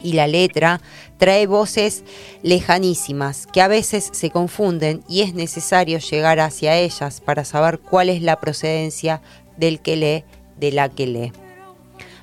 Y 0.03 0.15
la 0.15 0.27
letra 0.27 0.81
trae 1.19 1.47
voces 1.47 2.03
lejanísimas 2.43 3.47
que 3.47 3.63
a 3.63 3.69
veces 3.69 4.09
se 4.13 4.31
confunden 4.31 5.05
y 5.09 5.23
es 5.23 5.35
necesario 5.35 5.99
llegar 5.99 6.41
hacia 6.41 6.77
ellas 6.77 7.21
para 7.21 7.45
saber 7.45 7.79
cuál 7.79 8.09
es 8.09 8.23
la 8.23 8.41
procedencia 8.41 9.23
del 9.57 9.81
que 9.81 9.97
lee, 9.97 10.25
de 10.59 10.73
la 10.73 10.89
que 10.89 11.07
lee. 11.07 11.33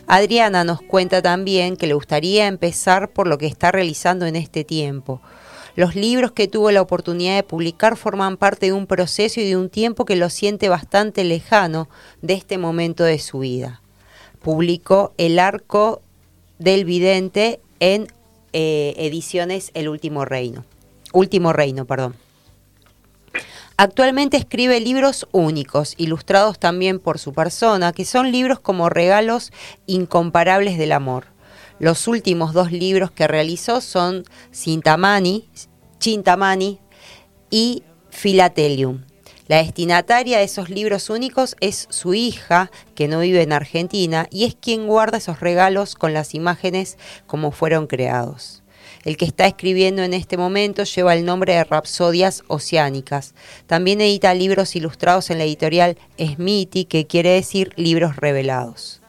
Adriana 0.08 0.64
nos 0.64 0.82
cuenta 0.82 1.22
también 1.22 1.78
que 1.78 1.86
le 1.86 1.94
gustaría 1.94 2.48
empezar 2.48 3.12
por 3.12 3.28
lo 3.28 3.38
que 3.38 3.46
está 3.46 3.72
realizando 3.72 4.26
en 4.26 4.36
este 4.36 4.64
tiempo. 4.64 5.22
Los 5.76 5.96
libros 5.96 6.32
que 6.32 6.48
tuvo 6.48 6.72
la 6.72 6.82
oportunidad 6.82 7.36
de 7.36 7.44
publicar 7.44 7.96
forman 7.96 8.36
parte 8.36 8.66
de 8.66 8.74
un 8.74 8.88
proceso 8.88 9.40
y 9.40 9.48
de 9.48 9.56
un 9.56 9.70
tiempo 9.70 10.06
que 10.06 10.16
lo 10.16 10.30
siente 10.30 10.68
bastante 10.68 11.24
lejano 11.24 11.88
de 12.22 12.34
este 12.34 12.58
momento 12.58 13.04
de 13.04 13.20
su 13.20 13.40
vida. 13.40 13.82
Publicó 14.42 15.14
El 15.18 15.38
Arco 15.38 16.02
del 16.58 16.86
Vidente 16.86 17.62
en 17.80 18.08
eh, 18.54 18.94
ediciones 18.98 19.72
El 19.74 19.90
Último 19.90 20.26
Reino. 20.26 20.66
Último 21.14 21.54
Reino, 21.54 21.86
perdón. 21.86 22.16
Actualmente 23.78 24.36
escribe 24.36 24.80
libros 24.82 25.28
únicos, 25.32 25.94
ilustrados 25.98 26.60
también 26.60 27.00
por 27.00 27.18
su 27.18 27.32
persona, 27.32 27.94
que 27.94 28.04
son 28.04 28.32
libros 28.32 28.60
como 28.60 28.90
regalos 28.90 29.54
incomparables 29.86 30.78
del 30.78 30.92
amor. 30.92 31.28
Los 31.80 32.10
últimos 32.10 32.54
dos 32.54 32.74
libros 32.74 33.10
que 33.10 33.28
realizó 33.28 33.80
son 33.80 34.26
Cintamani, 34.54 35.48
Chintamani 35.98 36.80
y 37.50 37.84
Philatelium. 38.10 39.06
La 39.50 39.58
destinataria 39.58 40.38
de 40.38 40.44
esos 40.44 40.70
libros 40.70 41.10
únicos 41.10 41.56
es 41.60 41.88
su 41.90 42.14
hija, 42.14 42.70
que 42.94 43.08
no 43.08 43.22
vive 43.22 43.42
en 43.42 43.52
Argentina, 43.52 44.28
y 44.30 44.46
es 44.46 44.54
quien 44.54 44.86
guarda 44.86 45.18
esos 45.18 45.40
regalos 45.40 45.96
con 45.96 46.14
las 46.14 46.36
imágenes 46.36 47.00
como 47.26 47.50
fueron 47.50 47.88
creados. 47.88 48.62
El 49.06 49.18
que 49.18 49.26
está 49.26 49.48
escribiendo 49.48 50.04
en 50.04 50.14
este 50.14 50.38
momento 50.38 50.84
lleva 50.84 51.16
el 51.16 51.26
nombre 51.26 51.56
de 51.56 51.64
Rapsodias 51.64 52.44
Oceánicas. 52.48 53.34
También 53.66 54.02
edita 54.02 54.36
libros 54.36 54.76
ilustrados 54.76 55.32
en 55.32 55.40
la 55.40 55.46
editorial 55.46 55.98
Smithy, 56.20 56.86
que 56.86 57.08
quiere 57.08 57.30
decir 57.30 57.74
libros 57.76 58.18
revelados. 58.18 59.02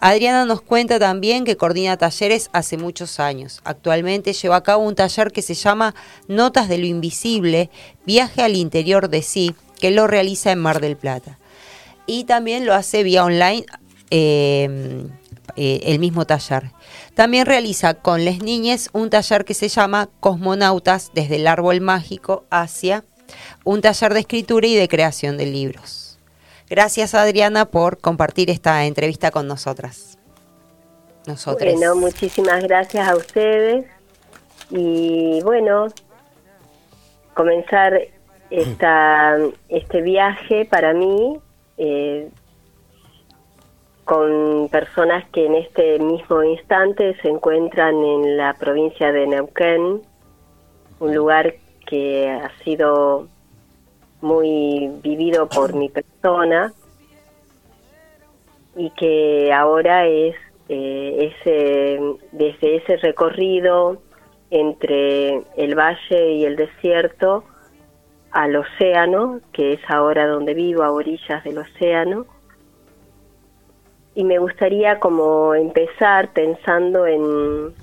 Adriana 0.00 0.44
nos 0.46 0.62
cuenta 0.62 0.98
también 0.98 1.44
que 1.44 1.56
coordina 1.56 1.96
talleres 1.96 2.50
hace 2.52 2.76
muchos 2.76 3.20
años. 3.20 3.60
Actualmente 3.62 4.32
lleva 4.32 4.56
a 4.56 4.62
cabo 4.64 4.84
un 4.84 4.96
taller 4.96 5.30
que 5.30 5.42
se 5.42 5.54
llama 5.54 5.94
Notas 6.26 6.68
de 6.68 6.78
lo 6.78 6.86
Invisible, 6.86 7.70
Viaje 8.04 8.42
al 8.42 8.56
Interior 8.56 9.08
de 9.08 9.22
Sí, 9.22 9.54
lo 9.90 10.06
realiza 10.06 10.52
en 10.52 10.58
Mar 10.58 10.80
del 10.80 10.96
Plata. 10.96 11.38
Y 12.06 12.24
también 12.24 12.66
lo 12.66 12.74
hace 12.74 13.02
vía 13.02 13.24
online 13.24 13.66
eh, 14.10 15.06
eh, 15.56 15.80
el 15.84 15.98
mismo 15.98 16.26
taller. 16.26 16.70
También 17.14 17.46
realiza 17.46 17.94
con 17.94 18.24
las 18.24 18.40
niñas 18.40 18.90
un 18.92 19.10
taller 19.10 19.44
que 19.44 19.54
se 19.54 19.68
llama 19.68 20.08
Cosmonautas 20.20 21.10
desde 21.14 21.36
el 21.36 21.46
árbol 21.46 21.80
mágico 21.80 22.44
hacia 22.50 23.04
un 23.64 23.80
taller 23.80 24.12
de 24.12 24.20
escritura 24.20 24.66
y 24.66 24.74
de 24.74 24.88
creación 24.88 25.36
de 25.36 25.46
libros. 25.46 26.18
Gracias 26.68 27.14
Adriana 27.14 27.64
por 27.64 27.98
compartir 27.98 28.50
esta 28.50 28.84
entrevista 28.84 29.30
con 29.30 29.46
nosotras. 29.46 30.18
Nosotras. 31.26 31.72
Bueno, 31.72 31.96
muchísimas 31.96 32.62
gracias 32.62 33.08
a 33.08 33.16
ustedes. 33.16 33.86
Y 34.70 35.40
bueno, 35.42 35.88
comenzar 37.34 37.98
esta, 38.50 39.36
este 39.68 40.02
viaje 40.02 40.64
para 40.64 40.92
mí 40.94 41.38
eh, 41.78 42.28
con 44.04 44.68
personas 44.70 45.28
que 45.30 45.46
en 45.46 45.56
este 45.56 45.98
mismo 45.98 46.42
instante 46.42 47.16
se 47.20 47.28
encuentran 47.28 47.96
en 48.04 48.36
la 48.36 48.54
provincia 48.54 49.10
de 49.12 49.26
Neuquén, 49.26 50.00
un 51.00 51.14
lugar 51.14 51.54
que 51.86 52.30
ha 52.30 52.50
sido 52.62 53.26
muy 54.20 54.90
vivido 55.02 55.48
por 55.48 55.74
mi 55.74 55.88
persona 55.88 56.72
y 58.76 58.90
que 58.90 59.52
ahora 59.52 60.06
es 60.06 60.36
eh, 60.68 61.32
ese, 61.32 62.00
desde 62.32 62.76
ese 62.76 62.96
recorrido 62.98 64.00
entre 64.50 65.42
el 65.56 65.74
valle 65.74 66.32
y 66.32 66.44
el 66.44 66.56
desierto 66.56 67.44
al 68.32 68.56
océano, 68.56 69.40
que 69.52 69.74
es 69.74 69.80
ahora 69.88 70.26
donde 70.26 70.54
vivo, 70.54 70.82
a 70.82 70.92
orillas 70.92 71.42
del 71.44 71.58
océano. 71.58 72.26
Y 74.14 74.24
me 74.24 74.38
gustaría 74.38 74.98
como 74.98 75.54
empezar 75.54 76.32
pensando 76.32 77.06
en, 77.06 77.74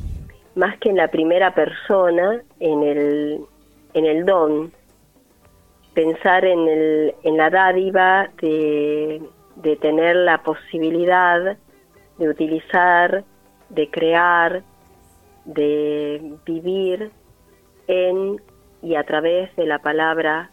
más 0.55 0.77
que 0.77 0.89
en 0.89 0.97
la 0.97 1.09
primera 1.09 1.53
persona, 1.53 2.41
en 2.59 2.83
el, 2.83 3.41
en 3.93 4.05
el 4.05 4.25
don, 4.25 4.71
pensar 5.93 6.45
en, 6.45 6.67
el, 6.67 7.15
en 7.23 7.37
la 7.37 7.49
dádiva 7.49 8.29
de, 8.41 9.21
de 9.55 9.75
tener 9.75 10.15
la 10.15 10.39
posibilidad 10.39 11.57
de 12.17 12.29
utilizar, 12.29 13.23
de 13.69 13.89
crear, 13.89 14.63
de 15.45 16.35
vivir 16.45 17.11
en 17.87 18.41
y 18.83 18.95
a 18.95 19.03
través 19.03 19.55
de 19.55 19.65
la 19.65 19.79
palabra, 19.79 20.51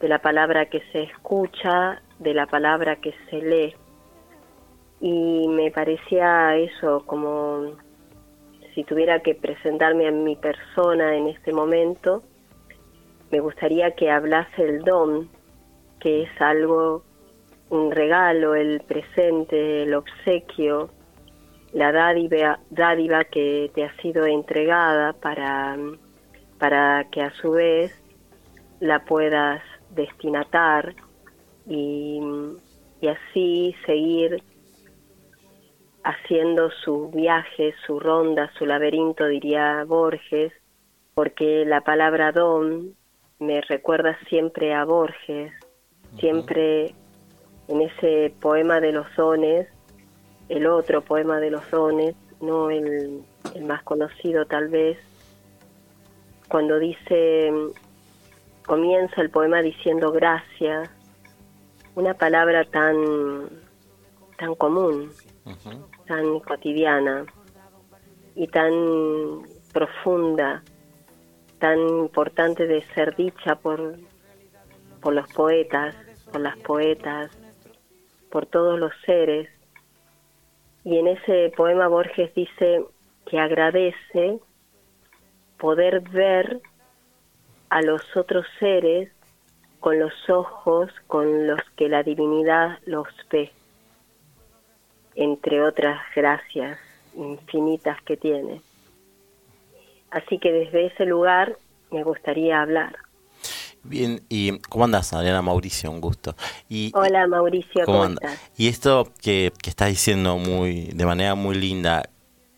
de 0.00 0.08
la 0.08 0.18
palabra 0.18 0.66
que 0.66 0.82
se 0.92 1.04
escucha, 1.04 2.02
de 2.18 2.34
la 2.34 2.46
palabra 2.46 2.96
que 2.96 3.14
se 3.30 3.40
lee. 3.40 3.74
Y 5.00 5.48
me 5.48 5.70
parecía 5.70 6.56
eso 6.56 7.02
como 7.06 7.72
si 8.74 8.84
tuviera 8.84 9.20
que 9.20 9.34
presentarme 9.34 10.06
a 10.06 10.10
mi 10.10 10.36
persona 10.36 11.16
en 11.16 11.28
este 11.28 11.52
momento, 11.52 12.22
me 13.30 13.40
gustaría 13.40 13.92
que 13.92 14.10
hablase 14.10 14.62
el 14.62 14.82
don, 14.82 15.30
que 15.98 16.24
es 16.24 16.40
algo, 16.40 17.02
un 17.70 17.90
regalo, 17.90 18.54
el 18.54 18.80
presente, 18.82 19.82
el 19.82 19.94
obsequio, 19.94 20.90
la 21.72 21.90
dádiva, 21.90 22.60
dádiva 22.70 23.24
que 23.24 23.70
te 23.74 23.84
ha 23.84 23.96
sido 24.02 24.26
entregada 24.26 25.14
para, 25.14 25.76
para 26.58 27.04
que 27.10 27.22
a 27.22 27.30
su 27.34 27.52
vez 27.52 27.94
la 28.80 29.04
puedas 29.04 29.62
destinatar 29.90 30.94
y, 31.66 32.20
y 33.00 33.08
así 33.08 33.74
seguir 33.84 34.42
haciendo 36.04 36.70
su 36.70 37.10
viaje, 37.10 37.74
su 37.84 37.98
ronda, 37.98 38.50
su 38.56 38.64
laberinto, 38.64 39.26
diría 39.26 39.84
Borges, 39.84 40.52
porque 41.14 41.64
la 41.66 41.80
palabra 41.80 42.30
don 42.30 42.94
me 43.40 43.60
recuerda 43.62 44.16
siempre 44.28 44.72
a 44.72 44.84
Borges, 44.84 45.52
siempre 46.18 46.94
en 47.68 47.80
ese 47.80 48.32
poema 48.40 48.80
de 48.80 48.92
los 48.92 49.06
dones, 49.16 49.66
el 50.48 50.66
otro 50.66 51.02
poema 51.02 51.40
de 51.40 51.50
los 51.50 51.68
dones, 51.70 52.14
no 52.40 52.70
el, 52.70 53.22
el 53.54 53.64
más 53.64 53.82
conocido 53.82 54.46
tal 54.46 54.68
vez, 54.68 54.98
cuando 56.48 56.78
dice, 56.78 57.52
comienza 58.66 59.20
el 59.20 59.30
poema 59.30 59.62
diciendo 59.62 60.12
gracias, 60.12 60.90
una 61.94 62.14
palabra 62.14 62.64
tan, 62.64 63.48
tan 64.38 64.54
común, 64.54 65.10
tan 66.06 66.40
cotidiana 66.40 67.24
y 68.34 68.46
tan 68.48 68.72
profunda 69.72 70.62
tan 71.58 71.78
importante 71.78 72.66
de 72.66 72.82
ser 72.94 73.16
dicha 73.16 73.56
por, 73.56 73.96
por 75.00 75.14
los 75.14 75.32
poetas, 75.32 75.94
por 76.30 76.40
las 76.40 76.56
poetas, 76.58 77.30
por 78.30 78.46
todos 78.46 78.78
los 78.78 78.92
seres. 79.04 79.48
Y 80.84 80.98
en 80.98 81.08
ese 81.08 81.52
poema 81.56 81.88
Borges 81.88 82.34
dice 82.34 82.84
que 83.26 83.38
agradece 83.38 84.38
poder 85.58 86.00
ver 86.00 86.60
a 87.68 87.82
los 87.82 88.02
otros 88.16 88.46
seres 88.58 89.10
con 89.80 89.98
los 89.98 90.12
ojos 90.28 90.90
con 91.06 91.46
los 91.46 91.60
que 91.76 91.88
la 91.88 92.02
divinidad 92.02 92.78
los 92.86 93.08
ve, 93.30 93.52
entre 95.14 95.62
otras 95.62 96.00
gracias 96.14 96.78
infinitas 97.14 98.00
que 98.02 98.16
tiene. 98.16 98.60
Así 100.10 100.38
que 100.38 100.52
desde 100.52 100.86
ese 100.86 101.04
lugar 101.04 101.56
me 101.90 102.02
gustaría 102.02 102.60
hablar. 102.60 102.96
Bien, 103.82 104.22
¿y 104.28 104.58
cómo 104.68 104.84
andas, 104.84 105.12
Adriana 105.12 105.42
Mauricio? 105.42 105.90
Un 105.90 106.00
gusto. 106.00 106.34
Y, 106.68 106.90
Hola, 106.94 107.26
Mauricio, 107.28 107.84
¿cómo, 107.84 108.06
estás? 108.06 108.50
Y 108.56 108.68
esto 108.68 109.12
que, 109.22 109.52
que, 109.62 109.70
estás 109.70 109.88
diciendo 109.88 110.36
muy 110.38 110.86
de 110.86 111.06
manera 111.06 111.36
muy 111.36 111.54
linda, 111.54 112.02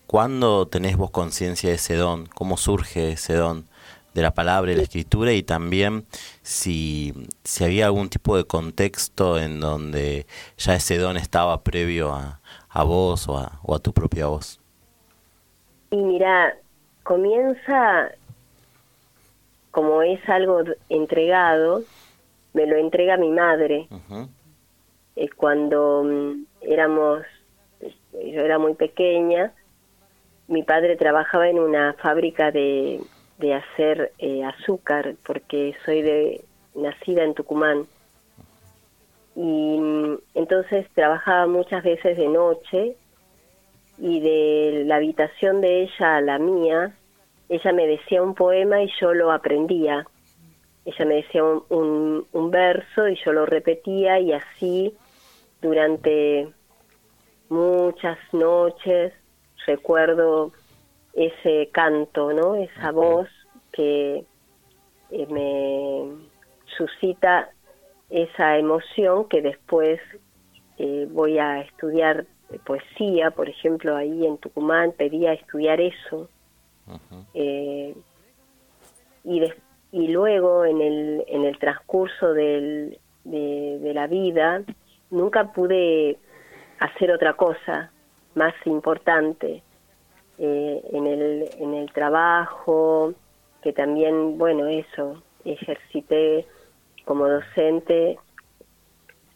¿cuándo 0.08 0.66
tenés 0.66 0.96
vos 0.96 1.12
conciencia 1.12 1.68
de 1.68 1.76
ese 1.76 1.94
don? 1.94 2.26
¿Cómo 2.26 2.56
surge 2.56 3.12
ese 3.12 3.34
don 3.34 3.66
de 4.14 4.22
la 4.22 4.32
palabra 4.32 4.72
y 4.72 4.74
la 4.74 4.82
escritura? 4.82 5.32
Y 5.32 5.44
también 5.44 6.06
si, 6.42 7.14
si 7.44 7.62
había 7.62 7.86
algún 7.86 8.08
tipo 8.08 8.36
de 8.36 8.42
contexto 8.42 9.38
en 9.38 9.60
donde 9.60 10.26
ya 10.56 10.74
ese 10.74 10.98
don 10.98 11.16
estaba 11.16 11.60
previo 11.62 12.12
a, 12.12 12.40
a 12.68 12.82
vos 12.82 13.28
o 13.28 13.38
a, 13.38 13.60
o 13.62 13.76
a 13.76 13.78
tu 13.78 13.92
propia 13.92 14.26
voz. 14.26 14.58
Y 15.90 15.96
mira, 15.98 16.56
comienza 17.04 18.10
como 19.70 20.02
es 20.02 20.26
algo 20.28 20.64
entregado, 20.88 21.82
me 22.52 22.66
lo 22.66 22.76
entrega 22.76 23.16
mi 23.16 23.30
madre. 23.30 23.88
Eh, 25.16 25.28
cuando 25.36 26.02
mm, 26.04 26.44
éramos, 26.62 27.22
yo 28.12 28.40
era 28.40 28.58
muy 28.58 28.74
pequeña, 28.74 29.52
mi 30.48 30.62
padre 30.62 30.96
trabajaba 30.96 31.48
en 31.48 31.58
una 31.58 31.94
fábrica 31.94 32.50
de, 32.50 33.00
de 33.38 33.54
hacer 33.54 34.12
eh, 34.18 34.44
azúcar, 34.44 35.14
porque 35.24 35.74
soy 35.84 36.02
de 36.02 36.44
nacida 36.74 37.22
en 37.22 37.34
Tucumán. 37.34 37.86
Y 39.36 39.78
mm, 39.78 40.18
entonces 40.34 40.88
trabajaba 40.94 41.46
muchas 41.46 41.84
veces 41.84 42.16
de 42.16 42.28
noche 42.28 42.96
y 43.98 44.20
de 44.20 44.84
la 44.86 44.96
habitación 44.96 45.60
de 45.60 45.82
ella 45.82 46.16
a 46.16 46.20
la 46.20 46.38
mía 46.38 46.94
ella 47.48 47.72
me 47.72 47.86
decía 47.86 48.22
un 48.22 48.34
poema 48.34 48.82
y 48.82 48.90
yo 49.00 49.14
lo 49.14 49.32
aprendía. 49.32 50.06
Ella 50.84 51.04
me 51.04 51.14
decía 51.16 51.42
un, 51.44 52.26
un, 52.32 52.50
verso 52.50 53.08
y 53.08 53.16
yo 53.24 53.32
lo 53.32 53.46
repetía 53.46 54.20
y 54.20 54.32
así 54.32 54.94
durante 55.60 56.48
muchas 57.48 58.18
noches 58.32 59.12
recuerdo 59.68 60.52
ese 61.12 61.68
canto, 61.72 62.32
¿no? 62.32 62.56
Esa 62.56 62.90
voz 62.90 63.28
que 63.72 64.24
eh, 65.10 65.26
me 65.28 66.10
suscita 66.76 67.50
esa 68.10 68.56
emoción 68.58 69.28
que 69.28 69.42
después 69.42 70.00
eh, 70.78 71.06
voy 71.10 71.38
a 71.38 71.60
estudiar 71.60 72.26
poesía, 72.64 73.30
por 73.30 73.48
ejemplo, 73.48 73.94
ahí 73.96 74.26
en 74.26 74.38
Tucumán 74.38 74.92
pedía 74.92 75.32
estudiar 75.32 75.80
eso. 75.80 76.28
Eh, 77.34 77.94
y, 79.24 79.42
y 79.92 80.08
luego 80.08 80.64
en 80.64 80.80
el, 80.80 81.24
en 81.28 81.44
el 81.44 81.58
transcurso 81.58 82.32
del, 82.32 82.98
de, 83.24 83.92
la 83.92 84.06
vida 84.06 84.62
nunca 85.10 85.52
pude 85.52 86.18
hacer 86.78 87.10
otra 87.10 87.34
cosa 87.34 87.90
más 88.38 88.54
importante 88.64 89.62
eh, 90.38 90.82
en, 90.92 91.06
el, 91.06 91.50
en 91.58 91.74
el 91.74 91.92
trabajo, 91.92 93.12
que 93.62 93.72
también, 93.72 94.38
bueno, 94.38 94.66
eso, 94.66 95.22
ejercité 95.44 96.46
como 97.04 97.28
docente 97.28 98.18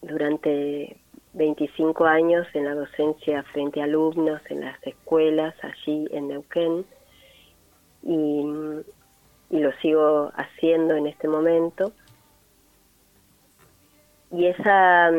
durante 0.01 0.97
25 1.35 2.05
años 2.05 2.47
en 2.55 2.65
la 2.65 2.75
docencia 2.75 3.43
frente 3.45 3.81
a 3.81 3.85
alumnos 3.85 4.41
en 4.51 4.61
las 4.61 4.79
escuelas 4.87 5.55
allí 5.63 6.07
en 6.11 6.29
Neuquén 6.29 6.85
y, 8.03 8.45
lo 9.51 9.71
sigo 9.83 10.33
haciendo 10.35 10.95
en 10.95 11.07
este 11.07 11.29
momento. 11.29 11.93
Y 14.31 14.47
esa, 14.47 15.11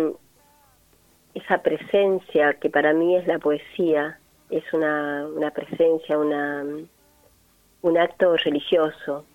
esa 1.34 1.60
presencia 1.62 2.54
que 2.56 2.70
para 2.70 2.94
mí 2.94 3.16
es 3.16 3.28
la 3.28 3.40
poesía, 3.40 4.20
es 4.50 4.64
una, 4.74 5.28
una 5.28 5.52
presencia, 5.52 6.18
una, 6.18 6.64
un 7.82 7.98
acto 7.98 8.36
religioso, 8.38 9.26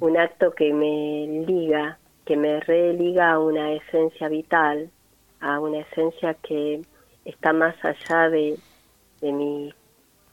un 0.00 0.16
acto 0.16 0.52
que 0.52 0.72
me 0.72 1.44
liga, 1.46 1.98
que 2.24 2.36
me 2.36 2.60
religa 2.60 3.32
a 3.32 3.38
una 3.38 3.72
esencia 3.72 4.28
vital, 4.28 4.90
a 5.40 5.58
una 5.58 5.80
esencia 5.80 6.34
que 6.34 6.82
está 7.24 7.52
más 7.52 7.74
allá 7.84 8.28
de, 8.30 8.58
de 9.20 9.32
mi 9.32 9.74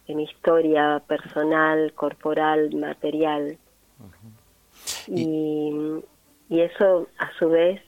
en 0.08 0.18
mi 0.18 0.24
historia 0.24 1.02
personal, 1.06 1.94
corporal, 1.94 2.74
material. 2.76 3.58
y, 5.08 5.74
y, 6.50 6.62
eso 6.62 7.08
a 7.18 7.32
su 7.38 7.50
vez 7.50 7.82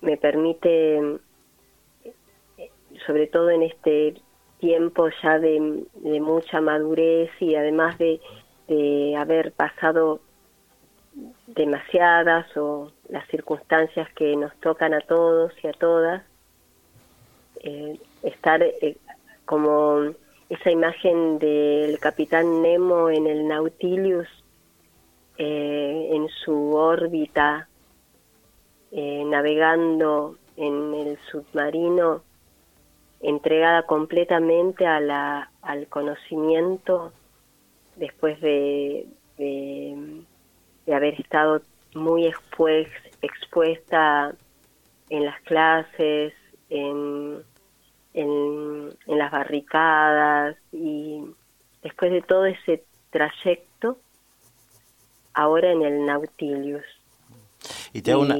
me 0.00 0.16
permite, 0.16 1.18
sobre 3.06 3.26
todo 3.26 3.50
en 3.50 3.62
este 3.62 4.14
tiempo 4.58 5.08
ya 5.22 5.38
de, 5.38 5.60
mucha 6.20 6.60
madurez 6.60 7.30
y 7.40 7.54
además 7.54 7.98
de, 7.98 8.20
haber 9.16 9.52
pasado 9.52 10.20
demasiadas 11.46 12.54
o 12.56 12.90
las 13.08 13.26
circunstancias 13.28 14.08
que 14.14 14.36
nos 14.36 14.54
tocan 14.56 14.92
a 14.92 15.00
todos 15.00 15.52
y 15.62 15.68
a 15.68 15.72
todas, 15.72 16.22
eh, 17.60 17.98
estar 18.22 18.62
eh, 18.62 18.96
como 19.44 20.12
esa 20.48 20.70
imagen 20.70 21.38
del 21.38 21.98
capitán 22.00 22.60
Nemo 22.60 23.08
en 23.08 23.26
el 23.26 23.46
Nautilus, 23.46 24.28
eh, 25.38 26.10
en 26.12 26.28
su 26.28 26.74
órbita 26.74 27.68
navegando 28.90 30.38
en 30.56 30.94
el 30.94 31.18
submarino, 31.30 32.22
entregada 33.20 33.84
completamente 33.84 34.86
a 34.86 35.00
la, 35.00 35.50
al 35.62 35.86
conocimiento 35.88 37.12
después 37.96 38.40
de, 38.40 39.06
de, 39.38 40.94
haber 40.94 41.20
estado 41.20 41.62
muy 41.94 42.26
expuesta 42.26 44.34
en 45.08 45.24
las 45.24 45.40
clases, 45.42 46.34
en, 46.68 47.42
en, 48.14 48.90
en 49.06 49.18
las 49.18 49.30
barricadas 49.30 50.56
y 50.72 51.24
después 51.82 52.12
de 52.12 52.22
todo 52.22 52.46
ese 52.46 52.84
trayecto, 53.10 53.98
ahora 55.34 55.70
en 55.70 55.82
el 55.82 56.06
Nautilus. 56.06 56.84
Y 57.96 58.02
te 58.02 58.12
hago 58.12 58.20
una, 58.20 58.34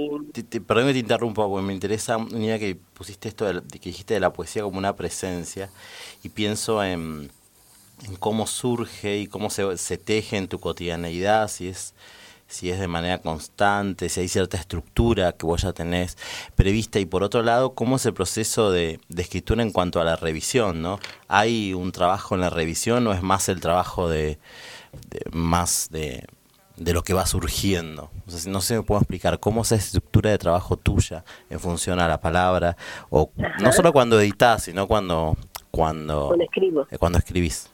perdón 0.66 0.86
que 0.88 0.92
te 0.92 0.98
interrumpa, 0.98 1.46
porque 1.46 1.66
me 1.66 1.72
interesa 1.72 2.18
una 2.18 2.44
idea 2.44 2.58
que 2.58 2.74
pusiste 2.74 3.30
esto, 3.30 3.46
de, 3.46 3.62
que 3.62 3.88
dijiste 3.88 4.12
de 4.12 4.20
la 4.20 4.30
poesía 4.30 4.62
como 4.62 4.76
una 4.76 4.94
presencia, 4.96 5.70
y 6.22 6.28
pienso 6.28 6.84
en, 6.84 7.30
en 8.06 8.16
cómo 8.16 8.46
surge 8.46 9.16
y 9.16 9.26
cómo 9.28 9.48
se, 9.48 9.78
se, 9.78 9.96
teje 9.96 10.36
en 10.36 10.48
tu 10.48 10.58
cotidianeidad, 10.58 11.48
si 11.48 11.68
es, 11.68 11.94
si 12.46 12.68
es 12.68 12.78
de 12.78 12.86
manera 12.86 13.16
constante, 13.22 14.10
si 14.10 14.20
hay 14.20 14.28
cierta 14.28 14.58
estructura 14.58 15.32
que 15.32 15.46
vos 15.46 15.62
ya 15.62 15.72
tenés 15.72 16.18
prevista, 16.54 17.00
y 17.00 17.06
por 17.06 17.22
otro 17.22 17.42
lado, 17.42 17.72
cómo 17.72 17.96
es 17.96 18.04
el 18.04 18.12
proceso 18.12 18.70
de, 18.70 19.00
de 19.08 19.22
escritura 19.22 19.62
en 19.62 19.72
cuanto 19.72 20.02
a 20.02 20.04
la 20.04 20.16
revisión, 20.16 20.82
¿no? 20.82 21.00
¿Hay 21.28 21.72
un 21.72 21.92
trabajo 21.92 22.34
en 22.34 22.42
la 22.42 22.50
revisión 22.50 23.06
o 23.06 23.14
es 23.14 23.22
más 23.22 23.48
el 23.48 23.60
trabajo 23.62 24.10
de, 24.10 24.38
de 25.08 25.30
más 25.32 25.88
de 25.90 26.26
de 26.76 26.92
lo 26.92 27.02
que 27.02 27.14
va 27.14 27.26
surgiendo. 27.26 28.10
no 28.48 28.60
sé 28.60 28.68
si 28.68 28.74
me 28.74 28.82
puedo 28.82 29.00
explicar 29.00 29.40
cómo 29.40 29.62
es 29.62 29.72
esa 29.72 29.76
estructura 29.76 30.30
de 30.30 30.38
trabajo 30.38 30.76
tuya 30.76 31.24
en 31.48 31.58
función 31.58 32.00
a 32.00 32.08
la 32.08 32.20
palabra, 32.20 32.76
o 33.10 33.30
no 33.62 33.72
solo 33.72 33.92
cuando 33.92 34.20
editas, 34.20 34.64
sino 34.64 34.86
cuando 34.86 35.36
cuando, 35.70 36.34
escribo. 36.40 36.86
Eh, 36.90 36.98
cuando 36.98 37.18
escribís. 37.18 37.70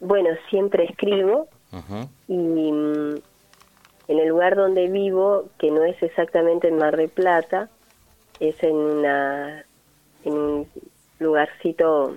Bueno, 0.00 0.30
siempre 0.48 0.84
escribo 0.84 1.48
y 2.26 2.36
mm, 2.36 3.14
en 4.08 4.18
el 4.18 4.28
lugar 4.28 4.56
donde 4.56 4.88
vivo, 4.88 5.48
que 5.58 5.70
no 5.70 5.84
es 5.84 6.02
exactamente 6.02 6.66
en 6.68 6.78
Mar 6.78 6.96
de 6.96 7.08
Plata, 7.08 7.68
es 8.40 8.60
en 8.62 8.74
una 8.74 9.64
en 10.24 10.32
un 10.32 10.68
lugarcito 11.18 12.16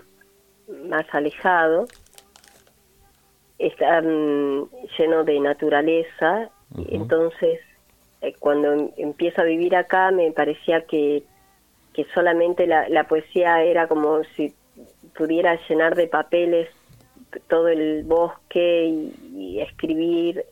más 0.90 1.06
alejado 1.12 1.86
está 3.60 4.02
lleno 4.02 5.24
de 5.24 5.40
naturaleza, 5.40 6.50
entonces 6.90 7.60
eh, 8.22 8.34
cuando 8.40 8.74
em, 8.74 8.90
empiezo 8.98 9.42
a 9.42 9.46
vivir 9.46 9.76
acá 9.76 10.12
me 10.12 10.32
parecía 10.32 10.86
que, 10.86 11.24
que 11.94 12.06
solamente 12.14 12.66
la, 12.68 12.90
la 12.90 13.06
poesía 13.08 13.64
era 13.64 13.88
como 13.88 14.24
si 14.36 14.54
pudiera 15.16 15.60
llenar 15.68 15.96
de 15.96 16.08
papeles 16.08 16.70
todo 17.48 17.68
el 17.68 18.04
bosque 18.04 18.86
y, 18.86 19.60
escribir 19.60 20.46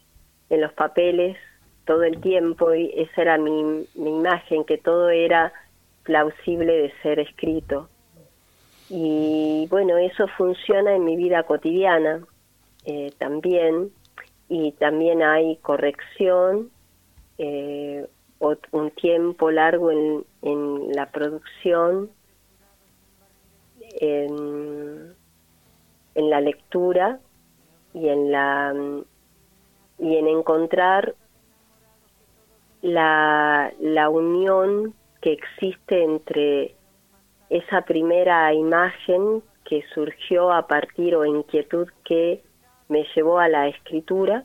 en 0.49 0.61
los 0.61 0.73
papeles 0.73 1.37
todo 1.85 2.03
el 2.03 2.19
tiempo 2.21 2.73
y 2.73 2.91
esa 2.95 3.21
era 3.21 3.37
mi, 3.37 3.85
mi 3.95 4.09
imagen, 4.09 4.63
que 4.63 4.77
todo 4.77 5.09
era 5.09 5.51
plausible 6.03 6.71
de 6.71 6.93
ser 7.01 7.19
escrito. 7.19 7.89
Y 8.89 9.67
bueno, 9.69 9.97
eso 9.97 10.27
funciona 10.37 10.95
en 10.95 11.05
mi 11.05 11.15
vida 11.15 11.43
cotidiana. 11.43 12.21
Eh, 12.85 13.11
también 13.17 13.91
y 14.49 14.71
también 14.73 15.21
hay 15.21 15.57
corrección 15.57 16.71
eh, 17.37 18.07
un 18.71 18.91
tiempo 18.91 19.51
largo 19.51 19.91
en, 19.91 20.25
en 20.41 20.91
la 20.93 21.11
producción 21.11 22.09
en, 23.99 25.13
en, 26.15 26.29
la 26.29 26.41
lectura 26.41 27.19
y 27.93 28.07
en 28.07 28.31
la 28.31 28.73
y 29.99 30.15
en 30.15 30.27
encontrar 30.27 31.13
la, 32.81 33.71
la 33.79 34.09
unión 34.09 34.95
que 35.21 35.33
existe 35.33 36.03
entre 36.03 36.75
esa 37.49 37.81
primera 37.81 38.53
imagen 38.53 39.43
que 39.65 39.83
surgió 39.93 40.51
a 40.51 40.67
partir 40.67 41.15
o 41.15 41.25
inquietud 41.25 41.87
que 42.03 42.41
me 42.91 43.05
llevó 43.15 43.39
a 43.39 43.47
la 43.47 43.69
escritura 43.69 44.43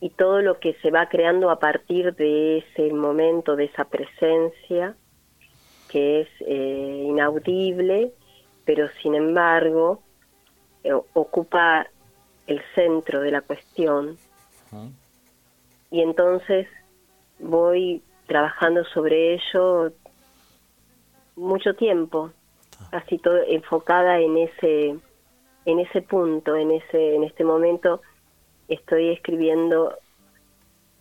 y 0.00 0.08
todo 0.08 0.40
lo 0.40 0.58
que 0.58 0.72
se 0.80 0.90
va 0.90 1.10
creando 1.10 1.50
a 1.50 1.58
partir 1.58 2.14
de 2.14 2.58
ese 2.58 2.90
momento, 2.94 3.56
de 3.56 3.66
esa 3.66 3.84
presencia, 3.84 4.96
que 5.90 6.22
es 6.22 6.28
eh, 6.46 7.04
inaudible, 7.06 8.10
pero 8.64 8.88
sin 9.02 9.14
embargo 9.14 10.02
eh, 10.82 10.94
ocupa 10.94 11.86
el 12.46 12.62
centro 12.74 13.20
de 13.20 13.30
la 13.30 13.42
cuestión. 13.42 14.16
Y 15.90 16.00
entonces 16.00 16.68
voy 17.38 18.02
trabajando 18.26 18.82
sobre 18.86 19.34
ello 19.34 19.92
mucho 21.36 21.74
tiempo, 21.74 22.30
así 22.92 23.18
todo 23.18 23.42
enfocada 23.46 24.18
en 24.20 24.38
ese 24.38 24.96
en 25.64 25.78
ese 25.78 26.02
punto, 26.02 26.56
en 26.56 26.72
ese, 26.72 27.14
en 27.14 27.24
este 27.24 27.44
momento, 27.44 28.00
estoy 28.68 29.10
escribiendo 29.10 29.96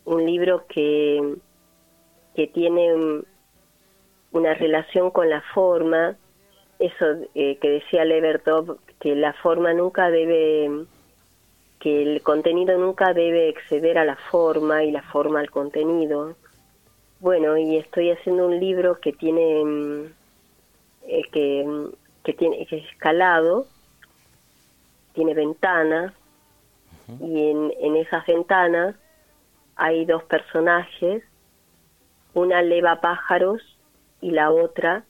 un 0.06 0.26
libro 0.26 0.66
que, 0.68 1.36
que 2.36 2.48
tiene 2.48 3.22
una 4.32 4.54
relación 4.54 5.12
con 5.12 5.30
la 5.30 5.42
forma, 5.54 6.16
eso 6.80 7.06
eh, 7.36 7.58
que 7.58 7.70
decía 7.70 8.06
Levertov, 8.06 8.78
que 9.00 9.16
la 9.16 9.34
forma 9.34 9.74
nunca 9.74 10.10
debe, 10.10 10.86
que 11.80 12.04
el 12.04 12.22
contenido 12.22 12.78
nunca 12.78 13.14
debe 13.14 13.50
exceder 13.50 13.98
a 13.98 14.06
la 14.06 14.16
forma 14.16 14.84
y 14.84 14.92
la 14.92 15.02
forma 15.04 15.40
al 15.40 15.50
contenido. 15.50 16.36
Bueno, 17.20 17.58
y 17.58 17.78
estoy 17.78 18.12
haciendo 18.12 18.48
un 18.48 18.60
libro 18.60 19.00
que 19.00 19.14
tiene, 19.14 19.64
mm, 19.64 20.06
eh, 21.08 21.22
que, 21.32 21.88
que 22.24 22.34
tiene, 22.34 22.66
que 22.66 22.78
es 22.78 22.86
escalado, 22.92 23.68
tiene 25.14 25.34
ventanas 25.34 26.14
y 27.20 27.50
en, 27.50 27.74
en 27.80 27.96
esas 27.98 28.26
ventanas 28.26 28.96
hay 29.76 30.06
dos 30.06 30.24
personajes, 30.24 31.24
una 32.34 32.62
leva 32.62 33.02
pájaros 33.02 33.62
y 34.22 34.32
la 34.32 34.52
otra 34.52 35.04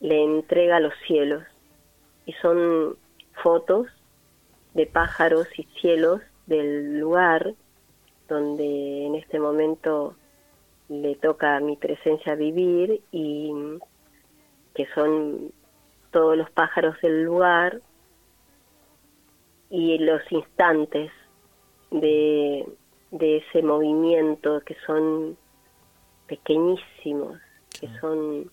le 0.00 0.24
entrega 0.24 0.80
los 0.80 0.94
cielos. 1.06 1.44
Y 2.26 2.32
son 2.34 2.96
fotos 3.42 3.86
de 4.74 4.86
pájaros 4.86 5.46
y 5.56 5.64
cielos 5.80 6.20
del 6.46 6.98
lugar 6.98 7.54
donde 8.28 9.06
en 9.06 9.14
este 9.14 9.38
momento 9.38 10.16
le 10.88 11.14
toca 11.16 11.56
a 11.56 11.60
mi 11.60 11.76
presencia 11.76 12.34
vivir 12.34 13.02
y 13.12 13.52
que 14.74 14.86
son 14.94 15.52
todos 16.10 16.36
los 16.36 16.50
pájaros 16.50 17.00
del 17.02 17.24
lugar 17.24 17.80
y 19.72 19.96
los 19.98 20.20
instantes 20.30 21.10
de, 21.90 22.66
de 23.10 23.38
ese 23.38 23.62
movimiento 23.62 24.60
que 24.66 24.76
son 24.86 25.38
pequeñísimos, 26.26 27.38
que 27.80 27.88
son 27.98 28.50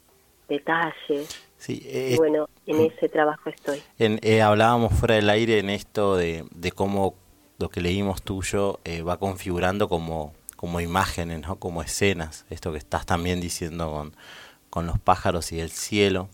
detalles. 0.48 1.28
Sí, 1.58 1.84
eh, 1.86 2.16
bueno, 2.18 2.48
en 2.66 2.78
mm. 2.78 2.86
ese 2.86 3.10
trabajo 3.10 3.50
estoy. 3.50 3.84
En, 4.00 4.20
eh, 4.24 4.42
hablábamos 4.42 4.94
fuera 4.94 5.16
del 5.16 5.30
aire 5.30 5.60
en 5.60 5.70
esto 5.70 6.16
de, 6.16 6.46
de 6.56 6.72
cómo 6.72 7.16
lo 7.58 7.70
que 7.70 7.82
leímos 7.82 8.22
tuyo 8.22 8.80
eh, 8.86 9.02
va 9.02 9.18
configurando 9.18 9.90
como, 9.90 10.34
como 10.56 10.80
imágenes, 10.80 11.42
¿no? 11.42 11.58
como 11.58 11.82
escenas, 11.82 12.46
esto 12.50 12.72
que 12.72 12.78
estás 12.78 13.06
también 13.06 13.42
diciendo 13.42 13.92
con, 13.92 14.14
con 14.70 14.88
los 14.88 14.98
pájaros 15.00 15.52
y 15.52 15.60
el 15.60 15.70
cielo. 15.70 16.30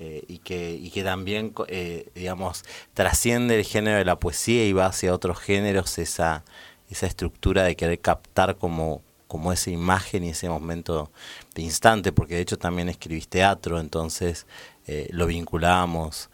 Eh, 0.00 0.22
y, 0.28 0.38
que, 0.38 0.74
y 0.74 0.90
que 0.90 1.02
también, 1.02 1.52
eh, 1.66 2.08
digamos, 2.14 2.64
trasciende 2.94 3.58
el 3.58 3.64
género 3.64 3.98
de 3.98 4.04
la 4.04 4.16
poesía 4.16 4.64
y 4.64 4.72
va 4.72 4.86
hacia 4.86 5.12
otros 5.12 5.40
géneros 5.40 5.98
esa, 5.98 6.44
esa 6.88 7.06
estructura 7.08 7.64
de 7.64 7.74
querer 7.74 7.98
captar 7.98 8.56
como, 8.56 9.02
como 9.26 9.52
esa 9.52 9.70
imagen 9.70 10.22
y 10.22 10.30
ese 10.30 10.48
momento 10.48 11.10
de 11.56 11.62
instante, 11.62 12.12
porque 12.12 12.36
de 12.36 12.42
hecho 12.42 12.58
también 12.58 12.88
escribís 12.88 13.26
teatro, 13.26 13.80
entonces 13.80 14.46
eh, 14.86 15.08
lo 15.10 15.26
vinculamos 15.26 16.30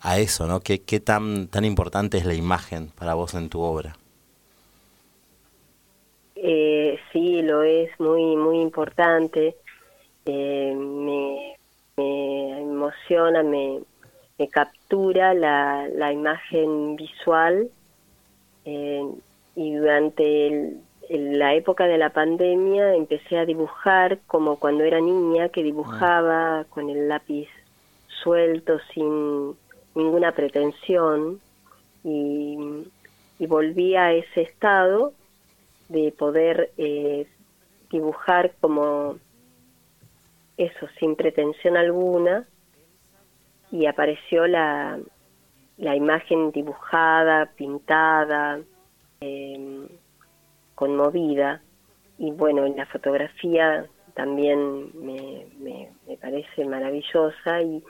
a 0.00 0.18
eso, 0.18 0.46
¿no? 0.46 0.60
¿Qué, 0.60 0.82
¿Qué, 0.82 1.00
tan, 1.00 1.48
tan 1.48 1.64
importante 1.64 2.18
es 2.18 2.26
la 2.26 2.34
imagen 2.34 2.88
para 2.88 3.14
vos 3.14 3.32
en 3.32 3.48
tu 3.48 3.60
obra? 3.60 3.96
sí, 7.12 7.42
lo 7.42 7.62
es 7.62 7.88
muy, 7.98 8.36
muy 8.36 8.60
importante. 8.60 9.56
Me 11.98 12.60
emociona, 12.60 13.42
me, 13.42 13.80
captura 14.52 15.34
la, 15.34 16.12
imagen 16.12 16.94
visual, 16.94 17.68
eh, 18.64 19.04
y 19.56 19.74
durante 19.74 20.76
la 21.10 21.54
época 21.54 21.86
de 21.86 21.98
la 21.98 22.10
pandemia 22.10 22.94
empecé 22.94 23.38
a 23.38 23.44
dibujar 23.44 24.20
como 24.28 24.56
cuando 24.56 24.84
era 24.84 25.00
niña, 25.00 25.48
que 25.48 25.64
dibujaba 25.64 26.64
con 26.70 26.88
el 26.88 27.08
lápiz 27.08 27.48
suelto, 28.22 28.78
sin 28.94 29.56
ninguna 29.94 30.32
pretensión, 30.32 31.40
y, 32.04 32.56
volví 33.40 33.96
a 33.96 34.12
ese 34.12 34.42
estado 34.42 35.14
de 35.88 36.12
poder 36.12 36.70
eh, 36.76 37.26
dibujar 37.90 38.52
como 38.60 39.16
eso, 40.58 40.86
sin 40.98 41.16
pretensión 41.16 41.76
alguna, 41.76 42.46
y 43.70 43.86
apareció 43.86 44.46
la, 44.46 44.98
la 45.78 45.96
imagen 45.96 46.50
dibujada, 46.52 47.46
pintada, 47.56 48.60
em, 49.20 49.88
conmovida, 50.74 51.62
y 52.18 52.32
bueno, 52.32 52.66
en 52.66 52.76
la 52.76 52.86
fotografía 52.86 53.86
también 54.14 54.90
me, 55.00 55.46
me, 55.60 56.16
parece 56.20 56.64
maravillosa, 56.64 57.62
y, 57.62 57.82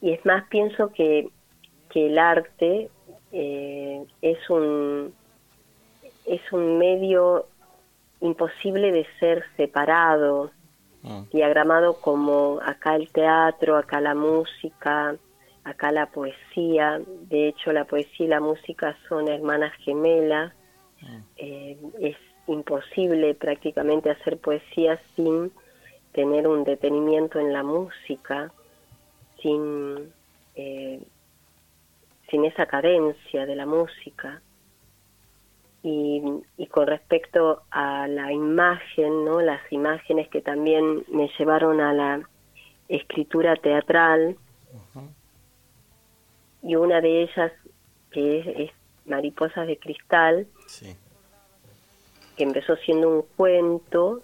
y, 0.00 0.12
es 0.12 0.24
más, 0.26 0.44
pienso 0.48 0.92
que, 0.92 1.28
que 1.90 2.06
el 2.06 2.18
arte 2.18 2.90
eh, 3.32 4.04
es 4.20 4.50
un 4.50 5.14
es 6.28 6.52
un 6.52 6.78
medio 6.78 7.46
imposible 8.20 8.92
de 8.92 9.06
ser 9.18 9.44
separado, 9.56 10.50
ah. 11.04 11.24
diagramado 11.32 12.00
como 12.00 12.60
acá 12.64 12.96
el 12.96 13.10
teatro, 13.10 13.76
acá 13.76 14.00
la 14.00 14.14
música, 14.14 15.16
acá 15.64 15.92
la 15.92 16.06
poesía. 16.06 17.00
De 17.28 17.48
hecho, 17.48 17.72
la 17.72 17.84
poesía 17.84 18.26
y 18.26 18.28
la 18.28 18.40
música 18.40 18.96
son 19.08 19.28
hermanas 19.28 19.72
gemelas. 19.84 20.52
Ah. 21.02 21.20
Eh, 21.36 21.78
es 22.00 22.16
imposible 22.46 23.34
prácticamente 23.34 24.10
hacer 24.10 24.38
poesía 24.38 25.00
sin 25.14 25.52
tener 26.12 26.48
un 26.48 26.64
detenimiento 26.64 27.38
en 27.38 27.52
la 27.52 27.62
música, 27.62 28.50
sin, 29.40 30.12
eh, 30.56 31.00
sin 32.30 32.44
esa 32.44 32.66
cadencia 32.66 33.46
de 33.46 33.54
la 33.54 33.66
música. 33.66 34.40
Y, 35.82 36.42
con 36.70 36.86
respecto 36.86 37.62
a 37.70 38.08
la 38.08 38.32
imagen, 38.32 39.24
¿no? 39.24 39.40
las 39.40 39.60
imágenes 39.72 40.28
que 40.28 40.42
también 40.42 41.04
me 41.08 41.30
llevaron 41.38 41.80
a 41.80 41.92
la 41.92 42.28
escritura 42.88 43.56
teatral, 43.56 44.36
y 46.62 46.74
una 46.74 47.00
de 47.00 47.22
ellas 47.22 47.52
que 48.10 48.64
es, 48.64 48.70
Mariposas 49.06 49.66
de 49.66 49.78
Cristal, 49.78 50.46
que 52.36 52.42
empezó 52.42 52.76
siendo 52.76 53.08
un 53.08 53.22
cuento, 53.36 54.20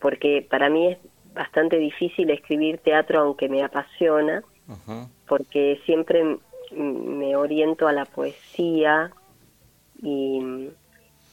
porque 0.00 0.46
para 0.48 0.70
mí 0.70 0.92
es 0.92 0.98
bastante 1.34 1.76
difícil 1.76 2.30
escribir 2.30 2.78
teatro 2.78 3.20
aunque 3.20 3.48
me 3.48 3.62
apasiona, 3.62 4.42
porque 5.28 5.80
siempre 5.84 6.38
me 6.72 7.36
oriento 7.36 7.88
a 7.88 7.92
la 7.92 8.04
poesía 8.06 9.12
y, 10.02 10.70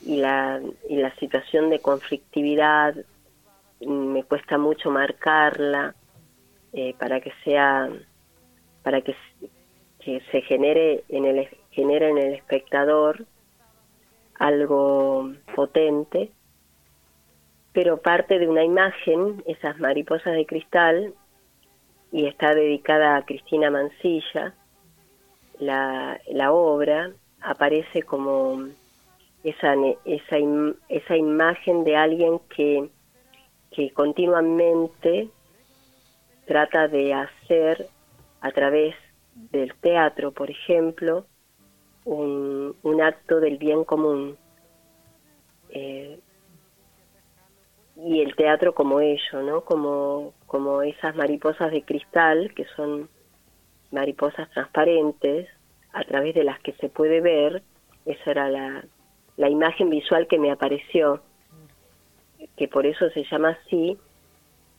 y, 0.05 0.17
la, 0.17 0.61
y 0.89 0.97
la 0.97 1.13
situación 1.15 1.69
de 1.69 1.79
conflictividad 1.79 2.95
me 3.81 4.23
cuesta 4.23 4.57
mucho 4.57 4.89
marcarla 4.89 5.95
eh, 6.73 6.95
para 6.97 7.21
que 7.21 7.31
sea 7.43 7.89
para 8.83 9.01
que, 9.01 9.15
que 9.99 10.21
se 10.31 10.41
genere 10.41 11.03
en 11.09 11.25
el 11.25 11.47
genere 11.71 12.09
en 12.09 12.17
el 12.17 12.33
espectador 12.33 13.25
algo 14.39 15.31
potente 15.55 16.31
pero 17.71 18.01
parte 18.01 18.39
de 18.39 18.47
una 18.47 18.63
imagen 18.63 19.43
esas 19.45 19.79
mariposas 19.79 20.33
de 20.33 20.45
cristal 20.45 21.13
y 22.11 22.25
está 22.25 22.55
dedicada 22.55 23.15
a 23.15 23.25
Cristina 23.25 23.69
Mancilla 23.69 24.55
la, 25.59 26.19
la 26.27 26.51
obra 26.51 27.11
aparece 27.41 28.03
como 28.03 28.67
esa, 29.43 29.75
esa, 30.05 30.37
esa 30.89 31.17
imagen 31.17 31.83
de 31.83 31.95
alguien 31.95 32.39
que, 32.55 32.89
que 33.71 33.91
continuamente 33.91 35.29
trata 36.45 36.87
de 36.87 37.13
hacer 37.13 37.87
a 38.41 38.51
través 38.51 38.95
del 39.51 39.73
teatro, 39.75 40.31
por 40.31 40.49
ejemplo, 40.49 41.25
un, 42.05 42.75
un 42.83 43.01
acto 43.01 43.39
del 43.39 43.57
bien 43.57 43.83
común. 43.83 44.37
Eh, 45.69 46.19
y 47.97 48.21
el 48.21 48.35
teatro 48.35 48.73
como 48.73 48.99
ello, 48.99 49.41
¿no? 49.43 49.61
Como, 49.61 50.33
como 50.45 50.81
esas 50.83 51.15
mariposas 51.15 51.71
de 51.71 51.81
cristal, 51.81 52.53
que 52.53 52.65
son 52.75 53.09
mariposas 53.91 54.49
transparentes, 54.51 55.49
a 55.93 56.03
través 56.03 56.35
de 56.35 56.43
las 56.43 56.59
que 56.59 56.73
se 56.73 56.89
puede 56.89 57.21
ver, 57.21 57.63
esa 58.05 58.31
era 58.31 58.49
la, 58.49 58.85
la 59.37 59.49
imagen 59.49 59.89
visual 59.89 60.27
que 60.27 60.39
me 60.39 60.51
apareció, 60.51 61.21
que 62.55 62.67
por 62.67 62.85
eso 62.85 63.09
se 63.11 63.23
llama 63.23 63.57
así, 63.61 63.97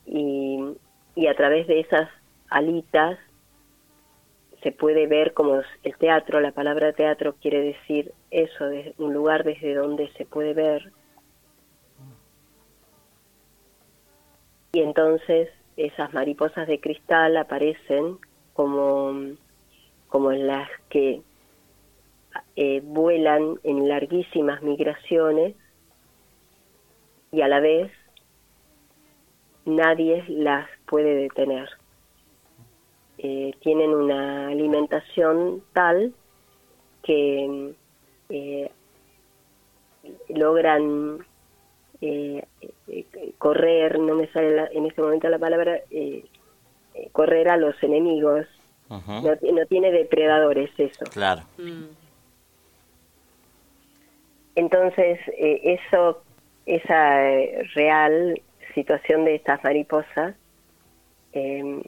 y, 0.05 0.59
y 1.15 1.27
a 1.27 1.35
través 1.35 1.67
de 1.67 1.81
esas 1.81 2.09
alitas 2.49 3.19
se 4.63 4.71
puede 4.71 5.07
ver 5.07 5.33
como 5.33 5.61
el 5.83 5.97
teatro, 5.97 6.41
la 6.41 6.51
palabra 6.51 6.93
teatro 6.93 7.35
quiere 7.41 7.61
decir 7.61 8.11
eso, 8.31 8.65
de 8.65 8.93
un 8.97 9.13
lugar 9.13 9.43
desde 9.43 9.73
donde 9.73 10.09
se 10.17 10.25
puede 10.25 10.53
ver. 10.53 10.91
Y 14.73 14.81
entonces 14.81 15.49
esas 15.77 16.13
mariposas 16.13 16.67
de 16.67 16.79
cristal 16.79 17.37
aparecen 17.37 18.17
como 18.53 19.13
como 20.09 20.31
las 20.31 20.69
que 20.89 21.21
eh, 22.55 22.81
vuelan 22.83 23.59
en 23.63 23.87
larguísimas 23.87 24.61
migraciones 24.61 25.55
y 27.31 27.41
a 27.41 27.47
la 27.47 27.59
vez 27.59 27.91
nadie 29.65 30.23
las 30.27 30.67
puede 30.87 31.15
detener. 31.15 31.69
Eh, 33.19 33.53
tienen 33.61 33.91
una 33.91 34.47
alimentación 34.47 35.63
tal 35.73 36.13
que 37.03 37.73
eh, 38.29 38.71
logran 40.29 41.25
correr, 43.37 43.99
no 43.99 44.15
me 44.15 44.27
sale 44.27 44.69
en 44.71 44.85
este 44.85 45.01
momento 45.01 45.27
la 45.27 45.37
palabra, 45.37 45.81
correr 47.11 47.49
a 47.49 47.57
los 47.57 47.81
enemigos 47.83 48.47
no, 48.89 49.65
tiene 49.67 49.91
depredadores 49.91 50.69
eso. 50.77 51.05
Claro. 51.11 51.43
Mm. 51.57 51.85
Entonces, 54.55 55.19
eh, 55.37 55.77
eso, 55.79 56.21
esa 56.65 57.29
eh, 57.31 57.63
real 57.75 58.41
situación 58.73 59.25
de 59.25 59.35
estas 59.35 59.63
mariposas 59.63 60.35
em, 61.33 61.81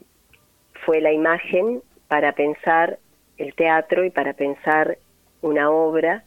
fue 0.85 1.01
la 1.01 1.11
imagen 1.11 1.81
para 2.07 2.33
pensar 2.33 2.99
el 3.37 3.55
teatro 3.55 4.05
y 4.05 4.09
para 4.09 4.33
pensar 4.33 4.97
una 5.41 5.71
obra 5.71 6.23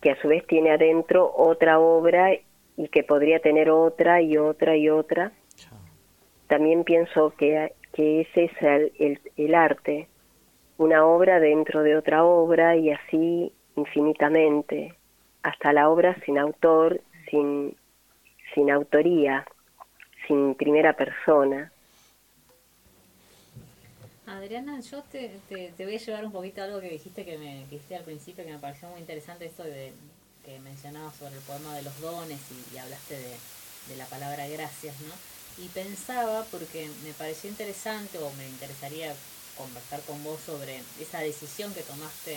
que 0.00 0.10
a 0.10 0.20
su 0.20 0.28
vez 0.28 0.46
tiene 0.46 0.70
adentro 0.70 1.32
otra 1.36 1.78
obra 1.78 2.32
y 2.76 2.88
que 2.88 3.02
podría 3.02 3.40
tener 3.40 3.70
otra 3.70 4.22
y 4.22 4.36
otra 4.36 4.76
y 4.76 4.88
otra. 4.88 5.32
También 6.46 6.84
pienso 6.84 7.32
que 7.36 7.72
que 7.92 8.22
ese 8.22 8.44
es 8.44 9.20
el, 9.36 9.54
arte, 9.54 10.08
una 10.78 11.04
obra 11.04 11.40
dentro 11.40 11.82
de 11.82 11.96
otra 11.96 12.24
obra 12.24 12.76
y 12.76 12.90
así 12.90 13.52
infinitamente, 13.76 14.94
hasta 15.42 15.72
la 15.72 15.88
obra 15.88 16.16
sin 16.24 16.38
autor, 16.38 17.00
sin, 17.30 17.76
sin 18.54 18.70
autoría, 18.70 19.46
sin 20.26 20.54
primera 20.54 20.92
persona. 20.92 21.72
Adriana, 24.26 24.78
yo 24.80 25.02
te, 25.10 25.32
te, 25.48 25.84
voy 25.84 25.96
a 25.96 25.98
llevar 25.98 26.24
un 26.24 26.32
poquito 26.32 26.60
a 26.60 26.64
algo 26.64 26.80
que 26.80 26.90
dijiste 26.90 27.24
que 27.24 27.36
me 27.36 27.60
dijiste 27.60 27.96
al 27.96 28.04
principio 28.04 28.44
que 28.44 28.52
me 28.52 28.58
pareció 28.58 28.88
muy 28.88 29.00
interesante 29.00 29.46
esto 29.46 29.64
de 29.64 29.92
que 30.44 30.58
mencionabas 30.60 31.16
sobre 31.16 31.34
el 31.34 31.40
poema 31.40 31.74
de 31.74 31.82
los 31.82 32.00
dones 32.00 32.40
y, 32.52 32.74
y 32.74 32.78
hablaste 32.78 33.16
de, 33.16 33.34
de 33.88 33.96
la 33.96 34.06
palabra 34.06 34.46
gracias, 34.46 35.00
¿no? 35.00 35.39
Y 35.62 35.68
pensaba, 35.68 36.44
porque 36.50 36.90
me 37.04 37.12
pareció 37.12 37.50
interesante 37.50 38.18
o 38.18 38.32
me 38.32 38.48
interesaría 38.48 39.14
conversar 39.56 40.00
con 40.02 40.22
vos 40.24 40.40
sobre 40.44 40.82
esa 40.98 41.18
decisión 41.18 41.74
que 41.74 41.82
tomaste 41.82 42.34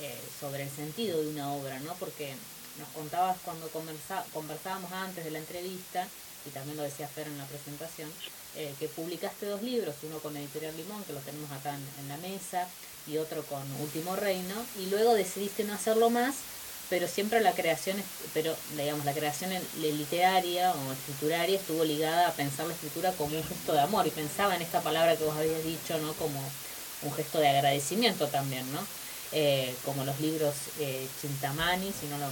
eh, 0.00 0.20
sobre 0.40 0.64
el 0.64 0.70
sentido 0.70 1.20
de 1.20 1.28
una 1.28 1.52
obra, 1.52 1.78
¿no? 1.80 1.94
Porque 1.94 2.34
nos 2.78 2.88
contabas 2.88 3.36
cuando 3.44 3.68
conversábamos 3.68 4.92
antes 4.92 5.24
de 5.24 5.30
la 5.30 5.38
entrevista, 5.38 6.06
y 6.46 6.50
también 6.50 6.76
lo 6.76 6.84
decía 6.84 7.08
Fer 7.08 7.26
en 7.26 7.38
la 7.38 7.46
presentación, 7.46 8.10
eh, 8.56 8.74
que 8.78 8.88
publicaste 8.88 9.46
dos 9.46 9.62
libros, 9.62 9.94
uno 10.02 10.18
con 10.18 10.36
Editorial 10.36 10.76
Limón, 10.76 11.02
que 11.04 11.12
lo 11.12 11.20
tenemos 11.20 11.50
acá 11.52 11.74
en, 11.74 12.08
la 12.08 12.16
mesa, 12.18 12.68
y 13.06 13.18
otro 13.18 13.42
con 13.44 13.62
Último 13.80 14.16
Reino, 14.16 14.54
y 14.78 14.86
luego 14.86 15.14
decidiste 15.14 15.64
no 15.64 15.74
hacerlo 15.74 16.10
más, 16.10 16.36
pero 16.90 17.06
siempre 17.06 17.40
la 17.40 17.52
creación, 17.52 18.02
pero 18.32 18.56
digamos, 18.76 19.04
la 19.04 19.12
creación 19.12 19.50
literaria 19.80 20.72
o 20.72 20.92
escrituraria 20.92 21.58
estuvo 21.58 21.84
ligada 21.84 22.28
a 22.28 22.32
pensar 22.32 22.66
la 22.66 22.74
escritura 22.74 23.12
como 23.12 23.36
un 23.36 23.44
gesto 23.44 23.72
de 23.74 23.80
amor, 23.80 24.06
y 24.06 24.10
pensaba 24.10 24.56
en 24.56 24.62
esta 24.62 24.80
palabra 24.80 25.16
que 25.16 25.24
vos 25.24 25.36
habías 25.36 25.62
dicho, 25.64 25.98
¿no? 25.98 26.12
Como 26.14 26.40
un 27.02 27.12
gesto 27.12 27.38
de 27.38 27.48
agradecimiento 27.48 28.28
también, 28.28 28.70
¿no? 28.72 28.80
Eh, 29.32 29.74
como 29.84 30.04
los 30.04 30.18
libros 30.20 30.54
eh, 30.80 31.06
Chintamani, 31.20 31.92
si 31.92 32.06
no 32.06 32.16
lo 32.16 32.26
eh, 32.26 32.30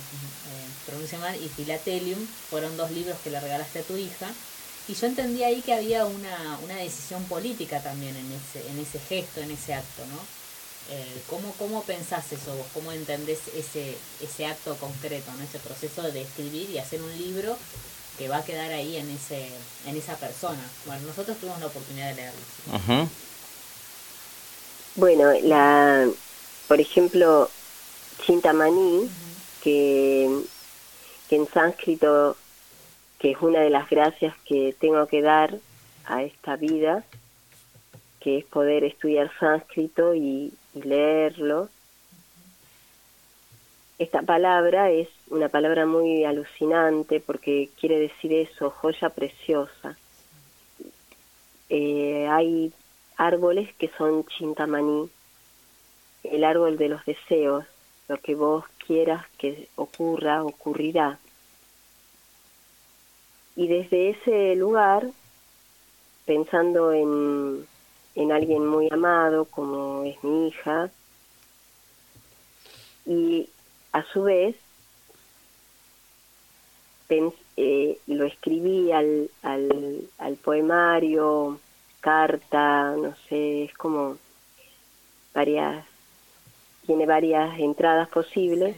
pronuncio 0.87 1.19
mal, 1.19 1.37
y 1.37 1.49
Philatelium, 1.49 2.27
fueron 2.49 2.77
dos 2.79 2.91
libros 2.91 3.19
que 3.23 3.31
le 3.31 3.41
regalaste 3.41 3.81
a 3.81 3.83
tu 3.83 3.97
hija. 3.97 4.35
Y 4.89 4.95
yo 4.95 5.07
entendí 5.07 5.43
ahí 5.43 5.63
que 5.63 5.75
había 5.75 6.07
una, 6.07 6.59
una 6.63 6.77
decisión 6.77 7.25
política 7.25 7.83
también 7.83 8.17
en 8.17 8.33
ese, 8.33 8.67
en 8.71 8.79
ese 8.79 8.99
gesto, 9.01 9.41
en 9.41 9.51
ese 9.51 9.75
acto, 9.75 10.07
¿no? 10.07 10.36
Eh, 10.91 11.23
¿cómo, 11.29 11.53
¿Cómo 11.59 11.83
pensás 11.83 12.31
eso 12.33 12.55
vos? 12.55 12.67
¿Cómo 12.73 12.93
entendés 12.93 13.41
ese, 13.55 13.97
ese 14.21 14.47
acto 14.47 14.77
concreto, 14.77 15.33
¿no? 15.37 15.43
ese 15.43 15.59
proceso 15.59 16.03
de 16.03 16.23
escribir 16.23 16.71
y 16.71 16.79
hacer 16.79 17.03
un 17.03 17.17
libro 17.19 17.57
que 18.19 18.29
va 18.29 18.39
a 18.39 18.45
quedar 18.45 18.71
ahí 18.71 18.97
en, 18.97 19.11
ese, 19.11 19.51
en 19.87 19.97
esa 19.97 20.17
persona? 20.17 20.63
Bueno, 20.87 21.09
nosotros 21.09 21.39
tuvimos 21.39 21.61
la 21.61 21.67
oportunidad 21.67 22.11
de 22.11 22.15
leerlo. 22.15 23.09
Bueno, 24.95 25.33
la, 25.43 26.09
por 26.69 26.81
ejemplo, 26.81 27.51
Chintamani, 28.25 29.11
que, 29.63 30.41
que 31.29 31.37
en 31.37 31.49
sánscrito, 31.49 32.37
que 33.19 33.33
es 33.33 33.39
una 33.41 33.61
de 33.61 33.71
las 33.71 33.91
gracias 33.91 34.35
que 34.47 34.75
tengo 34.81 35.07
que 35.09 35.21
dar 35.21 35.59
a 36.05 36.23
esta 36.23 36.55
vida, 36.55 37.05
que 38.21 38.39
es 38.39 38.45
poder 38.45 38.85
estudiar 38.85 39.31
sánscrito 39.39 40.15
y, 40.15 40.53
leerlo. 40.85 41.69
Esta 43.99 44.23
palabra 44.23 44.91
es 44.91 45.09
una 45.29 45.49
palabra 45.49 45.87
muy 45.87 46.25
alucinante 46.25 47.21
porque 47.21 47.71
quiere 47.81 47.99
decir 47.99 48.33
eso, 48.33 48.71
joya 48.71 49.09
preciosa. 49.09 49.97
Eh, 51.69 52.29
hay 52.31 52.73
árboles 53.17 53.75
que 53.77 53.91
son 53.97 54.25
chintamani, 54.27 55.09
el 56.25 56.45
árbol 56.45 56.77
de 56.77 56.89
los 56.89 57.05
deseos, 57.07 57.65
lo 58.09 58.19
que 58.19 58.35
vos 58.35 58.65
quieras 58.87 59.25
que 59.39 59.69
ocurra, 59.77 60.45
ocurrirá. 60.45 61.19
Y 63.57 63.69
desde 63.69 64.11
ese 64.11 64.55
lugar, 64.57 65.07
pensando 66.27 66.93
en, 66.93 67.67
en 68.17 68.33
alguien 68.33 68.67
muy 68.67 68.89
amado 68.91 69.45
como 69.45 70.03
es 70.05 70.23
mi 70.25 70.49
hija, 70.49 70.91
y 73.05 73.49
a 73.93 74.03
su 74.03 74.25
vez 74.25 74.57
eh, 77.57 77.99
lo 78.09 78.25
escribí 78.25 78.91
al, 78.91 79.31
al, 79.43 80.09
al 80.19 80.35
poemario, 80.37 81.61
carta, 82.01 82.95
no 82.97 83.15
sé, 83.29 83.65
es 83.65 83.75
como 83.75 84.17
varias 85.33 85.85
tiene 86.87 87.05
varias 87.05 87.59
entradas 87.59 88.09
posibles, 88.09 88.77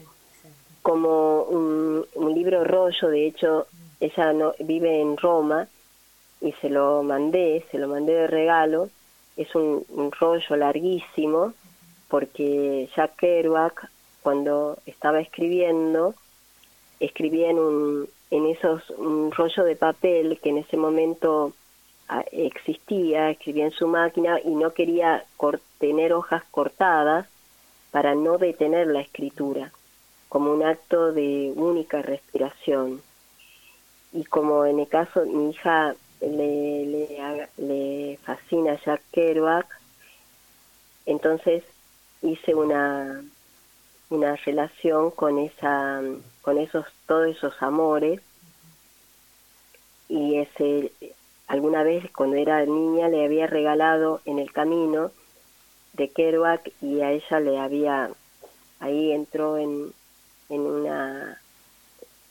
como 0.82 1.42
un, 1.42 2.06
libro 2.34 2.64
rollo, 2.64 3.08
de 3.08 3.26
hecho 3.26 3.66
ella 4.00 4.32
no, 4.32 4.54
vive 4.60 5.00
en 5.00 5.16
Roma 5.16 5.68
y 6.40 6.52
se 6.52 6.70
lo 6.70 7.02
mandé, 7.02 7.64
se 7.70 7.78
lo 7.78 7.88
mandé 7.88 8.14
de 8.14 8.26
regalo, 8.26 8.88
es 9.38 9.54
un, 9.54 9.86
rollo 10.20 10.56
larguísimo, 10.56 11.54
porque 12.08 12.90
Jack 12.94 13.16
Kerouac 13.16 13.88
cuando 14.22 14.76
estaba 14.84 15.20
escribiendo, 15.20 16.14
escribía 17.00 17.50
en, 17.50 17.58
un, 17.58 18.08
en 18.30 18.46
esos 18.46 18.90
un 18.90 19.30
rollo 19.30 19.64
de 19.64 19.76
papel 19.76 20.38
que 20.42 20.50
en 20.50 20.58
ese 20.58 20.76
momento 20.76 21.54
ah, 22.08 22.24
existía, 22.32 23.30
escribía 23.30 23.64
en 23.64 23.70
su 23.70 23.86
máquina 23.86 24.38
y 24.44 24.50
no 24.50 24.74
quería 24.74 25.24
tener 25.78 26.12
hojas 26.12 26.42
cortadas, 26.50 27.26
para 27.90 28.14
no 28.14 28.38
detener 28.38 28.86
la 28.88 29.00
escritura, 29.00 29.72
como 30.28 30.52
un 30.52 30.62
acto 30.62 31.12
de 31.12 31.52
única 31.56 32.02
respiración. 32.02 33.00
Y 34.12 34.24
como 34.24 34.66
en 34.66 34.80
el 34.80 34.88
caso, 34.88 35.24
mi 35.24 35.50
hija 35.50 35.94
le, 36.20 37.46
le, 37.56 38.18
fascina 38.22 38.78
Jack 38.84 39.02
Kerouac, 39.12 39.66
entonces 41.06 41.64
hice 42.22 42.54
una, 42.54 43.22
una 44.10 44.36
relación 44.36 45.10
con 45.10 45.38
esa 45.38 46.02
con 46.42 46.58
esos 46.58 46.86
todos 47.06 47.28
esos 47.28 47.54
amores 47.60 48.20
y 50.08 50.38
ese 50.38 50.92
alguna 51.46 51.82
vez 51.82 52.10
cuando 52.12 52.36
era 52.36 52.64
niña 52.64 53.08
le 53.08 53.24
había 53.24 53.46
regalado 53.46 54.20
en 54.24 54.38
el 54.38 54.52
camino 54.52 55.10
de 55.98 56.08
Kerouac 56.08 56.70
y 56.80 57.00
a 57.00 57.10
ella 57.10 57.40
le 57.40 57.58
había, 57.58 58.10
ahí 58.80 59.12
entró 59.12 59.58
en, 59.58 59.92
en 60.48 60.60
una, 60.60 61.40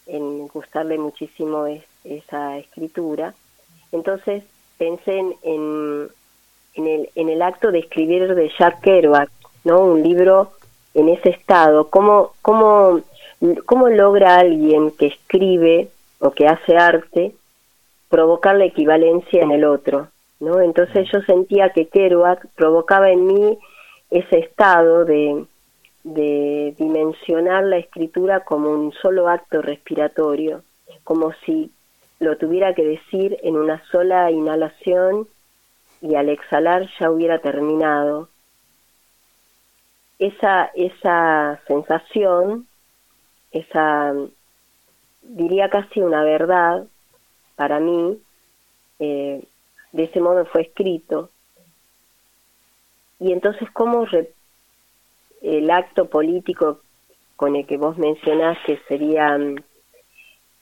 en 0.08 0.48
gustarle 0.48 0.98
muchísimo 0.98 1.68
esa 2.04 2.58
escritura. 2.58 3.36
Entonces 3.92 4.44
pensé 4.78 5.18
en, 5.18 5.34
en, 5.44 6.88
el, 6.88 7.10
en 7.16 7.30
el 7.30 7.42
acto 7.42 7.72
de 7.72 7.80
escribir 7.80 8.34
de 8.36 8.52
Jack 8.58 8.82
Kerouac, 8.82 9.30
¿no? 9.64 9.82
Un 9.82 10.04
libro 10.04 10.52
en 10.94 11.10
ese 11.10 11.30
estado, 11.30 11.90
¿cómo, 11.90 12.34
logra 13.40 14.40
alguien 14.40 14.92
que 14.92 15.08
escribe 15.08 15.90
o 16.20 16.32
que 16.32 16.48
hace 16.48 16.76
arte 16.76 17.34
provocar 18.10 18.56
la 18.56 18.66
equivalencia 18.66 19.44
en 19.44 19.52
el 19.52 19.64
otro, 19.64 20.08
¿no? 20.40 20.60
Entonces 20.60 21.08
yo 21.12 21.22
sentía 21.22 21.70
que 21.70 21.88
Kerouac 21.88 22.48
provocaba 22.56 23.12
en 23.12 23.28
mí 23.28 23.58
ese 24.10 24.40
estado 24.40 25.06
de, 25.06 25.46
de 26.04 26.74
dimensionar 26.80 27.64
la 27.66 27.78
escritura 27.78 28.40
como 28.40 28.70
un 28.70 28.92
solo 28.94 29.28
acto 29.28 29.62
respiratorio, 29.62 30.64
como 31.04 31.32
si 31.46 31.70
lo 32.20 32.38
tuviera 32.38 32.74
que 32.74 32.84
decir 32.84 33.38
en 33.44 33.56
una 33.56 33.84
sola 33.92 34.32
inhalación 34.32 35.28
y 36.02 36.16
al 36.16 36.30
exhalar 36.30 36.90
ya 37.00 37.12
hubiera 37.12 37.40
terminado. 37.40 38.30
Esa, 40.20 40.72
esa 40.74 41.62
sensación, 41.68 42.68
esa, 43.52 44.14
diría 45.22 45.70
casi 45.70 46.02
una 46.02 46.24
verdad 46.24 46.88
para 47.56 47.80
mí, 47.80 48.20
eh, 49.00 49.44
de 49.92 50.04
ese 50.04 50.20
modo 50.20 50.46
fue 50.46 50.62
escrito. 50.62 51.30
Y 53.20 53.32
entonces, 53.32 53.70
¿cómo 53.72 54.06
el 55.42 55.72
acto 55.72 56.10
político 56.10 56.82
con 57.36 57.56
el 57.56 57.66
que 57.66 57.78
vos 57.78 57.98
mencionás 57.98 58.58
que 58.66 58.78
sería 58.88 59.38
mm, 59.38 59.56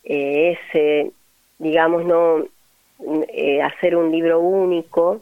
eh, 0.03 0.57
ese, 0.57 1.11
digamos, 1.57 2.05
no 2.05 2.45
eh, 3.27 3.61
hacer 3.61 3.95
un 3.95 4.11
libro 4.11 4.39
único, 4.39 5.21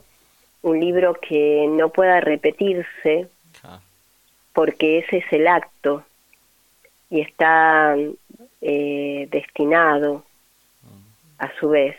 un 0.62 0.80
libro 0.80 1.16
que 1.16 1.68
no 1.70 1.90
pueda 1.90 2.20
repetirse, 2.22 3.28
porque 4.54 5.00
ese 5.00 5.18
es 5.18 5.26
el 5.32 5.48
acto 5.48 6.04
y 7.10 7.22
está 7.22 7.96
eh, 8.62 9.28
destinado 9.32 10.24
a 11.40 11.52
su 11.60 11.70
vez 11.70 11.96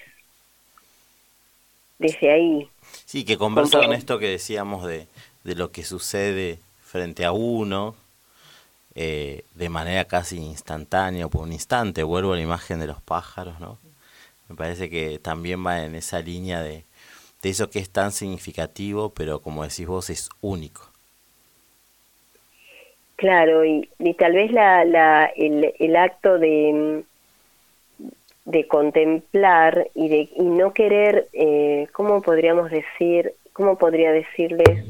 desde 1.98 2.32
ahí. 2.32 2.68
Sí, 3.04 3.24
que 3.24 3.36
conversa 3.36 3.80
con 3.80 3.92
esto 3.92 4.18
que 4.18 4.28
decíamos 4.28 4.84
de, 4.84 5.08
de 5.42 5.54
lo 5.54 5.70
que 5.72 5.82
sucede 5.84 6.58
frente 6.82 7.24
a 7.24 7.32
uno 7.32 7.96
eh, 8.94 9.44
de 9.54 9.68
manera 9.68 10.04
casi 10.04 10.36
instantánea 10.36 11.26
por 11.28 11.42
un 11.42 11.52
instante. 11.52 12.04
Vuelvo 12.04 12.32
a 12.32 12.36
la 12.36 12.42
imagen 12.42 12.78
de 12.78 12.86
los 12.86 13.02
pájaros, 13.02 13.58
¿no? 13.58 13.78
Me 14.48 14.56
parece 14.56 14.90
que 14.90 15.18
también 15.18 15.64
va 15.64 15.84
en 15.84 15.94
esa 15.94 16.20
línea 16.20 16.62
de, 16.62 16.84
de 17.42 17.48
eso 17.48 17.70
que 17.70 17.78
es 17.78 17.90
tan 17.90 18.12
significativo, 18.12 19.10
pero 19.10 19.40
como 19.40 19.62
decís 19.62 19.86
vos, 19.86 20.10
es 20.10 20.28
único. 20.40 20.90
Claro, 23.16 23.64
y, 23.64 23.88
y 23.98 24.14
tal 24.14 24.32
vez 24.34 24.50
la, 24.52 24.84
la, 24.84 25.26
el, 25.26 25.72
el 25.78 25.96
acto 25.96 26.38
de, 26.38 27.04
de 28.44 28.66
contemplar 28.66 29.88
y 29.94 30.08
de 30.08 30.28
y 30.36 30.42
no 30.42 30.74
querer, 30.74 31.28
eh, 31.32 31.86
¿cómo 31.92 32.20
podríamos 32.22 32.70
decir? 32.70 33.34
¿Cómo 33.52 33.78
podría 33.78 34.10
decirles? 34.10 34.84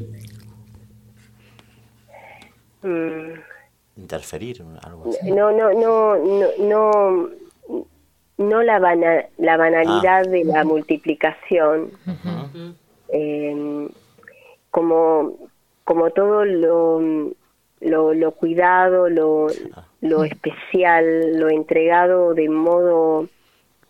Mm. 2.83 3.35
Interferir, 3.97 4.65
algo 4.83 5.11
así. 5.11 5.31
No, 5.31 5.53
no, 5.53 5.73
no, 5.73 6.17
no, 6.17 6.49
no, 6.59 7.31
no 8.37 8.63
la, 8.63 8.79
la 9.39 9.57
banalidad 9.57 10.27
de 10.27 10.45
la 10.45 10.65
multiplicación, 10.65 11.91
em, 13.09 13.89
como, 14.71 15.37
como 15.85 16.11
todo 16.11 16.45
lo, 16.45 17.01
lo, 17.81 18.31
cuidado, 18.33 19.09
lo, 19.09 19.47
lo 20.01 20.25
especial, 20.25 21.39
lo 21.39 21.49
entregado 21.49 22.35
de 22.35 22.49
modo 22.49 23.29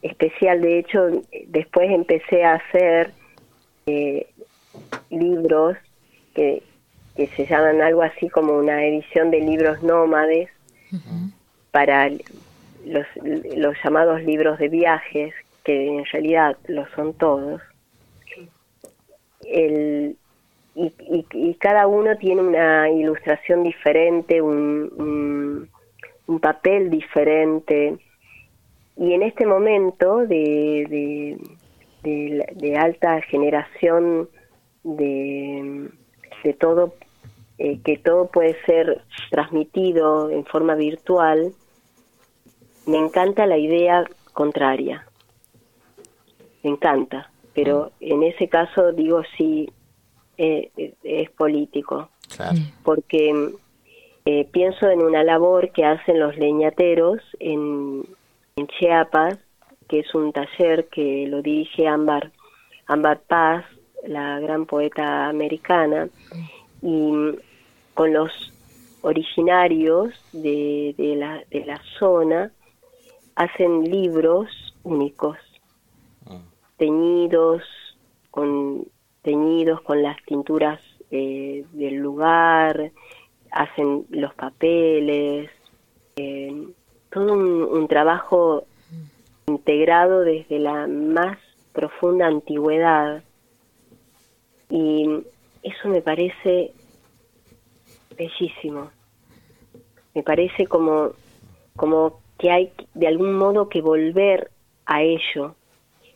especial. 0.03 0.61
De 0.61 0.79
hecho, 0.79 1.23
después 1.47 1.91
empecé 1.91 2.45
a 2.45 2.55
hacer 2.55 3.13
eh, 3.87 4.27
libros 5.11 5.77
que, 6.35 6.63
que, 7.17 7.29
se 7.29 7.47
llaman 7.47 7.81
algo 7.81 8.03
así 8.03 8.29
como 8.29 8.59
una 8.59 8.85
edición 8.85 9.31
de 9.31 9.41
libros 9.41 9.83
nómades 9.83 10.51
para 11.71 12.11
los, 12.85 13.07
los 13.57 13.77
llamados 13.83 14.23
libros 14.23 14.59
de 14.59 14.69
viajes, 14.69 15.35
que 15.65 15.89
en 15.89 16.05
realidad 16.07 16.57
lo 16.69 16.87
son 16.95 17.15
todos. 17.15 17.61
El, 19.47 20.17
y, 20.75 20.93
y, 21.33 21.55
cada 21.55 21.87
uno 21.87 22.17
tiene 22.17 22.43
una 22.43 22.91
ilustración 22.91 23.63
diferente, 23.63 24.43
un, 24.43 25.69
un, 26.27 26.41
papel 26.41 26.91
diferente. 26.91 27.97
Y 28.97 29.13
en 29.13 29.23
este 29.23 29.47
momento 29.47 30.27
de, 30.27 31.39
de, 32.03 32.45
de, 32.55 32.77
alta 32.77 33.21
generación 33.23 34.29
de, 34.83 35.91
de 36.43 36.53
todo, 36.55 36.95
eh, 37.59 37.79
que 37.85 37.97
todo 37.99 38.27
puede 38.27 38.57
ser 38.67 39.03
transmitido 39.31 40.31
en 40.31 40.45
forma 40.45 40.75
virtual, 40.75 41.53
me 42.87 42.99
encanta 42.99 43.47
la 43.47 43.59
idea 43.59 44.05
contraria. 44.33 45.07
Me 46.63 46.71
encanta. 46.71 47.31
Pero 47.55 47.93
en 48.01 48.23
ese 48.25 48.49
caso 48.49 48.93
digo 48.93 49.23
sí, 49.37 49.71
eh, 50.37 50.71
eh, 50.77 50.95
es 51.05 51.31
político. 51.31 52.09
Porque 52.83 53.53
eh, 54.25 54.49
pienso 54.51 54.89
en 54.89 55.03
una 55.03 55.23
labor 55.23 55.71
que 55.71 55.85
hacen 55.85 56.19
los 56.19 56.37
leñateros 56.37 57.21
en, 57.39 58.05
en 58.57 58.67
Chiapas, 58.67 59.39
que 59.89 60.01
es 60.01 60.15
un 60.15 60.33
taller 60.33 60.89
que 60.89 61.27
lo 61.29 61.43
dirige 61.43 61.87
Ámbar, 61.87 62.33
Ámbar 62.87 63.21
Paz, 63.21 63.65
la 64.05 64.41
gran 64.41 64.67
poeta 64.67 65.29
americana, 65.29 66.09
y 66.83 67.13
con 67.95 68.13
los 68.13 68.33
originarios 69.03 70.13
de, 70.33 70.95
de, 70.97 71.17
la, 71.17 71.45
de 71.51 71.65
la 71.67 71.81
zona 71.99 72.51
hacen 73.37 73.85
libros 73.85 74.49
únicos, 74.83 75.39
ah. 76.27 76.41
teñidos 76.77 77.63
con 78.31 78.87
teñidos 79.23 79.81
con 79.81 80.03
las 80.03 80.23
tinturas 80.25 80.81
eh, 81.11 81.65
del 81.73 81.95
lugar, 81.97 82.93
hacen 83.51 84.05
los 84.11 84.35
papeles, 84.35 85.51
eh, 86.17 86.69
todo 87.11 87.33
un, 87.33 87.89
trabajo 87.89 88.65
integrado 89.47 90.21
desde 90.21 90.59
la 90.59 90.87
más 90.87 91.39
profunda 91.73 92.27
antigüedad 92.27 93.23
y 94.69 95.23
eso 95.63 95.89
me 95.89 96.01
parece 96.01 96.73
bellísimo 98.17 98.91
me 100.15 100.23
parece 100.23 100.67
como 100.67 101.11
como 101.77 102.21
que 102.39 102.51
hay 102.51 102.73
de 102.95 103.07
algún 103.07 103.35
modo 103.35 103.69
que 103.69 103.81
volver 103.81 104.51
a 104.87 105.03
ello, 105.03 105.55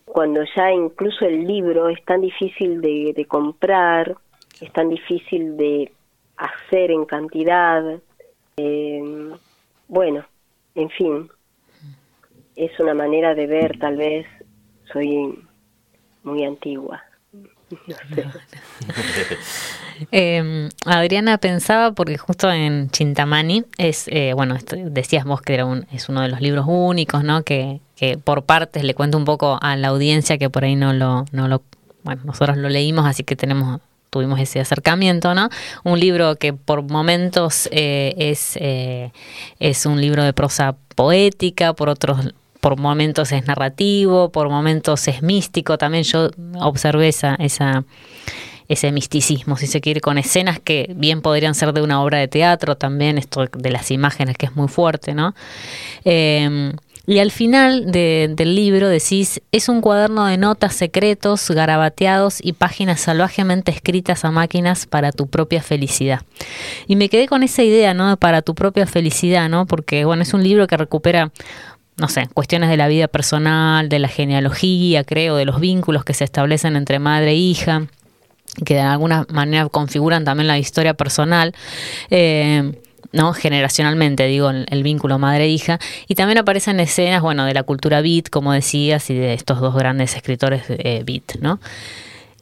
cuando 0.05 0.43
ya 0.57 0.73
incluso 0.73 1.27
el 1.27 1.47
libro 1.47 1.89
es 1.89 2.03
tan 2.05 2.21
difícil 2.21 2.81
de, 2.81 3.27
comprar, 3.29 4.17
es 4.61 4.73
tan 4.73 4.89
difícil 4.89 5.57
de 5.57 5.93
hacer 6.37 6.91
en 6.91 7.05
cantidad, 7.05 7.99
eh, 8.57 9.31
bueno, 9.87 10.25
en 10.75 10.91
fin, 10.91 11.29
es 12.57 12.79
una 12.81 12.95
manera 12.95 13.35
de 13.35 13.47
ver, 13.47 13.79
tal 13.79 13.97
vez 13.97 14.27
soy 14.93 15.39
muy 16.25 16.45
antigua. 16.45 17.03
Em, 20.13 20.69
Adriana 20.87 21.39
pensaba, 21.39 21.91
porque 21.91 22.19
justo 22.19 22.53
en 22.53 22.89
Chintamani 22.91 23.65
es, 23.79 24.07
eh, 24.09 24.33
bueno, 24.33 24.57
decías 24.87 25.25
vos 25.25 25.43
que 25.43 25.55
era 25.55 25.65
un, 25.65 25.89
es 25.91 26.09
uno 26.09 26.21
de 26.21 26.29
los 26.29 26.41
libros 26.41 26.67
únicos, 26.69 27.25
¿no? 27.25 27.43
Que, 27.43 27.81
que 27.97 28.17
por 28.17 28.45
partes 28.45 28.85
le 28.85 28.95
cuento 28.95 29.19
un 29.19 29.25
poco 29.25 29.59
a 29.61 29.75
la 29.75 29.89
audiencia 29.89 30.39
que 30.39 30.51
por 30.51 30.63
ahí 30.63 30.77
no 30.77 30.93
lo, 30.93 31.25
no 31.33 31.49
lo, 31.49 31.63
bueno, 32.05 32.23
nosotros 32.25 32.59
lo 32.59 32.69
leímos, 32.69 33.07
así 33.07 33.25
que 33.25 33.35
tenemos 33.35 33.81
tuvimos 34.11 34.41
ese 34.41 34.61
acercamiento, 34.61 35.35
¿no? 35.35 35.49
Un 35.85 36.01
libro 36.01 36.37
que 36.37 36.53
por 36.53 36.83
momentos 36.83 37.69
eh, 37.73 38.15
es, 38.17 38.57
eh, 38.57 39.13
es 39.59 39.87
un 39.87 40.01
libro 40.01 40.23
de 40.23 40.33
prosa 40.33 40.77
poética, 40.95 41.75
por 41.75 41.89
otros 41.89 42.35
por 42.61 42.79
momentos 42.79 43.33
es 43.33 43.47
narrativo, 43.47 44.31
por 44.31 44.49
momentos 44.49 45.07
es 45.09 45.23
místico. 45.23 45.79
También 45.79 46.05
yo 46.05 46.31
observé 46.61 47.09
esa, 47.09 47.35
esa, 47.37 47.85
ese 48.69 48.93
misticismo, 48.93 49.57
si 49.57 49.67
se 49.67 49.81
quiere, 49.81 50.01
con 50.01 50.19
escenas 50.19 50.61
que 50.61 50.93
bien 50.95 51.23
podrían 51.23 51.55
ser 51.55 51.73
de 51.73 51.83
una 51.83 52.03
obra 52.03 52.19
de 52.19 52.29
teatro, 52.29 52.77
también 52.77 53.19
esto 53.19 53.47
de 53.47 53.71
las 53.71 53.91
imágenes 53.91 54.37
que 54.37 54.47
es 54.47 54.57
muy 54.57 54.69
fuerte, 54.69 55.15
¿no? 55.15 55.35
Em, 56.05 56.75
y 57.07 57.21
al 57.21 57.31
final 57.31 57.91
del 57.91 58.55
libro 58.55 58.87
decís, 58.87 59.41
es 59.51 59.71
un 59.71 59.81
cuaderno 59.81 60.27
de 60.27 60.37
notas 60.37 60.75
secretos, 60.75 61.51
garabateados 61.51 62.39
y 62.45 62.53
páginas 62.53 63.01
salvajemente 63.01 63.71
escritas 63.71 64.27
a 64.27 64.31
máquinas 64.31 64.85
para 64.85 65.11
tu 65.11 65.27
propia 65.27 65.63
felicidad. 65.63 66.21
Y 66.87 66.97
me 66.97 67.09
quedé 67.09 67.27
con 67.27 67.43
esa 67.43 67.63
idea, 67.63 67.95
¿no? 67.95 68.19
Para 68.19 68.43
tu 68.43 68.55
propia 68.55 68.87
felicidad, 68.87 69.49
¿no? 69.49 69.65
Porque, 69.65 70.05
bueno, 70.05 70.23
es 70.23 70.35
un 70.35 70.43
libro 70.43 70.67
que 70.67 70.77
recupera 70.77 71.33
no 71.99 72.09
sé, 72.09 72.29
cuestiones 72.33 72.71
de 72.71 72.77
la 72.77 72.89
vida 72.89 73.09
personal, 73.09 73.89
de 73.89 73.99
la 73.99 74.09
genealogía, 74.09 75.05
creo, 75.05 75.37
de 75.37 75.45
los 75.45 75.61
vínculos 75.61 76.05
que 76.05 76.15
se 76.15 76.25
establecen 76.25 76.77
entre 76.77 76.99
madre 76.99 77.33
e 77.33 77.37
hija, 77.37 77.87
que 78.65 78.75
de 78.75 78.81
alguna 78.81 79.27
manera 79.31 79.69
configuran 79.69 80.25
también 80.25 80.47
la 80.47 80.59
historia 80.59 80.95
personal. 80.95 81.55
Eh, 82.11 82.73
¿no? 83.11 83.33
generacionalmente, 83.33 84.27
digo, 84.27 84.51
el, 84.51 84.83
vínculo 84.83 85.19
madre-hija, 85.19 85.79
y 86.09 86.15
también 86.15 86.37
aparecen 86.37 86.79
escenas, 86.79 87.23
bueno, 87.23 87.47
de 87.47 87.55
la 87.55 87.63
cultura 87.63 88.03
beat, 88.03 88.29
como 88.29 88.53
decías, 88.53 89.09
y 89.09 89.15
de 89.15 89.33
estos 89.33 89.61
dos 89.61 89.75
grandes 89.75 90.15
escritores 90.15 90.65
eh, 90.69 91.03
beat, 91.07 91.41
¿no? 91.41 91.59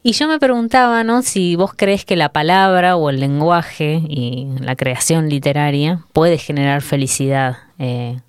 Y 0.03 0.11
yo 0.11 0.27
me 0.27 0.39
preguntaba, 0.39 1.03
¿no? 1.03 1.21
Si 1.21 1.55
vos 1.55 1.71
crees 1.73 2.05
que 2.05 2.15
la 2.15 2.29
palabra 2.29 2.95
o 2.97 3.09
el 3.09 3.19
lenguaje 3.19 4.01
y 4.07 4.47
la 4.59 4.75
creación 4.75 5.29
literaria 5.29 6.01
puede 6.13 6.37
generar 6.37 6.81
felicidad, 6.81 7.57
eh, 7.79 8.19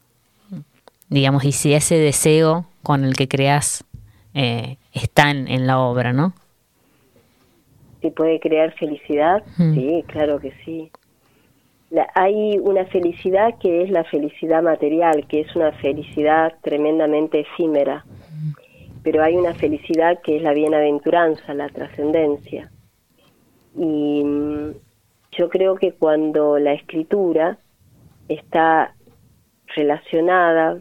digamos, 1.08 1.44
y 1.44 1.52
si 1.52 1.74
ese 1.74 1.96
deseo 1.96 2.66
con 2.82 3.04
el 3.04 3.14
que 3.14 3.28
creas 3.28 3.84
eh, 4.34 4.76
está 4.92 5.30
en, 5.30 5.66
la 5.66 5.80
obra, 5.80 6.12
¿no? 6.12 6.32
Si 8.00 8.10
puede 8.10 8.38
crear 8.40 8.72
felicidad, 8.74 9.42
mm. 9.56 9.74
sí, 9.74 10.04
claro 10.06 10.38
que 10.38 10.52
sí. 10.64 10.90
hay 12.14 12.58
una 12.58 12.84
felicidad 12.86 13.58
que 13.58 13.82
es 13.82 13.90
la 13.90 14.04
felicidad 14.04 14.62
material, 14.62 15.26
que 15.26 15.40
es 15.40 15.56
una 15.56 15.72
felicidad 15.72 16.54
tremendamente 16.62 17.40
efímera, 17.40 18.04
pero 19.02 19.22
hay 19.22 19.36
una 19.36 19.54
felicidad 19.54 20.20
que 20.22 20.36
es 20.36 20.42
la 20.42 20.52
bienaventuranza, 20.52 21.54
la 21.54 21.68
trascendencia. 21.68 22.70
Y 23.76 24.22
mm, 24.24 24.72
yo 25.32 25.48
creo 25.48 25.76
que 25.76 25.92
cuando 25.92 26.58
la 26.58 26.74
escritura 26.74 27.58
está 28.28 28.94
relacionada 29.74 30.78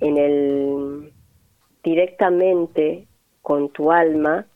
en 0.00 0.18
el 0.18 1.12
directamente 1.82 3.06
con 3.42 3.68
tu 3.68 3.92
alma, 3.92 4.46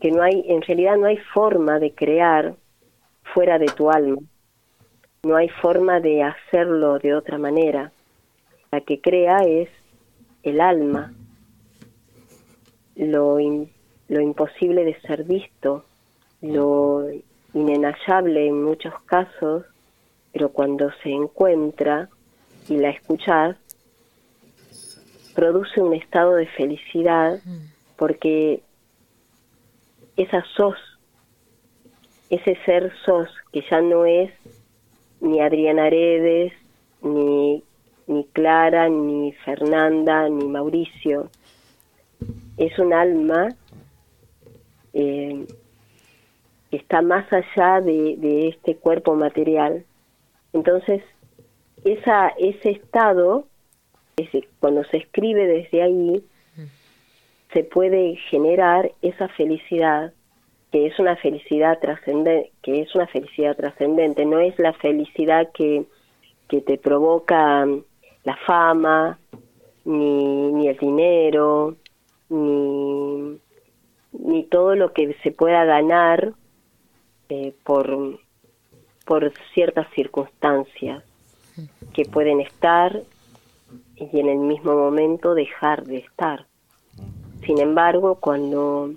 que 0.00 0.10
no 0.10 0.22
hay, 0.22 0.44
en 0.48 0.60
realidad 0.62 0.96
no 0.96 1.06
hay 1.06 1.16
forma 1.32 1.78
de 1.78 1.94
crear 1.94 2.54
fuera 3.32 3.58
de 3.58 3.66
tu 3.66 3.90
alma, 3.90 4.18
no 5.22 5.36
hay 5.36 5.48
forma 5.48 6.00
de 6.00 6.22
hacerlo 6.22 6.98
de 6.98 7.14
otra 7.14 7.38
manera. 7.38 7.92
La 8.70 8.82
que 8.82 9.00
crea 9.00 9.38
es 9.46 9.70
el 10.42 10.60
alma, 10.60 11.14
lo, 12.96 13.38
lo 14.08 14.20
imposible 14.20 14.84
de 14.84 15.00
ser 15.00 15.24
visto, 15.24 15.84
lo 16.42 17.06
inenallable 17.54 18.48
en 18.48 18.62
muchos 18.62 18.92
casos, 19.06 19.64
pero 20.32 20.50
cuando 20.50 20.90
se 21.02 21.10
encuentra 21.10 22.10
y 22.68 22.76
la 22.76 22.90
escuchas, 22.90 23.56
produce 25.34 25.80
un 25.80 25.94
estado 25.94 26.34
de 26.34 26.46
felicidad 26.46 27.40
porque 27.96 28.62
esa 30.16 30.44
sos, 30.56 30.76
ese 32.30 32.56
ser 32.64 32.92
sos 33.04 33.28
que 33.52 33.62
ya 33.70 33.80
no 33.80 34.06
es 34.06 34.32
ni 35.20 35.40
Adriana 35.40 35.86
Aredes, 35.86 36.52
ni 37.02 37.62
ni 38.06 38.24
Clara, 38.24 38.88
ni 38.88 39.32
Fernanda, 39.32 40.28
ni 40.28 40.46
Mauricio. 40.46 41.30
Es 42.56 42.78
un 42.78 42.92
alma 42.92 43.48
eh, 44.92 45.46
que 46.70 46.76
está 46.76 47.02
más 47.02 47.26
allá 47.32 47.80
de, 47.80 48.16
de 48.16 48.48
este 48.48 48.76
cuerpo 48.76 49.14
material. 49.14 49.84
Entonces, 50.52 51.02
esa, 51.84 52.28
ese 52.38 52.70
estado, 52.70 53.46
ese, 54.16 54.48
cuando 54.60 54.84
se 54.84 54.98
escribe 54.98 55.46
desde 55.46 55.82
ahí, 55.82 56.24
se 57.52 57.64
puede 57.64 58.16
generar 58.30 58.90
esa 59.02 59.28
felicidad 59.28 60.12
que 60.72 60.86
es 60.86 60.98
una 60.98 61.14
felicidad 61.14 61.78
trascendente, 61.78 62.50
que 62.60 62.80
es 62.80 62.92
una 62.96 63.06
felicidad 63.06 63.56
trascendente, 63.56 64.24
no 64.24 64.40
es 64.40 64.58
la 64.58 64.72
felicidad 64.72 65.50
que, 65.54 65.84
que 66.48 66.60
te 66.62 66.78
provoca 66.78 67.64
la 68.24 68.36
fama, 68.44 69.20
ni, 69.84 70.52
ni 70.52 70.66
el 70.66 70.76
dinero, 70.76 71.76
ni, 72.28 73.38
ni 74.12 74.42
todo 74.44 74.74
lo 74.74 74.92
que 74.92 75.14
se 75.22 75.30
pueda 75.30 75.64
ganar 75.64 76.32
eh, 77.28 77.54
por, 77.62 78.18
por 79.04 79.32
ciertas 79.52 79.86
circunstancias 79.94 81.04
que 81.92 82.04
pueden 82.04 82.40
estar 82.40 83.00
y 83.96 84.18
en 84.18 84.28
el 84.28 84.38
mismo 84.38 84.74
momento 84.74 85.34
dejar 85.34 85.84
de 85.84 85.98
estar. 85.98 86.46
Sin 87.46 87.58
embargo, 87.60 88.16
cuando, 88.20 88.92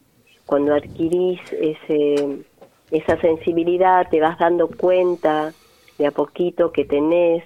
cuando 0.45 0.73
adquirís 0.73 1.39
ese, 1.51 2.45
esa 2.91 3.19
sensibilidad, 3.19 4.07
te 4.09 4.21
vas 4.21 4.37
dando 4.39 4.69
cuenta 4.69 5.53
de 5.97 6.07
a 6.07 6.11
poquito 6.11 6.71
que 6.71 6.85
tenés 6.85 7.43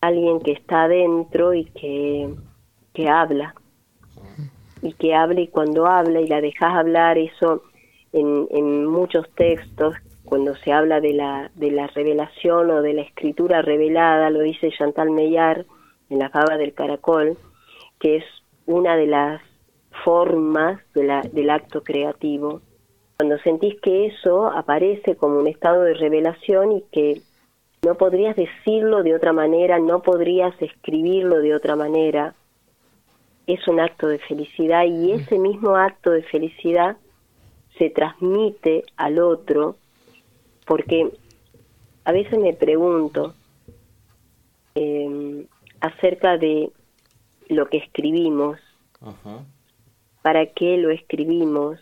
alguien 0.00 0.40
que 0.40 0.52
está 0.52 0.84
adentro 0.84 1.54
y 1.54 1.64
que, 1.66 2.34
que 2.92 3.08
habla. 3.08 3.54
Y 4.82 4.94
que 4.94 5.14
habla 5.14 5.40
y 5.40 5.48
cuando 5.48 5.86
habla 5.86 6.20
y 6.20 6.26
la 6.26 6.40
dejas 6.40 6.74
hablar, 6.74 7.16
eso 7.16 7.62
en, 8.12 8.48
en 8.50 8.84
muchos 8.86 9.30
textos, 9.36 9.94
cuando 10.24 10.56
se 10.56 10.72
habla 10.72 11.00
de 11.00 11.12
la, 11.12 11.50
de 11.54 11.70
la 11.70 11.86
revelación 11.86 12.70
o 12.70 12.82
de 12.82 12.94
la 12.94 13.02
escritura 13.02 13.62
revelada, 13.62 14.30
lo 14.30 14.40
dice 14.40 14.72
Chantal 14.76 15.10
Meillard 15.10 15.66
en 16.12 16.18
La 16.18 16.28
Faba 16.28 16.58
del 16.58 16.74
Caracol, 16.74 17.38
que 17.98 18.16
es 18.16 18.24
una 18.66 18.96
de 18.96 19.06
las 19.06 19.42
formas 20.04 20.80
de 20.94 21.04
la, 21.04 21.22
del 21.22 21.48
acto 21.48 21.82
creativo. 21.82 22.60
Cuando 23.16 23.38
sentís 23.38 23.80
que 23.80 24.06
eso 24.06 24.48
aparece 24.48 25.16
como 25.16 25.38
un 25.38 25.46
estado 25.46 25.82
de 25.82 25.94
revelación 25.94 26.72
y 26.72 26.82
que 26.92 27.22
no 27.82 27.94
podrías 27.94 28.36
decirlo 28.36 29.02
de 29.02 29.14
otra 29.14 29.32
manera, 29.32 29.78
no 29.78 30.02
podrías 30.02 30.54
escribirlo 30.60 31.40
de 31.40 31.54
otra 31.54 31.76
manera, 31.76 32.34
es 33.46 33.66
un 33.66 33.80
acto 33.80 34.06
de 34.06 34.18
felicidad 34.18 34.84
y 34.84 35.12
ese 35.12 35.38
mismo 35.38 35.76
acto 35.76 36.10
de 36.10 36.22
felicidad 36.24 36.96
se 37.78 37.90
transmite 37.90 38.84
al 38.96 39.18
otro 39.18 39.76
porque 40.66 41.10
a 42.04 42.12
veces 42.12 42.38
me 42.38 42.52
pregunto 42.52 43.34
eh, 44.74 45.46
acerca 45.82 46.38
de 46.38 46.70
lo 47.48 47.66
que 47.66 47.78
escribimos, 47.78 48.58
para 50.22 50.46
qué 50.46 50.78
lo 50.78 50.90
escribimos. 50.90 51.80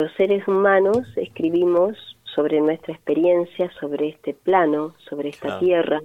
Los 0.00 0.12
seres 0.14 0.46
humanos 0.48 1.06
escribimos 1.16 1.96
sobre 2.34 2.60
nuestra 2.60 2.92
experiencia, 2.92 3.70
sobre 3.78 4.08
este 4.08 4.34
plano, 4.34 4.94
sobre 5.08 5.28
esta 5.28 5.60
tierra, 5.60 6.00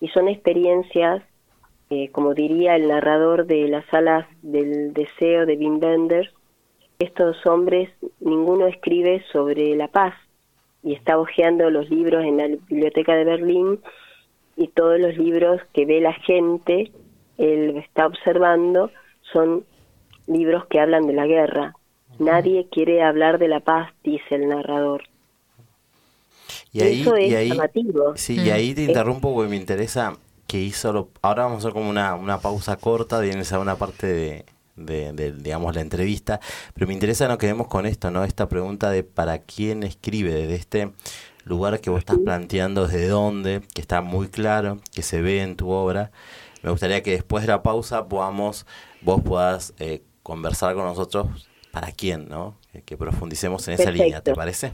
y 0.00 0.08
son 0.08 0.28
experiencias, 0.28 1.22
eh, 1.88 2.10
como 2.10 2.34
diría 2.34 2.74
el 2.74 2.88
narrador 2.88 3.46
de 3.46 3.68
las 3.68 3.84
alas 3.94 4.26
del 4.42 4.92
deseo 4.92 5.46
de 5.46 5.56
Wim 5.56 5.78
Wenders, 5.80 6.30
estos 6.98 7.46
hombres, 7.46 7.90
ninguno 8.18 8.66
escribe 8.66 9.22
sobre 9.32 9.76
la 9.76 9.88
paz, 9.88 10.14
y 10.82 10.94
está 10.94 11.16
hojeando 11.16 11.70
los 11.70 11.88
libros 11.90 12.24
en 12.24 12.36
la 12.38 12.46
biblioteca 12.48 13.14
de 13.14 13.24
Berlín, 13.24 13.80
y 14.56 14.68
todos 14.68 15.00
los 15.00 15.16
libros 15.16 15.60
que 15.72 15.86
ve 15.86 16.00
la 16.00 16.12
gente, 16.12 16.92
él 17.38 17.76
está 17.76 18.06
observando, 18.06 18.90
son 19.32 19.64
libros 20.26 20.66
que 20.66 20.80
hablan 20.80 21.06
de 21.06 21.12
la 21.12 21.26
guerra. 21.26 21.74
Nadie 22.18 22.68
quiere 22.70 23.02
hablar 23.02 23.38
de 23.38 23.48
la 23.48 23.60
paz, 23.60 23.92
dice 24.04 24.34
el 24.34 24.48
narrador. 24.48 25.04
Y 26.72 26.82
ahí, 26.82 27.00
Eso 27.00 27.16
es 27.16 27.48
llamativo. 27.48 28.16
Sí, 28.16 28.38
y 28.40 28.50
ahí 28.50 28.74
te 28.74 28.82
interrumpo 28.82 29.34
porque 29.34 29.50
me 29.50 29.56
interesa 29.56 30.16
que 30.46 30.58
hizo... 30.58 30.92
Lo, 30.92 31.08
ahora 31.22 31.44
vamos 31.44 31.56
a 31.56 31.68
hacer 31.68 31.72
como 31.72 31.88
una, 31.88 32.14
una 32.14 32.38
pausa 32.38 32.76
corta, 32.76 33.20
viene 33.20 33.40
esa 33.40 33.58
una 33.58 33.76
parte 33.76 34.06
de, 34.06 34.44
de, 35.12 35.32
digamos, 35.32 35.74
la 35.74 35.80
entrevista, 35.80 36.40
pero 36.74 36.86
me 36.86 36.94
interesa 36.94 37.28
no 37.28 37.38
quedemos 37.38 37.68
con 37.68 37.86
esto, 37.86 38.10
¿no? 38.10 38.24
Esta 38.24 38.48
pregunta 38.48 38.90
de 38.90 39.02
para 39.02 39.38
quién 39.38 39.82
escribe, 39.82 40.32
desde 40.32 40.54
este 40.54 40.92
lugar 41.50 41.80
que 41.80 41.90
vos 41.90 41.98
estás 41.98 42.18
planteando, 42.24 42.86
desde 42.86 43.08
dónde, 43.08 43.60
que 43.74 43.82
está 43.82 44.00
muy 44.00 44.28
claro, 44.28 44.78
que 44.94 45.02
se 45.02 45.20
ve 45.20 45.42
en 45.42 45.56
tu 45.56 45.68
obra. 45.70 46.10
Me 46.62 46.70
gustaría 46.70 47.02
que 47.02 47.10
después 47.10 47.42
de 47.42 47.48
la 47.48 47.62
pausa 47.62 48.08
podamos, 48.08 48.66
vos 49.02 49.20
puedas 49.22 49.74
eh, 49.78 50.02
conversar 50.22 50.74
con 50.74 50.84
nosotros 50.84 51.48
para 51.70 51.92
quién, 51.92 52.28
¿no? 52.28 52.54
Que, 52.86 52.96
profundicemos 52.96 53.66
en 53.68 53.74
esa 53.74 53.90
línea, 53.90 54.22
¿te 54.22 54.34
parece? 54.34 54.72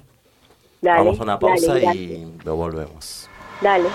Vamos 0.83 1.19
a 1.19 1.23
una 1.23 1.39
pausa 1.39 1.79
y 1.95 2.33
lo 2.45 2.57
volvemos. 2.57 3.29
Dale. 3.61 3.89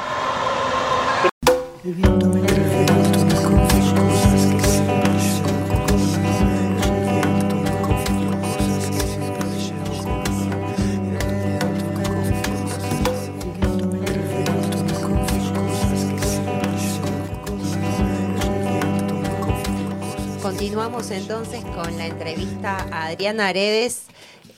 Continuamos 20.62 21.10
entonces 21.10 21.66
con 21.66 21.98
la 21.98 22.06
entrevista 22.06 22.86
a 22.92 23.08
Adriana 23.08 23.48
Aredes. 23.48 24.04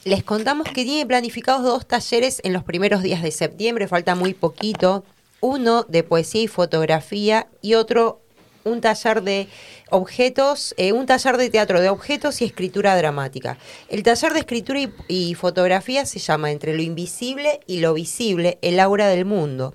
Les 0.04 0.22
contamos 0.22 0.68
que 0.68 0.84
tiene 0.84 1.06
planificados 1.06 1.64
dos 1.64 1.88
talleres 1.88 2.42
en 2.44 2.52
los 2.52 2.66
primeros 2.66 3.04
días 3.04 3.24
de 3.24 3.32
septiembre, 3.32 3.88
falta 3.88 4.14
muy 4.14 4.34
poquito. 4.34 5.06
Uno 5.40 5.84
de 5.84 6.04
poesía 6.04 6.42
y 6.42 6.48
fotografía 6.48 7.48
y 7.62 7.76
otro 7.76 8.20
un 8.66 8.82
taller 8.82 9.22
de 9.22 9.48
objetos, 9.92 10.76
eh, 10.76 10.92
un 10.92 11.06
taller 11.06 11.38
de 11.38 11.50
teatro 11.50 11.80
de 11.80 11.88
objetos 11.88 12.42
y 12.42 12.46
escritura 12.46 12.98
dramática. 12.98 13.58
El 13.88 14.04
taller 14.04 14.34
de 14.34 14.40
escritura 14.40 14.82
y, 15.08 15.36
fotografía 15.36 16.06
se 16.06 16.20
llama 16.20 16.52
Entre 16.52 16.76
lo 16.76 16.82
invisible 16.82 17.62
y 17.66 17.80
lo 17.80 17.94
visible, 17.94 18.58
el 18.62 18.82
aura 18.82 19.08
del 19.08 19.24
mundo. 19.24 19.74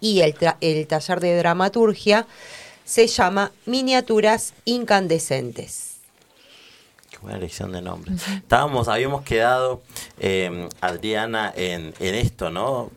Y 0.00 0.20
el, 0.20 0.34
el 0.62 0.86
taller 0.86 1.20
de 1.20 1.36
dramaturgia 1.36 2.26
se 2.88 3.06
llama 3.06 3.52
Miniaturas 3.66 4.54
Incandescentes. 4.64 5.98
Qué 7.10 7.18
buena 7.18 7.36
elección 7.36 7.70
de 7.70 7.82
nombre. 7.82 8.12
Estábamos, 8.14 8.88
habíamos 8.88 9.24
quedado, 9.24 9.82
eh, 10.18 10.70
Adriana, 10.80 11.52
en, 11.54 11.92
en 12.00 12.14
esto, 12.14 12.48
¿no? 12.48 12.90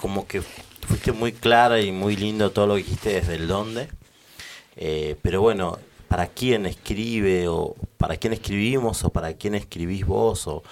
Como 0.00 0.26
que 0.26 0.42
fuiste 0.42 1.12
muy 1.12 1.30
clara 1.30 1.80
y 1.80 1.92
muy 1.92 2.16
lindo 2.16 2.50
todo 2.50 2.66
lo 2.66 2.74
que 2.74 2.82
dijiste 2.82 3.10
desde 3.10 3.36
el 3.36 3.46
dónde. 3.46 3.86
Eh, 4.74 5.14
pero 5.22 5.40
bueno, 5.40 5.78
¿para 6.08 6.26
quién 6.26 6.66
escribe 6.66 7.46
o 7.46 7.76
para 7.96 8.16
quién 8.16 8.32
escribimos 8.32 9.04
o 9.04 9.10
para 9.10 9.34
quién 9.34 9.54
escribís 9.54 10.04
vos 10.04 10.48
o, 10.48 10.64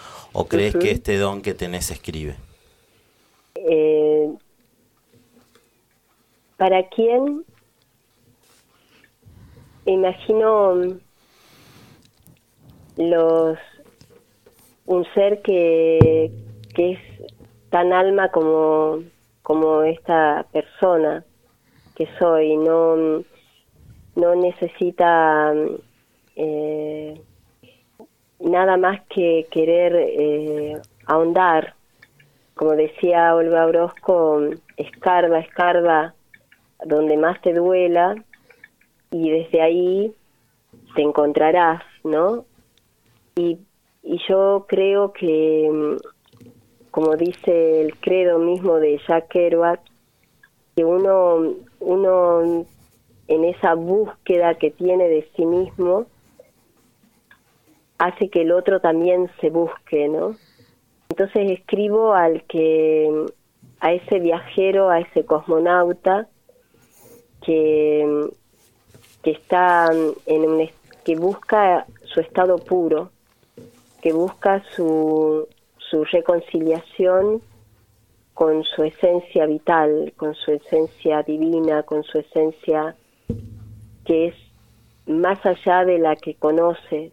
crees 0.49 0.75
que 0.75 0.91
este 0.91 1.19
don 1.19 1.41
que 1.41 1.55
tenés 1.55 1.93
escribe? 1.93 2.35
Eh, 3.55 4.29
¿Para 6.57 6.89
quién 6.89 7.45
imagino 9.91 10.99
los 12.97 13.59
un 14.87 15.05
ser 15.15 15.43
que, 15.43 16.31
que 16.75 16.93
es 16.93 16.99
tan 17.71 17.93
alma 17.93 18.31
como, 18.31 19.01
como 19.43 19.83
esta 19.83 20.47
persona 20.51 21.25
que 21.95 22.09
soy, 22.19 22.57
no, 22.57 23.23
no 24.17 24.35
necesita 24.35 25.53
eh, 26.37 27.21
nada 28.41 28.77
más 28.77 29.01
que 29.09 29.47
querer 29.51 29.95
eh, 29.97 30.77
ahondar. 31.07 31.75
Como 32.55 32.73
decía 32.73 33.35
Olga 33.35 33.67
Orozco, 33.67 34.41
escarba, 34.77 35.39
escarba 35.41 36.15
donde 36.85 37.17
más 37.17 37.41
te 37.43 37.53
duela 37.53 38.17
y 39.11 39.31
desde 39.31 39.61
ahí 39.61 40.15
te 40.95 41.03
encontrarás, 41.03 41.83
¿no? 42.05 42.45
Y, 43.37 43.59
yo 44.29 44.65
creo 44.67 45.13
que, 45.13 45.69
mm, 45.71 45.97
como 46.91 47.17
dice 47.17 47.83
el 47.83 47.97
credo 47.99 48.39
mismo 48.39 48.77
de 48.77 48.99
Jack 49.07 49.29
Kerouac, 49.29 49.81
que 50.75 50.85
uno, 50.85 51.55
uno 51.81 52.65
en 53.29 53.45
esa 53.45 53.75
búsqueda 53.75 54.55
que 54.55 54.71
tiene 54.71 55.09
de 55.09 55.29
sí 55.37 55.45
mismo, 55.45 56.07
hace 57.99 58.31
que 58.31 58.43
el 58.43 58.53
otro 58.53 58.81
también 58.81 59.31
se 59.41 59.51
busque, 59.51 60.09
¿no? 60.09 60.37
Entonces 61.11 61.51
escribo 61.51 62.15
al 62.15 62.45
que, 62.45 63.27
a 63.81 63.93
ese 63.93 64.21
viajero, 64.21 64.89
a 64.89 65.01
ese 65.01 65.25
cosmonauta 65.25 66.29
que, 67.45 68.31
que 69.23 69.33
está 69.33 69.91
en 70.27 70.41
un, 70.43 70.69
que 71.05 71.17
busca 71.17 71.87
su 72.05 72.21
estado 72.21 72.59
puro, 72.59 73.11
que 74.03 74.13
busca 74.13 74.63
su, 74.75 75.49
su 75.79 76.05
reconciliación 76.05 77.43
con 78.35 78.63
su 78.63 78.85
esencia 78.85 79.47
vital, 79.47 80.13
con 80.17 80.35
su 80.35 80.53
esencia 80.53 81.23
divina, 81.23 81.83
con 81.83 82.05
su 82.05 82.19
esencia 82.19 82.95
que 84.05 84.29
es 84.29 84.35
más 85.07 85.45
allá 85.45 85.85
de 85.85 85.99
la 85.99 86.15
que 86.15 86.35
conoce. 86.35 87.11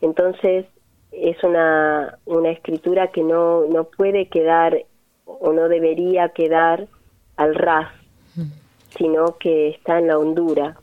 Entonces 0.00 0.66
es 1.12 1.42
una, 1.44 2.18
una 2.26 2.50
escritura 2.50 3.08
que 3.08 3.22
no, 3.22 3.66
no 3.66 3.84
puede 3.84 4.26
quedar 4.26 4.84
o 5.24 5.52
no 5.52 5.68
debería 5.68 6.30
quedar 6.30 6.88
al 7.36 7.54
ras, 7.54 7.92
sino 8.96 9.36
que 9.38 9.68
está 9.68 9.98
en 9.98 10.08
la 10.08 10.18
hondura. 10.18 10.79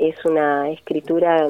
Es 0.00 0.24
una 0.24 0.70
escritura 0.70 1.46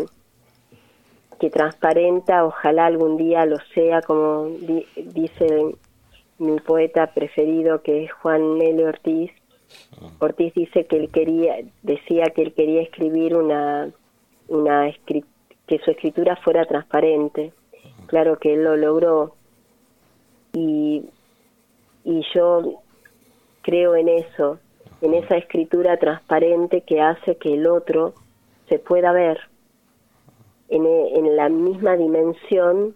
que 1.39 1.51
transparenta, 1.51 2.45
ojalá 2.45 2.87
algún 2.87 3.17
día 3.17 3.47
lo 3.47 3.59
sea, 3.73 4.03
como 4.03 4.49
dice 4.97 5.77
mi 6.39 6.59
poeta 6.59 7.07
preferido 7.15 7.81
que 7.83 8.05
es 8.05 8.13
Juan 8.13 8.59
Nelly 8.59 8.83
Ortiz. 8.83 9.31
Ah. 10.03 10.11
Ortiz 10.19 10.53
dice 10.55 10.85
que 10.87 10.97
él 10.97 11.11
quería, 11.11 11.59
decía 11.83 12.25
que 12.35 12.43
él 12.43 12.55
quería 12.55 12.83
escribir 12.83 13.37
una, 13.37 13.89
una 14.49 14.93
que 15.07 15.79
su 15.79 15.93
escritura 15.93 16.35
fuera 16.35 16.65
transparente. 16.65 17.53
Claro 18.07 18.41
que 18.41 18.55
él 18.55 18.65
lo 18.65 18.77
logró 18.77 19.37
y, 20.53 21.05
y 22.03 22.23
yo 22.35 22.83
creo 23.63 23.95
en 23.95 24.09
eso, 24.09 24.59
en 25.03 25.15
esa 25.15 25.37
escritura 25.37 25.97
transparente 25.99 26.81
que 26.81 27.01
hace 27.01 27.37
que 27.37 27.55
el 27.55 27.69
otro 27.69 28.15
se 28.71 28.79
pueda 28.79 29.13
ver 29.13 29.39
en, 30.71 30.87
en 30.87 31.37
la 31.37 31.51
misma 31.51 31.97
dimensión 31.97 32.95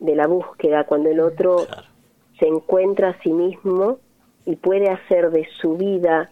de 0.00 0.16
la 0.16 0.26
búsqueda, 0.26 0.84
cuando 0.84 1.10
el 1.10 1.20
otro 1.20 1.58
se 2.40 2.48
encuentra 2.48 3.10
a 3.10 3.22
sí 3.22 3.32
mismo 3.32 3.98
y 4.44 4.56
puede 4.56 4.90
hacer 4.90 5.30
de 5.30 5.46
su 5.60 5.76
vida 5.76 6.30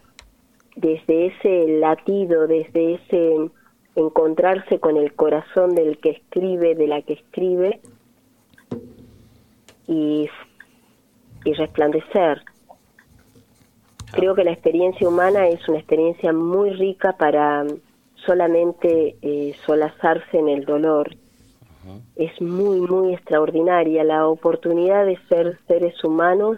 desde 0.75 1.27
ese 1.27 1.79
latido, 1.79 2.47
desde 2.47 2.95
ese 2.95 3.49
encontrarse 3.95 4.79
con 4.79 4.97
el 4.97 5.13
corazón 5.13 5.75
del 5.75 5.99
que 5.99 6.09
escribe, 6.09 6.75
de 6.75 6.87
la 6.87 7.01
que 7.03 7.13
escribe, 7.13 7.79
y, 9.87 10.29
y 11.45 11.53
resplandecer. 11.53 12.41
Creo 14.11 14.35
que 14.35 14.43
la 14.43 14.51
experiencia 14.51 15.07
humana 15.07 15.47
es 15.47 15.67
una 15.67 15.79
experiencia 15.79 16.33
muy 16.33 16.71
rica 16.71 17.13
para 17.13 17.65
solamente 18.25 19.15
eh, 19.21 19.55
solazarse 19.65 20.37
en 20.37 20.49
el 20.49 20.65
dolor 20.65 21.15
es 22.15 22.41
muy, 22.41 22.79
muy 22.81 23.13
extraordinaria. 23.13 24.03
La 24.03 24.27
oportunidad 24.27 25.05
de 25.05 25.17
ser 25.27 25.59
seres 25.67 26.01
humanos 26.03 26.57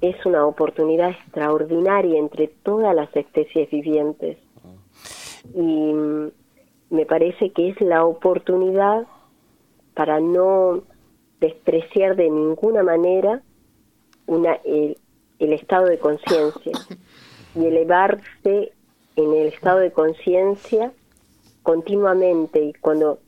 es 0.00 0.16
una 0.24 0.46
oportunidad 0.46 1.10
extraordinaria 1.10 2.18
entre 2.18 2.48
todas 2.48 2.94
las 2.94 3.14
especies 3.14 3.70
vivientes. 3.70 4.38
Y 5.54 5.92
mm, 5.92 6.30
me 6.90 7.06
parece 7.06 7.50
que 7.50 7.70
es 7.70 7.80
la 7.80 8.04
oportunidad 8.04 9.06
para 9.94 10.20
no 10.20 10.82
despreciar 11.40 12.16
de 12.16 12.30
ninguna 12.30 12.82
manera 12.82 13.42
una, 14.26 14.54
el, 14.64 14.96
el 15.38 15.52
estado 15.52 15.86
de 15.86 15.98
conciencia 15.98 16.72
y 17.54 17.66
elevarse 17.66 18.72
en 19.16 19.32
el 19.32 19.48
estado 19.48 19.78
de 19.78 19.92
conciencia 19.92 20.92
continuamente 21.62 22.62
y 22.62 22.72
cuando 22.74 23.18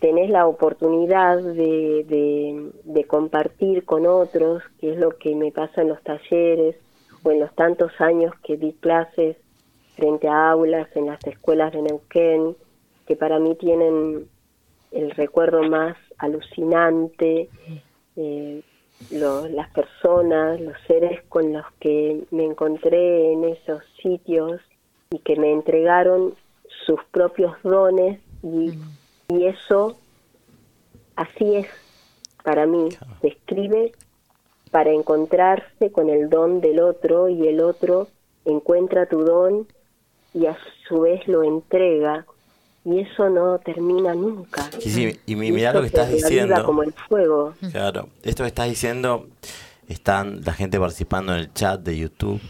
tenés 0.00 0.30
la 0.30 0.46
oportunidad 0.46 1.38
de, 1.38 2.72
de, 2.84 3.04
compartir 3.04 3.84
con 3.84 4.06
otros, 4.06 4.62
que 4.78 4.92
es 4.92 4.98
lo 4.98 5.16
que 5.16 5.34
me 5.34 5.50
pasa 5.52 5.82
en 5.82 5.88
los 5.88 6.02
talleres 6.02 6.76
o 7.22 7.30
en 7.30 7.40
los 7.40 7.54
tantos 7.54 7.92
años 7.98 8.32
que 8.42 8.56
di 8.56 8.72
clases 8.74 9.36
frente 9.96 10.28
a 10.28 10.50
aulas 10.50 10.88
en 10.94 11.06
las 11.06 11.24
escuelas 11.26 11.72
de 11.72 11.82
Neuquén, 11.82 12.54
que 13.06 13.16
para 13.16 13.38
mí 13.38 13.54
tienen 13.54 14.28
el 14.92 15.10
recuerdo 15.12 15.62
más 15.62 15.96
alucinante, 16.18 17.48
eh, 18.16 18.62
las 19.10 19.70
personas, 19.70 20.60
los 20.60 20.76
seres 20.86 21.22
con 21.28 21.52
los 21.52 21.64
que 21.80 22.24
me 22.30 22.44
encontré 22.44 23.32
en 23.32 23.44
esos 23.44 23.82
sitios 24.02 24.60
y 25.16 25.18
que 25.20 25.36
me 25.36 25.52
entregaron 25.52 26.34
sus 26.84 27.00
propios 27.10 27.54
dones 27.62 28.20
y 28.42 28.78
y 29.28 29.46
eso, 29.46 29.96
así 31.16 31.56
es 31.56 31.66
para 32.44 32.66
mí, 32.66 32.88
se 33.20 33.28
escribe 33.28 33.92
para 34.70 34.92
encontrarse 34.92 35.90
con 35.90 36.10
el 36.10 36.30
don 36.30 36.60
del 36.60 36.78
otro 36.78 37.28
y 37.28 37.48
el 37.48 37.60
otro 37.60 38.08
encuentra 38.44 39.06
tu 39.06 39.24
don 39.24 39.66
y 40.32 40.46
a 40.46 40.56
su 40.86 41.00
vez 41.00 41.26
lo 41.26 41.42
entrega 41.42 42.24
y 42.84 43.00
eso 43.00 43.28
no 43.30 43.58
termina 43.58 44.14
nunca. 44.14 44.70
Y, 44.78 44.90
sí, 44.90 45.20
y 45.26 45.34
mira 45.34 45.72
lo 45.72 45.80
que 45.80 45.88
estás 45.88 46.08
diciendo. 46.08 46.64
Como 46.64 46.84
el 46.84 46.92
fuego. 46.92 47.54
Claro, 47.72 48.08
esto 48.22 48.44
que 48.44 48.48
estás 48.48 48.68
diciendo, 48.68 49.26
están 49.88 50.42
la 50.44 50.52
gente 50.52 50.78
participando 50.78 51.32
en 51.32 51.40
el 51.40 51.52
chat 51.52 51.80
de 51.80 51.96
YouTube 51.96 52.40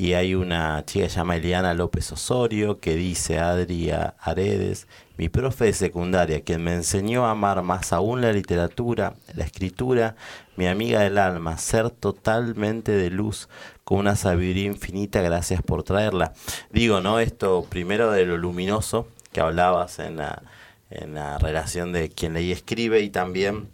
y 0.00 0.14
hay 0.14 0.34
una 0.34 0.82
chica 0.86 1.04
que 1.04 1.10
se 1.10 1.16
llama 1.16 1.36
Eliana 1.36 1.74
López 1.74 2.10
Osorio 2.10 2.80
que 2.80 2.94
dice, 2.94 3.38
Adria 3.38 4.14
Aredes, 4.18 4.88
mi 5.18 5.28
profe 5.28 5.66
de 5.66 5.72
secundaria, 5.74 6.40
quien 6.40 6.64
me 6.64 6.72
enseñó 6.72 7.26
a 7.26 7.32
amar 7.32 7.62
más 7.62 7.92
aún 7.92 8.22
la 8.22 8.32
literatura, 8.32 9.12
la 9.34 9.44
escritura, 9.44 10.16
mi 10.56 10.66
amiga 10.66 11.00
del 11.00 11.18
alma, 11.18 11.58
ser 11.58 11.90
totalmente 11.90 12.92
de 12.92 13.10
luz, 13.10 13.50
con 13.84 13.98
una 13.98 14.16
sabiduría 14.16 14.68
infinita, 14.68 15.20
gracias 15.20 15.60
por 15.60 15.82
traerla. 15.82 16.32
Digo, 16.70 17.02
¿no? 17.02 17.20
Esto 17.20 17.66
primero 17.68 18.10
de 18.10 18.24
lo 18.24 18.38
luminoso 18.38 19.06
que 19.32 19.42
hablabas 19.42 19.98
en 19.98 20.16
la, 20.16 20.42
en 20.88 21.12
la 21.12 21.36
relación 21.36 21.92
de 21.92 22.08
quien 22.08 22.32
leí 22.32 22.52
escribe 22.52 23.00
y 23.02 23.10
también 23.10 23.68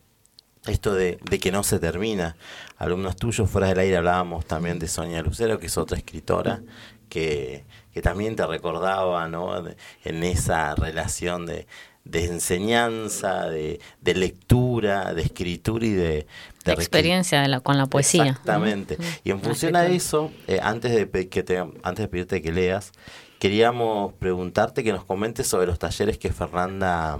esto 0.67 0.93
de, 0.93 1.19
de, 1.31 1.39
que 1.39 1.53
no 1.53 1.63
se 1.63 1.79
termina. 1.79 2.37
Alumnos 2.79 3.17
tuyos 3.17 3.49
fuera 3.49 3.69
del 3.69 3.79
aire 3.79 3.97
hablábamos 3.97 4.45
también 4.45 4.79
de 4.79 4.89
Sonia 4.89 5.23
Lucero, 5.23 5.59
que 5.59 5.67
es 5.67 5.79
otra 5.79 5.97
escritora 5.97 6.61
que, 7.09 7.65
que 7.93 8.03
también 8.03 8.37
te 8.37 8.47
recordaba 8.47 9.29
¿no? 9.29 9.65
en 10.05 10.23
esa 10.23 10.75
relación 10.75 11.47
de, 11.47 11.67
de 12.07 12.25
enseñanza, 12.27 13.49
de, 13.49 13.81
de, 14.01 14.15
lectura, 14.15 15.13
de 15.13 15.23
escritura 15.23 15.87
y 15.87 15.93
de... 15.93 16.27
de 16.65 16.73
experiencia 16.73 17.43
de 17.43 17.49
la, 17.49 17.61
con 17.61 17.77
la 17.79 17.87
poesía. 17.87 18.27
Exactamente. 18.27 18.97
Y 19.25 19.31
en 19.31 19.41
función 19.41 19.75
a 19.77 19.87
eso, 19.87 20.31
eh, 20.47 20.61
antes, 20.63 20.93
de 20.93 21.29
que 21.29 21.43
te, 21.43 21.59
antes 21.59 22.05
de 22.05 22.09
pedirte 22.09 22.43
que 22.43 22.53
leas, 22.53 22.93
queríamos 23.39 24.13
preguntarte 24.15 24.85
que 24.85 24.93
nos 24.93 25.05
comentes 25.05 25.49
sobre 25.49 25.67
los 25.67 25.79
talleres 25.79 26.17
que 26.19 26.33
Fernanda 26.33 27.19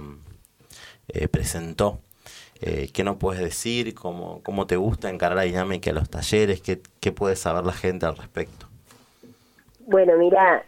eh, 1.09 1.27
presentó. 1.27 1.99
Eh, 2.61 2.89
¿Qué 2.93 3.03
nos 3.03 3.17
puedes 3.17 3.41
decir? 3.41 3.93
¿Cómo, 3.93 4.41
¿Cómo 4.43 4.65
te 4.67 4.75
gusta 4.75 5.09
encarar 5.09 5.37
la 5.37 5.43
dinámica 5.43 5.91
de 5.91 5.99
los 5.99 6.09
talleres? 6.09 6.61
¿Qué, 6.61 6.79
¿Qué 6.99 7.11
puede 7.11 7.35
saber 7.35 7.65
la 7.65 7.73
gente 7.73 8.05
al 8.05 8.17
respecto? 8.17 8.67
Bueno, 9.87 10.17
mira, 10.17 10.65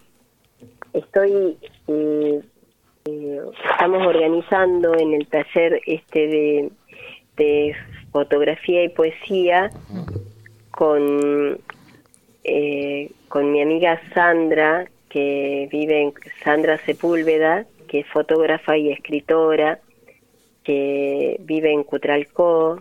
estoy, 0.93 1.57
eh, 1.87 2.41
eh, 3.05 3.41
estamos 3.71 4.07
organizando 4.07 4.97
en 4.97 5.13
el 5.13 5.27
taller 5.27 5.81
este 5.85 6.71
de, 7.35 7.75
fotografía 8.11 8.83
y 8.83 8.89
poesía 8.89 9.69
con, 10.71 11.59
eh, 12.43 13.11
con 13.27 13.51
mi 13.51 13.61
amiga 13.61 14.01
Sandra, 14.13 14.87
que 15.09 15.69
vive 15.71 16.01
en 16.01 16.13
Sandra 16.43 16.77
Sepúlveda, 16.79 17.65
que 17.87 18.01
es 18.01 18.07
fotógrafa 18.07 18.77
y 18.77 18.91
escritora, 18.91 19.79
que 20.69 21.37
vive 21.39 21.73
en 21.73 21.81
Cutralcó 21.81 22.79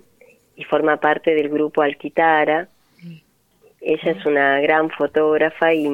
y 0.55 0.65
forma 0.65 0.99
parte 0.99 1.35
del 1.35 1.49
grupo 1.49 1.81
Alquitara. 1.81 2.69
Ella 3.81 4.11
es 4.11 4.27
una 4.27 4.61
gran 4.61 4.91
fotógrafa 4.91 5.73
y 5.73 5.89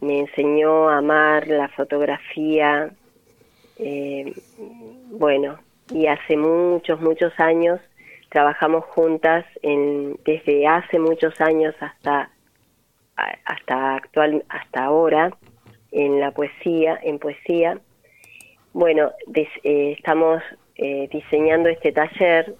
me 0.00 0.20
enseñó 0.20 0.88
a 0.88 0.96
amar 0.96 1.46
la 1.46 1.68
fotografía, 1.68 2.90
eh, 3.78 4.32
bueno, 5.10 5.58
y 5.90 6.06
hace 6.06 6.38
muchos, 6.38 7.02
muchos 7.02 7.38
años 7.38 7.80
trabajamos 8.30 8.86
juntas 8.86 9.44
en, 9.60 10.18
desde 10.24 10.66
hace 10.66 10.98
muchos 10.98 11.38
años 11.42 11.74
hasta 11.80 12.30
hasta 13.14 13.96
actual 13.96 14.42
hasta 14.48 14.84
ahora 14.84 15.36
en 15.92 16.18
la 16.18 16.30
poesía, 16.30 16.98
en 17.02 17.18
poesía. 17.18 17.78
Bueno, 18.72 19.12
eh, 19.34 19.92
estamos 19.98 20.42
eh, 20.78 21.08
diseñando 21.10 21.68
este 21.68 21.92
taller 21.92 22.54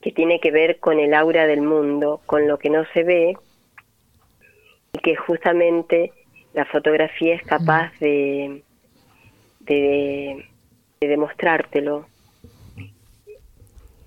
que 0.00 0.12
tiene 0.12 0.38
que 0.40 0.50
ver 0.50 0.80
con 0.80 0.98
el 0.98 1.14
aura 1.14 1.46
del 1.46 1.62
mundo, 1.62 2.20
con 2.26 2.46
lo 2.46 2.58
que 2.58 2.70
no 2.70 2.84
se 2.92 3.04
ve, 3.04 3.36
y 4.92 4.98
que 4.98 5.16
justamente 5.16 6.12
la 6.52 6.64
fotografía 6.66 7.34
es 7.34 7.42
capaz 7.42 7.90
de, 8.00 8.62
de, 9.60 10.44
de 11.00 11.08
demostrártelo, 11.08 12.06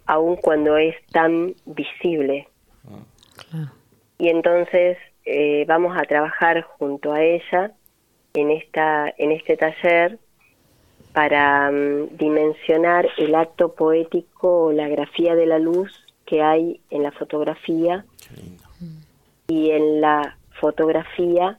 aun 0.05 0.35
cuando 0.37 0.77
es 0.77 0.95
tan 1.07 1.53
visible. 1.65 2.47
Claro. 3.49 3.71
Y 4.19 4.29
entonces 4.29 4.97
eh, 5.25 5.65
vamos 5.67 5.97
a 5.97 6.03
trabajar 6.03 6.61
junto 6.61 7.11
a 7.13 7.21
ella 7.21 7.73
en 8.33 8.51
esta 8.51 9.13
en 9.17 9.31
este 9.31 9.57
taller 9.57 10.19
para 11.17 11.71
mm, 11.71 12.15
dimensionar 12.15 13.07
el 13.17 13.33
acto 13.33 13.73
poético 13.73 14.65
o 14.65 14.71
la 14.71 14.87
grafía 14.87 15.33
de 15.33 15.47
la 15.47 15.57
luz 15.57 15.91
que 16.27 16.43
hay 16.43 16.79
en 16.91 17.01
la 17.01 17.11
fotografía 17.11 18.05
Qué 18.27 18.35
lindo. 18.43 18.63
y 19.47 19.71
en 19.71 19.99
la 19.99 20.37
fotografía 20.61 21.57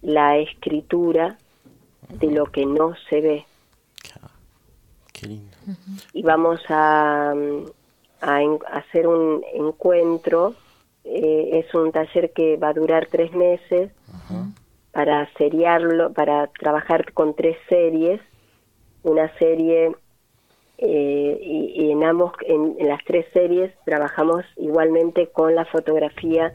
la 0.00 0.38
escritura 0.38 1.36
de 2.08 2.30
lo 2.30 2.46
que 2.46 2.64
no 2.64 2.94
se 3.10 3.20
ve. 3.20 3.44
Qué 5.12 5.26
lindo. 5.26 5.56
y 6.14 6.22
vamos 6.22 6.58
a, 6.70 7.34
mm, 7.36 7.64
a 8.22 8.42
en- 8.42 8.58
a 8.72 8.78
hacer 8.78 9.06
un 9.06 9.44
encuentro. 9.52 10.54
eh, 11.04 11.60
es 11.64 11.74
un 11.74 11.90
taller 11.92 12.32
que 12.32 12.56
va 12.58 12.68
a 12.68 12.72
durar 12.74 13.06
tres 13.06 13.32
meses 13.32 13.90
para 14.92 15.26
seriarlo, 15.34 16.12
para 16.12 16.46
trabajar 16.48 17.12
con 17.14 17.34
tres 17.34 17.56
series. 17.68 18.20
Una 19.02 19.32
serie 19.38 19.92
eh, 20.78 21.38
y, 21.42 21.82
y 21.84 21.90
en 21.90 22.04
ambos, 22.04 22.32
en, 22.46 22.76
en 22.78 22.88
las 22.88 23.02
tres 23.04 23.26
series 23.32 23.72
trabajamos 23.84 24.44
igualmente 24.56 25.28
con 25.28 25.54
la 25.54 25.64
fotografía, 25.64 26.52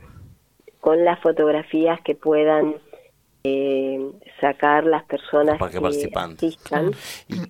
con 0.80 1.04
las 1.04 1.20
fotografías 1.22 2.00
que 2.02 2.16
puedan 2.16 2.76
eh, 3.46 4.12
sacar 4.40 4.86
las 4.86 5.04
personas 5.04 5.58
Para 5.60 5.72
que 5.72 5.82
participantes. 5.82 6.56
asistan 6.56 6.92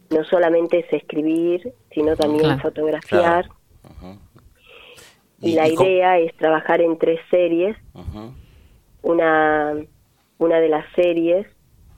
no 0.10 0.24
solamente 0.24 0.80
es 0.80 0.92
escribir, 0.92 1.74
sino 1.94 2.16
también 2.16 2.44
Claro. 2.46 2.62
fotografiar. 2.62 3.50
Y, 5.40 5.54
la 5.54 5.68
idea 5.68 6.18
es 6.20 6.36
trabajar 6.38 6.82
en 6.82 6.98
tres 6.98 7.20
series. 7.30 7.78
Una, 9.04 9.76
una 10.40 10.60
de 10.60 10.70
las 10.70 10.86
series 10.96 11.46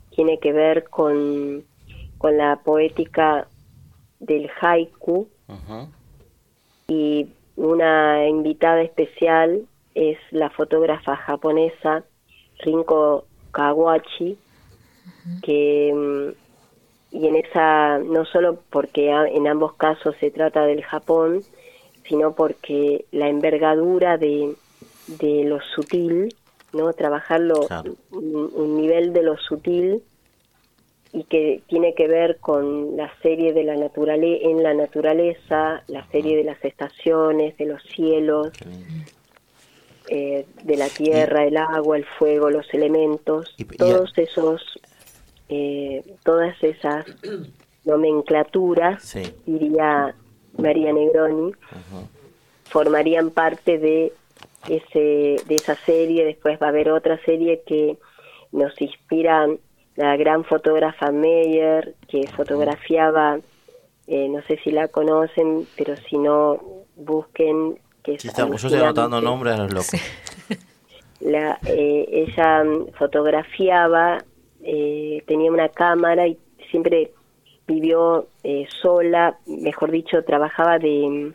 tiene 0.10 0.40
que 0.40 0.52
ver 0.52 0.86
con, 0.90 1.64
con 2.26 2.38
la 2.38 2.56
poética 2.56 3.48
del 4.20 4.50
haiku. 4.60 5.28
Y 6.88 7.28
una 7.56 8.28
invitada 8.28 8.82
especial 8.82 9.68
es 9.94 10.18
la 10.32 10.50
fotógrafa 10.50 11.18
japonesa 11.18 12.04
Rinko 12.64 13.26
Kawachi, 13.52 14.40
que 15.44 15.94
mm, 15.94 17.16
y 17.16 17.28
en 17.28 17.36
esa 17.36 18.00
no 18.00 18.26
solo 18.26 18.58
porque 18.72 19.12
en 19.12 19.48
ambos 19.48 19.74
casos 19.76 20.16
se 20.20 20.32
trata 20.32 20.66
del 20.66 20.82
Japón, 20.84 21.44
sino 22.10 22.34
porque 22.34 23.06
la 23.12 23.30
envergadura 23.30 24.18
de, 24.18 24.56
de 25.20 25.44
lo 25.44 25.60
sutil, 25.76 26.34
no 26.74 26.92
trabajarlo 26.94 27.68
Claro. 27.68 27.94
un, 28.10 28.50
un 28.52 28.78
nivel 28.82 29.14
de 29.14 29.22
lo 29.22 29.38
sutil 29.38 30.02
y 31.16 31.24
que 31.24 31.62
tiene 31.68 31.94
que 31.96 32.10
ver 32.10 32.40
con 32.42 32.98
la 32.98 33.10
serie 33.22 33.54
de 33.54 33.64
la 33.64 33.78
naturale 33.78 34.50
en 34.52 34.62
la 34.62 34.74
naturaleza, 34.74 35.82
la 35.88 36.06
serie 36.12 36.36
de 36.36 36.44
las 36.44 36.64
estaciones, 36.66 37.58
de 37.58 37.66
los 37.68 37.82
cielos, 37.84 38.52
eh, 40.10 40.46
de 40.64 40.76
la 40.76 40.90
tierra, 40.90 41.46
el 41.46 41.56
agua, 41.56 41.96
el 41.96 42.04
fuego, 42.04 42.50
los 42.50 42.72
elementos, 42.74 43.56
todos 43.78 44.12
esos, 44.18 44.62
eh, 45.48 46.04
todas 46.26 46.62
esas 46.62 47.06
nomenclaturas, 47.86 49.02
Sí. 49.02 49.24
diría 49.46 50.14
María 50.58 50.92
Negroni, 50.92 51.54
formarían 52.66 53.30
parte 53.30 53.78
de 53.78 54.12
ese 54.68 55.38
de 55.48 55.56
esa 55.56 55.76
serie. 55.76 56.26
Después 56.26 56.60
va 56.62 56.66
a 56.66 56.70
haber 56.70 56.92
otra 56.92 57.18
serie 57.24 57.62
que 57.66 57.98
nos 58.52 58.80
inspira 58.82 59.48
la 59.96 60.18
gran 60.18 60.44
fotógrafa 60.44 61.12
Meyer, 61.12 61.96
que 62.08 62.28
fotografiaba, 62.28 63.40
eh, 64.08 64.28
no 64.30 64.42
sé 64.44 64.58
si 64.64 64.72
la 64.72 64.88
conocen, 64.88 65.68
pero 65.78 65.96
si 65.98 66.18
no, 66.18 66.60
busquen. 66.96 67.80
Que 68.04 68.16
es 68.16 68.22
Sí, 68.22 68.28
estamos, 68.28 68.62
yo 68.62 68.68
estoy 68.68 68.84
anotando 68.84 69.22
nombres 69.22 69.56
a 69.56 69.58
los 69.58 69.74
locos. 69.74 70.02
La, 71.22 71.58
eh, 71.66 72.06
ella 72.12 72.64
mm, 72.64 72.92
fotografiaba, 72.98 74.24
eh, 74.62 75.24
tenía 75.26 75.50
una 75.52 75.70
cámara 75.70 76.28
y 76.28 76.38
siempre 76.70 77.12
vivió 77.68 78.28
eh, 78.44 78.68
sola, 78.82 79.38
mejor 79.48 79.92
dicho, 79.92 80.24
trabajaba 80.24 80.78
de, 80.78 81.34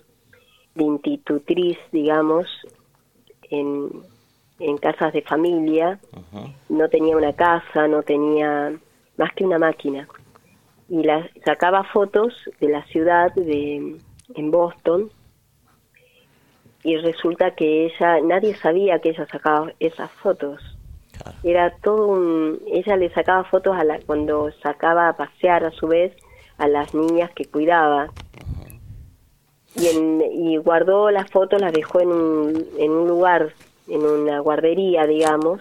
de 0.75 0.85
institutriz, 0.85 1.79
digamos, 1.93 2.47
en, 3.51 3.91
en 4.61 4.77
casas 4.77 5.13
de 5.13 5.23
familia. 5.23 5.99
No 6.69 6.89
tenía 6.89 7.17
una 7.17 7.33
casa, 7.33 7.89
no 7.89 8.03
tenía 8.03 8.73
más 9.17 9.33
que 9.35 9.45
una 9.45 9.59
máquina. 9.59 10.07
Y 10.89 11.03
la, 11.03 11.29
sacaba 11.45 11.85
fotos 11.85 12.35
de 12.61 12.69
la 12.69 12.85
ciudad 12.85 13.33
de, 13.35 13.99
en 14.35 14.51
Boston 14.51 15.11
y 16.83 16.97
resulta 16.97 17.55
que 17.55 17.87
ella, 17.87 18.21
nadie 18.21 18.55
sabía 18.57 18.99
que 19.01 19.11
ella 19.11 19.27
sacaba 19.27 19.73
esas 19.81 20.11
fotos. 20.23 20.61
Claro. 21.13 21.39
Era 21.43 21.71
todo 21.83 22.07
un, 22.07 22.61
ella 22.67 22.97
le 22.97 23.11
sacaba 23.11 23.45
fotos 23.45 23.77
a 23.77 23.85
la, 23.85 24.01
cuando 24.01 24.51
sacaba 24.63 25.09
a 25.09 25.17
pasear 25.17 25.65
a 25.65 25.71
su 25.71 25.89
vez 25.89 26.17
a 26.59 26.69
las 26.69 26.95
niñas 26.95 27.31
que 27.35 27.45
cuidaba. 27.45 28.11
Y, 29.77 29.87
en, 29.87 30.23
y 30.33 30.57
guardó 30.57 31.11
las 31.11 31.31
fotos, 31.31 31.61
las 31.61 31.73
dejó 31.73 32.01
en 32.01 32.09
un, 32.09 32.67
en 32.79 32.91
un 32.91 33.07
lugar, 33.07 33.53
en 33.91 34.07
una 34.07 34.39
guardería, 34.41 35.07
digamos. 35.07 35.61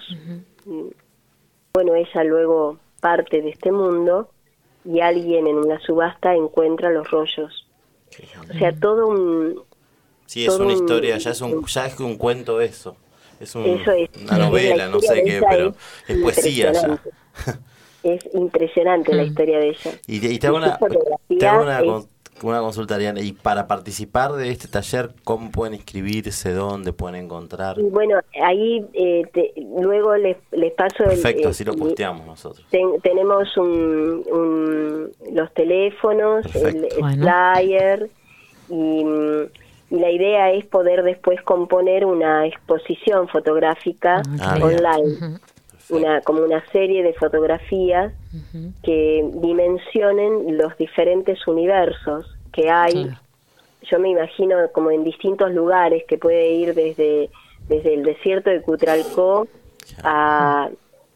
Bueno, 1.74 1.96
ella 1.96 2.24
luego 2.24 2.78
parte 3.02 3.42
de 3.42 3.50
este 3.50 3.72
mundo 3.72 4.30
y 4.86 5.00
alguien 5.02 5.48
en 5.48 5.58
una 5.58 5.80
subasta 5.80 6.36
encuentra 6.36 6.90
los 6.92 7.10
rollos. 7.12 7.68
O 8.50 8.58
sea, 8.58 8.74
todo 8.74 9.08
un, 9.08 9.62
Sí, 10.26 10.46
es 10.46 10.54
una 10.56 10.66
un- 10.66 10.72
historia, 10.72 11.18
ya 11.18 11.32
es 11.32 11.42
un, 11.42 11.66
ya 11.66 11.86
es 11.88 12.00
un 12.00 12.18
cuento 12.18 12.60
eso. 12.62 12.96
Es 13.40 13.56
un- 13.56 13.66
Eso 13.66 13.92
es. 13.92 14.10
una 14.22 14.38
La 14.38 14.46
novela, 14.46 14.88
no 14.90 15.00
sé 15.00 15.24
qué, 15.24 15.42
pero 15.50 15.70
es 16.08 16.10
es 16.10 16.18
poesía 16.22 16.72
ya. 16.74 17.02
es 18.04 18.28
impresionante 18.34 19.14
la 19.14 19.24
historia 19.44 19.60
de 19.60 19.70
ella. 19.70 19.92
Y, 20.08 20.20
te- 20.20 20.34
y 20.34 20.40
te 20.40 20.48
hago 20.48 20.58
una, 20.58 20.78
te 21.38 21.48
hago 21.48 22.08
una 22.44 22.60
consulta, 22.60 22.96
Ariana. 22.96 23.22
Y 23.22 23.34
para 23.34 23.68
participar 23.68 24.34
de 24.34 24.50
este 24.50 24.68
taller, 24.68 25.12
¿cómo 25.24 25.52
pueden 25.52 25.74
inscribirse? 25.76 26.54
¿Dónde 26.54 26.94
pueden 26.94 27.24
encontrar? 27.26 27.80
Y 27.80 27.84
bueno, 27.84 28.20
ahí 28.44 28.86
eh, 28.94 29.24
te- 29.34 29.54
luego 29.80 30.16
les, 30.16 30.38
les 30.52 30.72
paso 30.74 31.04
el... 31.04 31.10
Perfecto, 31.10 31.48
eh, 31.48 31.52
así 31.52 31.64
lo 31.64 31.74
posteamos 31.74 32.26
nosotros. 32.26 32.66
ten- 32.70 33.00
tenemos 33.02 33.56
un, 33.58 34.24
un- 34.32 35.12
los 35.34 35.54
teléfonos, 35.54 36.46
el, 36.48 36.52
Perfecto. 36.62 36.96
el 36.96 37.02
Bueno. 37.02 37.24
flyer 37.56 38.10
y, 38.70 39.04
mm, 39.06 39.42
y 39.92 40.00
la 40.00 40.12
idea 40.12 40.52
es 40.52 40.66
poder 40.68 41.02
después 41.04 41.42
componer 41.42 42.06
una 42.06 42.46
exposición 42.46 43.28
fotográfica 43.28 44.22
Ah, 44.40 44.56
bien. 44.56 45.40
Una 45.90 46.22
como 46.22 46.44
una 46.44 46.64
serie 46.72 47.04
de 47.04 47.14
fotografías 47.14 48.14
que 48.84 49.28
dimensionen 49.36 50.58
los 50.58 50.78
diferentes 50.78 51.46
universos 51.48 52.26
que 52.52 52.70
hay. 52.70 53.06
Claro. 53.06 53.20
Yo 53.84 54.00
me 54.00 54.10
imagino 54.10 54.58
como 54.72 54.92
en 54.92 55.04
distintos 55.04 55.52
lugares 55.52 56.04
que 56.08 56.18
puede 56.18 56.52
ir 56.52 56.74
desde 56.76 57.30
desde 57.70 57.94
el 57.94 58.04
desierto 58.04 58.50
de 58.50 58.62
Cutralcó 58.62 59.48
a, 60.04 60.70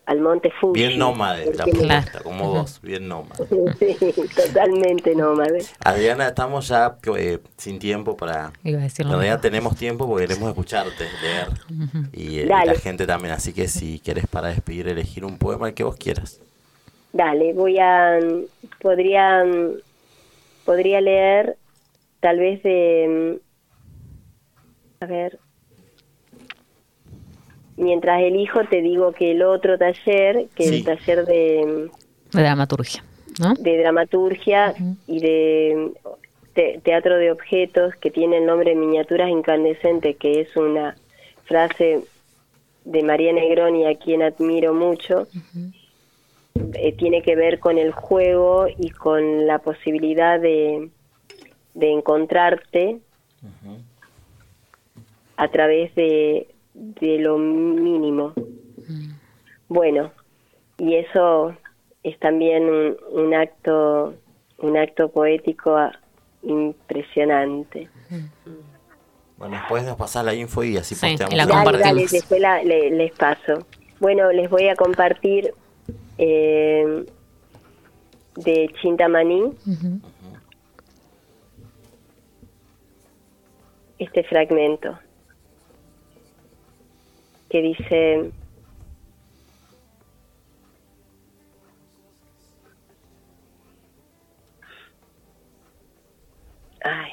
al 0.06 0.20
monte 0.20 0.52
Fuji. 0.60 0.80
Bien 0.80 1.00
nómade 1.00 1.54
la 1.54 1.66
propuesta, 1.66 2.20
como 2.22 2.50
vos, 2.54 2.80
bien 2.82 3.08
nómade. 3.08 3.48
Sí, 3.80 3.96
totalmente 4.36 5.16
nómade. 5.16 5.66
Adriana, 5.84 6.28
estamos 6.28 6.68
ya 6.68 6.98
eh, 7.18 7.40
sin 7.58 7.80
tiempo 7.80 8.18
para... 8.18 8.52
Iba 8.64 8.80
a 8.80 8.84
decir 8.84 9.06
realidad 9.08 9.40
tenemos 9.40 9.76
tiempo 9.76 10.08
porque 10.08 10.28
queremos 10.28 10.50
escucharte, 10.50 11.06
leer. 11.22 11.48
Y, 12.12 12.40
eh, 12.40 12.44
y 12.44 12.46
la 12.46 12.76
gente 12.76 13.06
también, 13.08 13.34
así 13.34 13.54
que 13.54 13.68
si 13.68 14.00
querés 14.00 14.28
para 14.28 14.50
despedir, 14.50 14.88
elegir 14.88 15.26
un 15.26 15.38
poema 15.38 15.68
el 15.70 15.74
que 15.74 15.84
vos 15.84 15.96
quieras. 15.96 16.40
Dale, 17.14 17.54
voy 17.54 17.78
a 17.80 18.20
podría 18.82 19.44
podría 20.66 21.02
leer 21.02 21.58
tal 22.20 22.40
vez 22.40 22.64
de 22.64 23.40
a 25.00 25.06
ver 25.06 25.40
mientras 27.78 28.22
elijo 28.22 28.62
te 28.66 28.82
digo 28.82 29.12
que 29.14 29.32
el 29.32 29.42
otro 29.44 29.78
taller, 29.78 30.48
que 30.56 30.64
Sí. 30.64 30.76
el 30.78 30.84
taller 30.84 31.26
de, 31.26 31.90
De 32.34 32.42
dramaturgia, 32.42 33.04
¿no? 33.40 33.54
de 33.56 33.78
dramaturgia 33.80 34.74
y 35.08 35.20
de 35.20 35.92
te- 36.54 36.80
teatro 36.84 37.18
de 37.18 37.32
objetos, 37.32 37.96
que 37.96 38.12
tiene 38.12 38.38
el 38.38 38.46
nombre 38.46 38.76
Miniaturas 38.76 39.30
Incandescentes, 39.30 40.16
que 40.18 40.42
es 40.42 40.56
una 40.56 40.96
frase 41.46 42.02
de 42.86 43.02
María 43.04 43.34
Negroni, 43.34 43.86
a 43.88 43.96
quien 43.96 44.22
admiro 44.22 44.74
mucho, 44.74 45.28
eh, 46.74 46.92
tiene 46.94 47.22
que 47.24 47.36
ver 47.36 47.60
con 47.60 47.78
el 47.78 47.92
juego 47.92 48.68
y 48.78 48.90
con 48.92 49.48
la 49.48 49.60
posibilidad 49.60 50.40
de, 50.40 50.90
de 51.74 51.92
encontrarte 51.92 53.00
a 55.38 55.48
través 55.50 55.94
de, 55.96 56.48
de 56.74 57.20
lo 57.20 57.38
mínimo. 57.38 58.34
Bueno, 59.68 60.12
y 60.78 60.96
eso 60.96 61.56
es 62.04 62.20
también 62.20 62.64
un, 62.70 62.98
un 63.12 63.34
acto 63.34 64.16
un 64.60 64.78
acto 64.78 65.10
poético 65.10 65.76
ah, 65.76 65.92
impresionante. 66.42 67.90
Bueno, 69.38 69.56
después 69.58 69.84
nos 69.84 69.98
pasás 69.98 70.24
la 70.24 70.34
info 70.34 70.64
y 70.64 70.78
así 70.78 70.96
Sí, 70.96 71.02
posteamos. 71.08 71.34
y 71.34 71.38
la 71.38 71.44
algo. 71.44 71.54
Dale, 71.56 71.66
compartimos. 71.72 71.96
dale, 71.96 72.08
después 72.12 72.42
la- 72.42 72.64
le- 72.64 72.90
les 72.92 73.12
paso. 73.14 73.66
Bueno, 74.00 74.32
les 74.32 74.50
voy 74.50 74.68
a 74.70 74.76
compartir 74.76 75.54
eh, 76.18 77.06
de 78.36 78.74
Chintamani 78.82 79.42
Ujú. 79.42 80.00
este 83.98 84.24
fragmento 84.24 84.98
que 87.54 87.62
dice 87.62 88.32
ay 96.84 97.12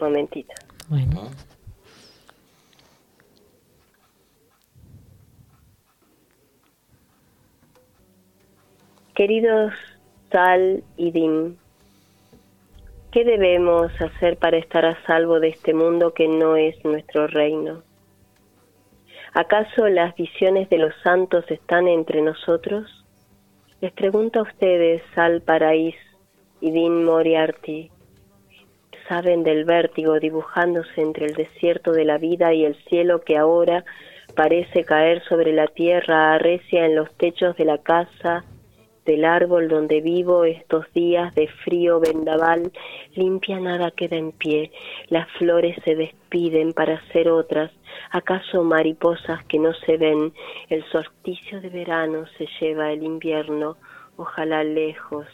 momentito 0.00 0.52
Bueno, 0.88 1.30
Queridos 9.14 9.72
Sal 10.32 10.82
y 10.96 11.12
Dim, 11.12 11.54
¿qué 13.12 13.24
debemos 13.24 13.92
hacer 14.00 14.36
para 14.36 14.56
estar 14.56 14.84
a 14.84 15.00
salvo 15.06 15.38
de 15.38 15.50
este 15.50 15.72
mundo 15.72 16.12
que 16.12 16.26
no 16.26 16.56
es 16.56 16.84
nuestro 16.84 17.28
reino? 17.28 17.84
¿Acaso 19.36 19.88
las 19.88 20.14
visiones 20.14 20.70
de 20.70 20.78
los 20.78 20.94
santos 21.02 21.44
están 21.50 21.88
entre 21.88 22.22
nosotros? 22.22 23.04
Les 23.80 23.90
pregunto 23.90 24.38
a 24.38 24.42
ustedes, 24.42 25.02
Sal 25.12 25.42
Paraís 25.42 25.96
y 26.60 26.70
Din 26.70 27.04
Moriarty, 27.04 27.90
saben 29.08 29.42
del 29.42 29.64
vértigo 29.64 30.20
dibujándose 30.20 31.00
entre 31.00 31.26
el 31.26 31.34
desierto 31.34 31.90
de 31.90 32.04
la 32.04 32.16
vida 32.16 32.54
y 32.54 32.64
el 32.64 32.76
cielo 32.84 33.22
que 33.22 33.36
ahora 33.36 33.84
parece 34.36 34.84
caer 34.84 35.20
sobre 35.24 35.52
la 35.52 35.66
tierra 35.66 36.34
arrecia 36.34 36.86
en 36.86 36.94
los 36.94 37.12
techos 37.16 37.56
de 37.56 37.64
la 37.64 37.78
casa 37.78 38.44
del 39.04 39.24
árbol 39.24 39.68
donde 39.68 40.00
vivo 40.00 40.44
estos 40.44 40.90
días 40.92 41.34
de 41.34 41.48
frío 41.48 42.00
vendaval, 42.00 42.72
limpia 43.14 43.60
nada 43.60 43.90
queda 43.90 44.16
en 44.16 44.32
pie, 44.32 44.72
las 45.08 45.30
flores 45.32 45.76
se 45.84 45.94
despiden 45.94 46.72
para 46.72 47.00
ser 47.08 47.28
otras, 47.28 47.70
acaso 48.10 48.64
mariposas 48.64 49.44
que 49.44 49.58
no 49.58 49.74
se 49.74 49.96
ven, 49.96 50.32
el 50.68 50.84
solsticio 50.90 51.60
de 51.60 51.68
verano 51.68 52.24
se 52.38 52.46
lleva 52.60 52.92
el 52.92 53.02
invierno, 53.02 53.76
ojalá 54.16 54.64
lejos 54.64 55.26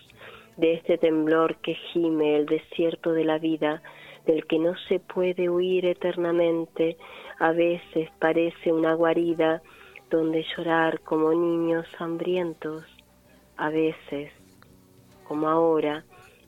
de 0.57 0.75
este 0.75 0.99
temblor 0.99 1.57
que 1.57 1.75
gime 1.75 2.37
el 2.37 2.47
desierto 2.47 3.12
de 3.12 3.25
la 3.25 3.39
vida, 3.39 3.83
del 4.27 4.47
que 4.47 4.59
no 4.59 4.75
se 4.89 5.01
puede 5.01 5.49
huir 5.49 5.87
eternamente, 5.87 6.97
a 7.39 7.53
veces 7.53 8.11
parece 8.18 8.73
una 8.73 8.95
guarida 8.95 9.62
donde 10.11 10.45
llorar 10.57 11.01
como 11.01 11.33
niños 11.33 11.87
hambrientos, 11.99 12.85
a 13.61 13.68
veces, 13.68 14.32
como 15.28 15.48
ahora, 15.48 16.02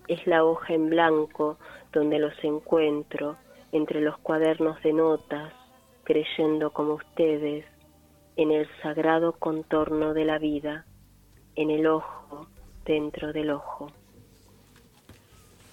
es 0.08 0.26
la 0.26 0.44
hoja 0.44 0.72
en 0.72 0.88
blanco 0.88 1.58
donde 1.92 2.18
los 2.18 2.32
encuentro 2.42 3.36
entre 3.70 4.00
los 4.00 4.16
cuadernos 4.18 4.82
de 4.82 4.94
notas, 4.94 5.52
creyendo 6.04 6.70
como 6.70 6.94
ustedes 6.94 7.66
en 8.36 8.50
el 8.50 8.66
sagrado 8.82 9.32
contorno 9.32 10.14
de 10.14 10.24
la 10.24 10.38
vida, 10.38 10.86
en 11.54 11.70
el 11.70 11.86
ojo 11.86 12.46
dentro 12.86 13.34
del 13.34 13.50
ojo. 13.50 13.92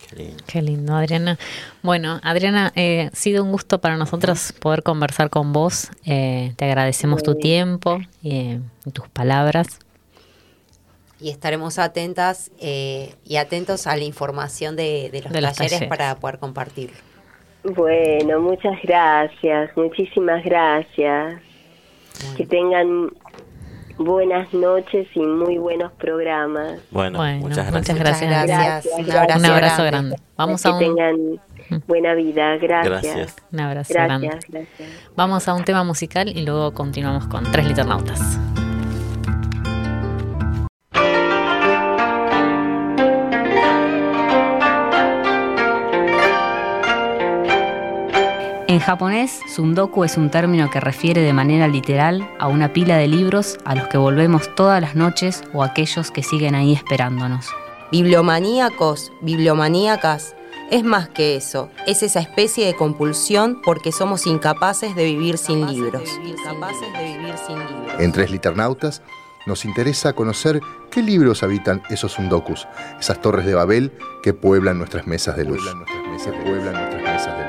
Qué 0.09 0.15
lindo. 0.17 0.43
qué 0.45 0.61
lindo, 0.61 0.93
Adriana. 0.93 1.37
Bueno, 1.83 2.19
Adriana, 2.21 2.73
eh, 2.75 3.09
ha 3.13 3.15
sido 3.15 3.45
un 3.45 3.51
gusto 3.51 3.79
para 3.79 3.95
nosotros 3.95 4.53
poder 4.59 4.83
conversar 4.83 5.29
con 5.29 5.53
vos. 5.53 5.89
Eh, 6.05 6.53
te 6.57 6.65
agradecemos 6.65 7.23
tu 7.23 7.35
tiempo 7.35 7.99
y 8.21 8.59
tus 8.91 9.07
palabras. 9.07 9.79
Y 11.21 11.29
estaremos 11.31 11.79
atentas 11.79 12.51
eh, 12.59 13.13
y 13.25 13.35
atentos 13.37 13.87
a 13.87 13.95
la 13.97 14.03
información 14.03 14.75
de, 14.75 15.09
de 15.11 15.21
los, 15.21 15.31
De 15.31 15.41
los 15.41 15.53
talleres, 15.53 15.79
talleres. 15.79 15.89
para 15.89 16.15
poder 16.15 16.39
compartirlo. 16.39 16.97
Bueno, 17.63 18.39
muchas 18.39 18.81
gracias, 18.83 19.75
muchísimas 19.75 20.43
gracias. 20.45 21.41
Que 22.37 22.45
tengan 22.45 23.09
buenas 23.97 24.53
noches 24.53 25.07
y 25.13 25.19
muy 25.19 25.57
buenos 25.57 25.91
programas. 25.93 26.79
Bueno, 26.91 27.19
Bueno, 27.19 27.39
muchas 27.39 27.69
gracias. 27.69 27.97
Muchas 27.97 27.99
gracias. 27.99 28.29
Gracias. 28.47 28.93
Un 28.97 29.11
abrazo, 29.11 29.39
un 29.39 29.45
abrazo 29.45 29.83
grande. 29.83 30.09
grande. 30.09 30.15
Vamos 30.37 30.63
que 30.63 30.69
a 30.69 30.73
un, 30.73 30.79
tengan 30.79 31.41
buena 31.87 32.13
vida. 32.13 32.57
Gracias. 32.57 33.03
Gracias. 33.03 33.35
un 33.51 33.59
abrazo 33.59 33.93
grande. 33.93 34.27
Gracias, 34.27 34.51
gracias. 34.51 34.89
Vamos 35.15 35.47
a 35.47 35.53
un 35.53 35.63
tema 35.65 35.83
musical 35.83 36.29
y 36.29 36.45
luego 36.45 36.73
continuamos 36.73 37.27
con 37.27 37.43
Tres 37.51 37.67
Liternautas. 37.67 38.39
En 48.69 48.77
japonés, 48.77 49.39
sundoku 49.47 50.03
es 50.03 50.15
un 50.15 50.29
término 50.29 50.69
que 50.69 50.79
refiere 50.79 51.23
de 51.23 51.33
manera 51.33 51.67
literal 51.67 52.29
a 52.37 52.45
una 52.47 52.71
pila 52.71 52.97
de 52.97 53.07
libros 53.07 53.57
a 53.65 53.73
los 53.73 53.87
que 53.87 53.97
volvemos 53.97 54.53
todas 54.53 54.79
las 54.79 54.93
noches 54.95 55.43
o 55.53 55.63
aquellos 55.63 56.11
que 56.11 56.21
siguen 56.21 56.53
ahí 56.53 56.73
esperándonos. 56.73 57.47
Bibliomaníacos, 57.91 59.11
bibliomaníacas, 59.21 60.35
es 60.69 60.83
más 60.83 61.09
que 61.09 61.35
eso, 61.35 61.71
es 61.87 62.03
esa 62.03 62.19
especie 62.19 62.67
de 62.67 62.75
compulsión 62.75 63.59
porque 63.65 63.91
somos 63.91 64.27
incapaces 64.27 64.95
de 64.95 65.03
vivir 65.03 65.39
sin 65.39 65.65
libros. 65.65 66.07
Incapaces 66.23 66.93
de 66.93 67.17
vivir 67.17 67.33
sin 67.47 67.57
libros. 67.57 67.93
En 67.99 68.11
Tres 68.11 68.29
Liternautas 68.29 69.01
nos 69.47 69.65
interesa 69.65 70.13
conocer 70.13 70.61
qué 70.91 71.01
libros 71.01 71.41
habitan 71.41 71.81
esos 71.89 72.11
sundokus, 72.11 72.67
esas 72.99 73.19
torres 73.19 73.47
de 73.47 73.55
Babel 73.55 73.93
que 74.21 74.35
pueblan 74.35 74.77
nuestras 74.77 75.07
mesas 75.07 75.35
de 75.37 75.45
luz. 75.45 75.65
Que 76.23 76.31
pueblan 76.33 76.73
nuestras 76.73 77.01
mesas 77.01 77.35
de 77.35 77.48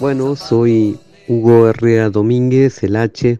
Bueno, 0.00 0.34
soy 0.34 0.98
Hugo 1.28 1.68
Herrera 1.68 2.08
Domínguez, 2.08 2.82
el 2.82 2.96
H, 2.96 3.38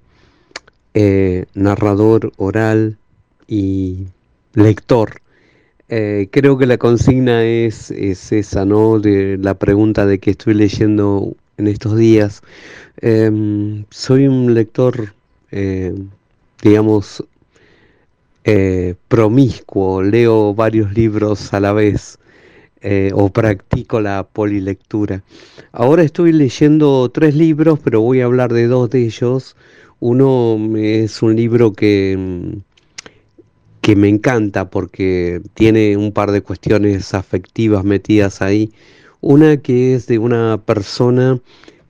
eh, 0.93 1.47
narrador 1.55 2.33
oral 2.37 2.99
y 3.49 4.09
lector. 4.53 5.23
Eh, 5.89 6.29
creo 6.31 6.59
que 6.59 6.67
la 6.67 6.77
consigna 6.77 7.45
es, 7.45 7.91
es, 7.91 8.31
esa, 8.33 8.67
¿no? 8.67 9.01
De 9.01 9.39
la 9.39 9.55
pregunta 9.55 10.05
de 10.05 10.19
que 10.19 10.33
estoy 10.33 10.53
leyendo 10.53 11.35
en 11.57 11.67
estos 11.67 11.97
días. 11.97 12.43
Em, 12.99 13.87
soy 13.89 14.27
un 14.27 14.53
lector, 14.53 15.15
eh, 15.53 15.95
digamos, 16.63 17.25
promiscuo, 19.09 20.03
leo 20.03 20.55
varios 20.55 20.93
libros 20.93 21.55
a 21.55 21.61
la 21.61 21.73
vez. 21.73 22.20
Eh, 22.83 23.11
o 23.13 23.29
practico 23.29 24.01
la 24.01 24.27
polilectura. 24.27 25.23
Ahora 25.71 26.03
estoy 26.03 26.33
leyendo 26.33 27.11
tres 27.11 27.35
libros, 27.35 27.79
pero 27.79 28.01
voy 28.01 28.23
a 28.23 28.25
hablar 28.25 28.55
de 28.55 28.69
dos 28.69 28.89
de 28.89 29.05
ellos. 29.05 29.55
Uno 29.99 30.59
es 30.79 31.21
un 31.21 31.37
libro 31.37 31.75
que, 31.75 32.17
mm, 32.19 32.59
que 33.83 33.97
me 33.97 34.09
encanta 34.09 34.71
porque 34.71 35.43
tiene 35.53 35.99
un 35.99 36.13
par 36.13 36.31
de 36.33 36.41
cuestiones 36.41 37.13
afectivas 37.13 37.85
metidas 37.85 38.41
ahí. 38.41 38.73
Una 39.21 39.59
que 39.59 39.95
es 39.95 40.07
de 40.07 40.19
una 40.19 40.59
persona 40.65 41.39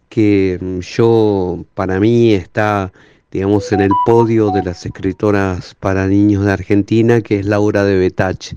que 0.08 0.58
mm, 0.60 0.80
yo, 0.80 1.64
para 1.74 2.00
mí, 2.00 2.32
está, 2.32 2.92
digamos, 3.30 3.70
en 3.70 3.80
el 3.82 3.92
podio 4.06 4.50
de 4.50 4.64
las 4.64 4.84
escritoras 4.86 5.76
para 5.78 6.08
niños 6.08 6.44
de 6.44 6.52
Argentina, 6.52 7.20
que 7.20 7.38
es 7.40 7.46
Laura 7.46 7.84
de 7.84 7.96
Betach 7.96 8.54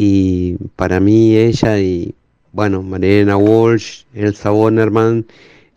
y 0.00 0.54
para 0.76 1.00
mí 1.00 1.36
ella 1.36 1.80
y 1.80 2.14
bueno, 2.52 2.84
Mariana 2.84 3.36
Walsh, 3.36 4.04
Elsa 4.14 4.50
Bonnerman 4.50 5.26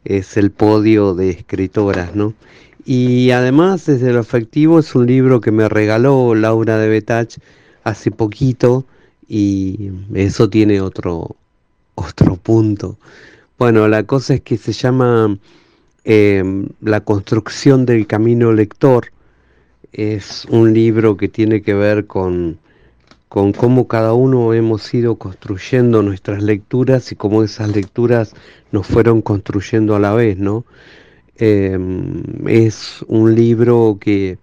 es 0.05 0.37
el 0.37 0.51
podio 0.51 1.15
de 1.15 1.31
escritoras, 1.31 2.15
¿no? 2.15 2.35
Y 2.85 3.31
además 3.31 3.87
desde 3.87 4.13
lo 4.13 4.19
afectivo 4.19 4.77
es 4.77 4.93
un 4.93 5.07
libro 5.07 5.41
que 5.41 5.49
me 5.49 5.67
regaló 5.67 6.35
Laura 6.35 6.77
de 6.77 6.87
Betach 6.87 7.35
hace 7.83 8.11
poquito 8.11 8.85
y 9.27 9.89
eso 10.13 10.47
tiene 10.51 10.81
otro, 10.81 11.35
otro 11.95 12.35
punto. 12.35 12.99
Bueno, 13.57 13.87
la 13.87 14.03
cosa 14.03 14.35
es 14.35 14.41
que 14.41 14.57
se 14.57 14.71
llama 14.71 15.35
em, 16.03 16.67
La 16.79 17.01
construcción 17.01 17.87
del 17.87 18.05
camino 18.05 18.53
lector. 18.53 19.07
Es 19.93 20.45
un 20.45 20.73
libro 20.75 21.17
que 21.17 21.27
tiene 21.27 21.63
que 21.63 21.73
ver 21.73 22.05
con 22.05 22.59
con 23.31 23.53
cómo 23.53 23.87
cada 23.87 24.11
uno 24.11 24.53
hemos 24.53 24.93
ido 24.93 25.15
construyendo 25.15 26.01
nuestras 26.03 26.43
lecturas 26.43 27.13
y 27.13 27.15
cómo 27.15 27.43
esas 27.43 27.73
lecturas 27.73 28.33
nos 28.73 28.85
fueron 28.87 29.21
construyendo 29.21 29.95
a 29.95 29.99
la 29.99 30.13
vez, 30.13 30.37
¿no? 30.37 30.65
Em, 31.37 32.23
es 32.45 33.05
un 33.07 33.33
libro 33.33 33.99
que, 34.01 34.37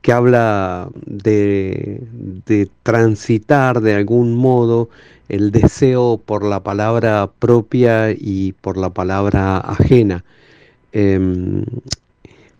que 0.00 0.12
habla 0.12 0.90
de, 1.06 2.02
transitar 2.82 3.80
de 3.80 3.94
algún 3.94 4.34
modo 4.34 4.88
el 5.28 5.52
deseo 5.52 6.20
por 6.26 6.44
la 6.44 6.60
palabra 6.60 7.30
propia 7.38 8.10
y 8.10 8.50
por 8.50 8.78
la 8.78 8.90
palabra 8.90 9.58
ajena. 9.58 10.24
Em, 10.90 11.64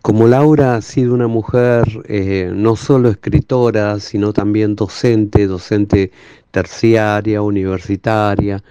como 0.03 0.27
Laura 0.27 0.75
ha 0.75 0.81
sido 0.81 1.13
una 1.13 1.27
mujer 1.27 1.85
eh, 2.09 2.51
no 2.53 2.75
solo 2.75 3.09
escritora, 3.09 4.01
sino 4.01 4.33
también 4.33 4.75
docente, 4.75 5.47
docente 5.47 6.11
terciaria, 6.51 7.41
universitaria, 7.41 8.61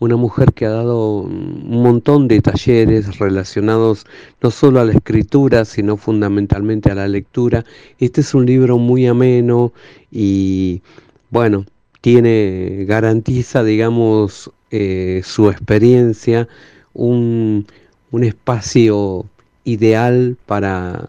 una 0.00 0.16
mujer 0.16 0.52
que 0.52 0.66
ha 0.66 0.70
dado 0.70 1.20
un 1.22 1.82
montón 1.82 2.28
de 2.28 2.42
talleres 2.42 3.18
relacionados 3.18 4.04
no 4.42 4.50
solo 4.50 4.80
a 4.80 4.84
la 4.84 4.92
escritura, 4.92 5.64
sino 5.64 5.96
fundamentalmente 5.96 6.90
a 6.90 6.94
la 6.94 7.08
lectura. 7.08 7.64
Este 7.98 8.20
es 8.20 8.34
un 8.34 8.44
libro 8.44 8.76
muy 8.76 9.06
ameno 9.06 9.72
y, 10.10 10.82
bueno, 11.30 11.64
tiene, 12.02 12.84
garantiza, 12.86 13.64
digamos, 13.64 14.50
eh, 14.70 15.22
su 15.24 15.48
experiencia, 15.48 16.48
un, 16.92 17.66
un 18.10 18.24
espacio 18.24 19.24
ideal 19.64 20.36
para, 20.46 21.08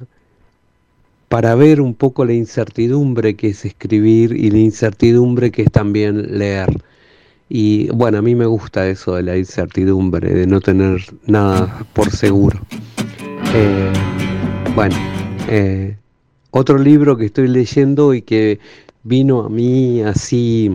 para 1.30 1.56
ver 1.56 1.82
un 1.82 1.94
poco 1.94 2.26
la 2.26 2.34
incertidumbre 2.34 3.36
que 3.36 3.50
es 3.50 3.66
escribir 3.66 4.34
y 4.34 4.52
la 4.52 4.60
incertidumbre 4.60 5.52
que 5.52 5.64
es 5.64 5.72
también 5.72 6.38
leer. 6.38 6.70
Y 7.50 7.90
bueno, 7.90 8.18
a 8.18 8.22
mí 8.22 8.36
me 8.36 8.46
gusta 8.46 8.88
eso 8.88 9.16
de 9.16 9.24
la 9.24 9.38
incertidumbre, 9.38 10.34
de 10.34 10.48
no 10.48 10.60
tener 10.60 11.02
nada 11.26 11.86
por 11.94 12.10
seguro. 12.10 12.60
Eh, 13.54 13.92
bueno, 14.76 14.96
eh, 15.50 15.96
otro 16.50 16.78
libro 16.78 17.18
que 17.18 17.26
estoy 17.26 17.48
leyendo 17.48 18.14
y 18.14 18.22
que 18.22 18.60
vino 19.04 19.42
a 19.42 19.50
mí 19.50 20.02
así, 20.02 20.72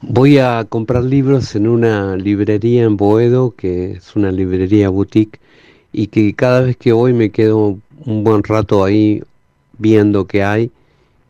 voy 0.00 0.38
a 0.38 0.64
comprar 0.68 1.04
libros 1.04 1.54
en 1.56 1.66
una 1.66 2.16
librería 2.16 2.84
en 2.84 2.96
Boedo, 2.96 3.54
que 3.56 3.92
es 3.92 4.14
una 4.14 4.30
librería 4.30 4.88
boutique, 4.88 5.40
y 5.96 6.08
que 6.08 6.34
cada 6.34 6.60
vez 6.60 6.76
que 6.76 6.92
voy 6.92 7.14
me 7.14 7.30
quedo 7.30 7.78
un 8.04 8.22
buen 8.22 8.44
rato 8.44 8.84
ahí 8.84 9.22
viendo 9.78 10.26
qué 10.26 10.44
hay. 10.44 10.70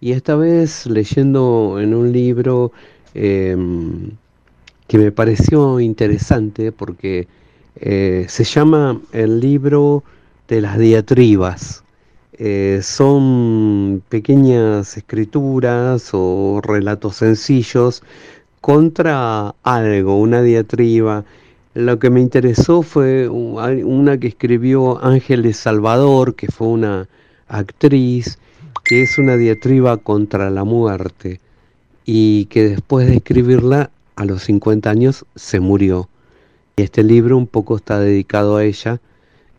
Y 0.01 0.11
esta 0.11 0.35
vez 0.35 0.87
leyendo 0.87 1.79
en 1.81 1.95
un 1.95 2.11
libro 2.11 2.73
em, 3.15 4.11
que 4.89 4.99
me 4.99 5.13
pareció 5.13 5.79
interesante 5.79 6.73
porque 6.73 7.29
eh, 7.77 8.27
se 8.29 8.43
llama 8.43 9.01
el 9.13 9.39
libro 9.39 10.03
de 10.49 10.61
las 10.61 10.79
diatribas. 10.81 11.85
Eh, 12.33 12.81
son 12.83 14.03
pequeñas 14.09 14.97
escrituras 14.97 16.11
o 16.13 16.61
relatos 16.61 17.15
sencillos 17.17 18.03
contra 18.61 19.55
algo, 19.63 20.19
una 20.19 20.43
diatriba 20.43 21.25
lo 21.77 21.99
que 21.99 22.09
me 22.09 22.23
interesó 22.23 22.81
fue 22.81 23.29
una 23.29 24.17
que 24.17 24.29
escribió 24.29 25.05
Ángeles 25.05 25.59
Salvador, 25.59 26.35
que 26.35 26.47
fue 26.47 26.69
una 26.69 27.07
actriz, 27.49 28.39
que 28.83 29.03
es 29.03 29.19
una 29.19 29.37
diatriba 29.37 29.99
contra 29.99 30.49
la 30.49 30.65
muerte 30.65 31.39
y 32.07 32.47
que 32.47 32.71
después 32.71 33.07
de 33.07 33.17
escribirla 33.17 33.91
a 34.15 34.25
los 34.25 34.45
50 34.45 34.89
años 34.89 35.27
se 35.35 35.61
murió. 35.61 36.09
Y 36.77 36.83
este 36.83 37.03
libro 37.03 37.37
un 37.37 37.47
poco 37.47 37.77
está 37.77 38.01
dedicado 38.01 38.57
a 38.57 38.65
ella, 38.65 38.99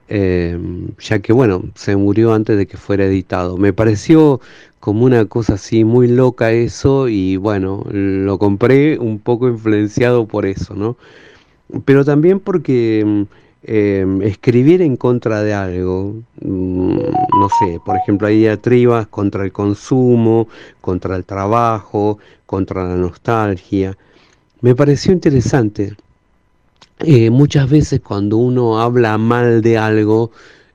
em, 0.08 0.88
ya 1.00 1.20
que 1.20 1.34
bueno, 1.34 1.66
se 1.76 1.96
murió 1.96 2.34
antes 2.34 2.58
de 2.58 2.66
que 2.66 2.78
fuera 2.78 3.06
editado. 3.06 3.58
Me 3.58 3.74
pareció 3.74 4.42
como 4.80 5.06
una 5.06 5.26
cosa 5.26 5.54
así 5.54 5.84
muy 5.84 6.08
loca 6.08 6.52
eso 6.52 7.10
y 7.10 7.38
bueno, 7.38 7.86
lo 7.92 8.40
compré 8.40 8.98
un 8.98 9.20
poco 9.20 9.48
influenciado 9.50 10.26
por 10.26 10.48
eso, 10.48 10.74
¿no? 10.74 10.98
Pero 11.86 12.06
también 12.06 12.40
porque 12.40 13.04
mm, 13.06 13.22
em, 13.64 14.22
escribir 14.22 14.82
en 14.82 14.98
contra 14.98 15.42
de 15.44 15.54
algo, 15.54 16.16
mm, 16.42 16.98
no 16.98 17.50
sé, 17.60 17.80
por 17.86 17.98
ejemplo, 17.98 18.28
hay 18.28 18.40
diatribas 18.40 19.08
contra 19.08 19.44
el 19.44 19.52
consumo, 19.52 20.48
contra 20.82 21.16
el 21.16 21.26
trabajo, 21.26 22.20
contra 22.46 22.88
la 22.88 22.96
nostalgia. 22.96 23.98
Me 24.62 24.76
pareció 24.76 25.12
interesante. 25.14 25.96
Eh, 27.00 27.30
muchas 27.30 27.70
veces 27.70 28.02
cuando 28.02 28.38
uno 28.38 28.80
habla 28.82 29.18
mal 29.18 29.62
de 29.62 29.78
algo, 29.78 30.32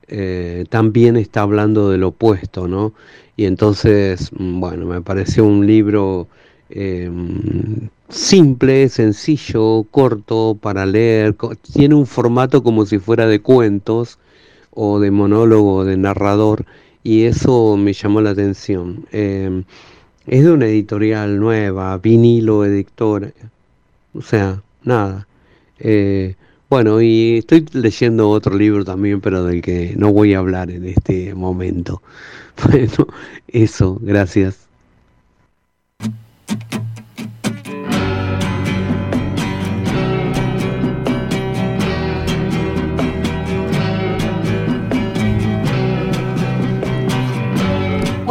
eh, 0.07 0.65
también 0.69 1.17
está 1.17 1.41
hablando 1.41 1.89
del 1.89 2.03
opuesto, 2.03 2.67
¿no? 2.67 2.93
Y 3.35 3.45
entonces, 3.45 4.31
mm, 4.31 4.59
bueno, 4.59 4.85
me 4.85 5.01
pareció 5.01 5.45
un 5.45 5.65
libro 5.65 6.27
em, 6.73 7.89
simple, 8.09 8.89
sencillo, 8.89 9.85
corto 9.91 10.57
para 10.61 10.85
leer, 10.85 11.35
tiene 11.73 11.95
un 11.95 12.05
formato 12.07 12.63
como 12.63 12.85
si 12.85 12.99
fuera 12.99 13.27
de 13.27 13.41
cuentos 13.41 14.19
o 14.71 14.99
de 14.99 15.11
monólogo 15.11 15.85
de 15.85 15.97
narrador 15.97 16.65
y 17.03 17.23
eso 17.23 17.77
me 17.77 17.93
llamó 17.93 18.21
la 18.21 18.31
atención. 18.31 19.05
Em, 19.11 19.63
es 20.27 20.43
de 20.43 20.51
una 20.51 20.67
editorial 20.67 21.39
nueva, 21.39 21.97
vinilo 21.97 22.65
editor, 22.65 23.33
o 24.13 24.21
sea, 24.21 24.61
nada. 24.83 25.27
Eh, 25.79 26.35
bueno, 26.69 27.01
y 27.01 27.37
estoy 27.39 27.65
leyendo 27.73 28.29
otro 28.29 28.57
libro 28.57 28.83
también, 28.85 29.21
pero 29.21 29.43
del 29.45 29.61
que 29.61 29.93
no 29.97 30.11
voy 30.13 30.33
a 30.33 30.39
hablar 30.39 30.71
en 30.71 30.85
este 30.85 31.33
momento. 31.35 32.01
Bueno, 32.69 33.07
eso, 33.47 33.99
gracias. 34.01 34.62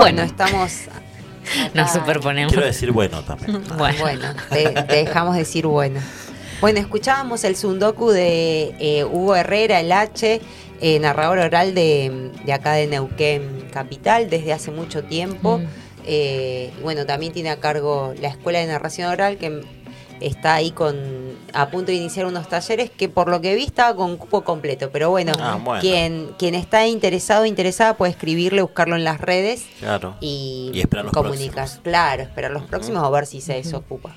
Bueno, 0.03 0.23
estamos. 0.23 0.73
Nos 1.74 1.93
superponemos. 1.93 2.53
Quiero 2.53 2.66
decir 2.66 2.90
bueno 2.90 3.23
también. 3.23 3.62
Bueno, 3.78 4.35
te, 4.51 4.70
dejamos 4.89 5.36
decir 5.36 5.66
bueno. 5.66 6.01
Bueno, 6.61 6.81
escuchábamos 6.81 7.44
el 7.44 7.55
Sundoku 7.55 8.11
de 8.11 8.74
eh, 8.81 9.05
Hugo 9.05 9.36
Herrera, 9.36 9.78
el 9.78 9.93
H, 9.93 10.40
eh, 10.81 10.99
narrador 10.99 11.39
oral 11.39 11.74
de, 11.74 12.32
de 12.44 12.53
acá 12.53 12.73
de 12.73 12.89
Neuquén 12.89 13.69
Capital 13.73 14.28
desde 14.28 14.53
hace 14.53 14.73
mucho 14.73 15.05
tiempo. 15.05 15.59
Mm. 15.59 15.82
Eh, 16.07 16.73
y 16.79 16.83
bueno, 16.83 17.07
también 17.07 17.33
tiene 17.33 17.51
a 17.51 17.61
cargo 17.61 18.15
la 18.20 18.29
Escuela 18.29 18.59
de 18.59 18.66
Narración 18.66 19.11
Oral 19.11 19.37
que 19.39 19.62
está 20.20 20.55
ahí 20.55 20.70
con 20.70 20.97
a 21.53 21.69
punto 21.70 21.87
de 21.91 21.95
iniciar 21.95 22.27
unos 22.27 22.49
talleres 22.49 22.91
que 22.91 23.09
por 23.09 23.29
lo 23.29 23.41
que 23.41 23.55
vi 23.57 23.65
estaba 23.65 23.97
con 23.97 24.16
cupo 24.16 24.43
completo. 24.45 24.91
Pero 24.93 25.11
bueno, 25.11 25.33
Ah, 25.41 25.59
bueno. 25.62 25.81
Quien, 25.81 26.31
quien 26.39 26.55
está 26.55 26.87
interesado 26.87 27.43
o 27.43 27.47
interesada 27.47 27.95
puede 27.97 28.12
escribirle, 28.12 28.62
buscarlo 28.62 28.95
en 28.97 29.05
las 29.05 29.20
redes 29.20 29.65
Claro. 29.81 30.16
y, 30.20 30.70
Y 30.74 30.81
esperar 30.81 31.07
los 31.07 31.12
comunicar. 31.15 31.55
próximos. 31.55 31.83
Claro, 31.83 32.23
esperar 32.23 32.51
los 32.53 32.62
próximos 32.65 33.03
a 33.03 33.11
ver 33.11 33.27
si 33.27 33.41
se 33.41 33.55
desocupa. 33.55 34.15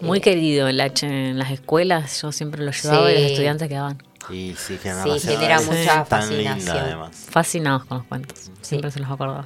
Muy 0.00 0.18
Eh, 0.18 0.22
querido 0.22 0.66
el 0.68 0.80
H 0.80 1.06
en 1.06 1.38
las 1.38 1.50
escuelas, 1.50 2.20
yo 2.22 2.32
siempre 2.32 2.62
lo 2.64 2.72
llevaba 2.72 3.12
y 3.12 3.14
Sí. 3.16 3.22
los 3.22 3.30
estudiantes 3.32 3.68
quedaban 3.68 4.02
Y 4.30 4.54
sí, 4.56 4.78
Sí, 4.78 4.78
genera, 4.78 5.04
mucha 5.60 5.76
linda 5.76 6.04
fascinación. 6.06 7.10
fascinados 7.12 7.84
con 7.84 7.98
los 7.98 8.06
cuentos. 8.06 8.50
Siempre 8.62 8.90
se 8.90 8.98
los 9.00 9.10
acordaba. 9.10 9.44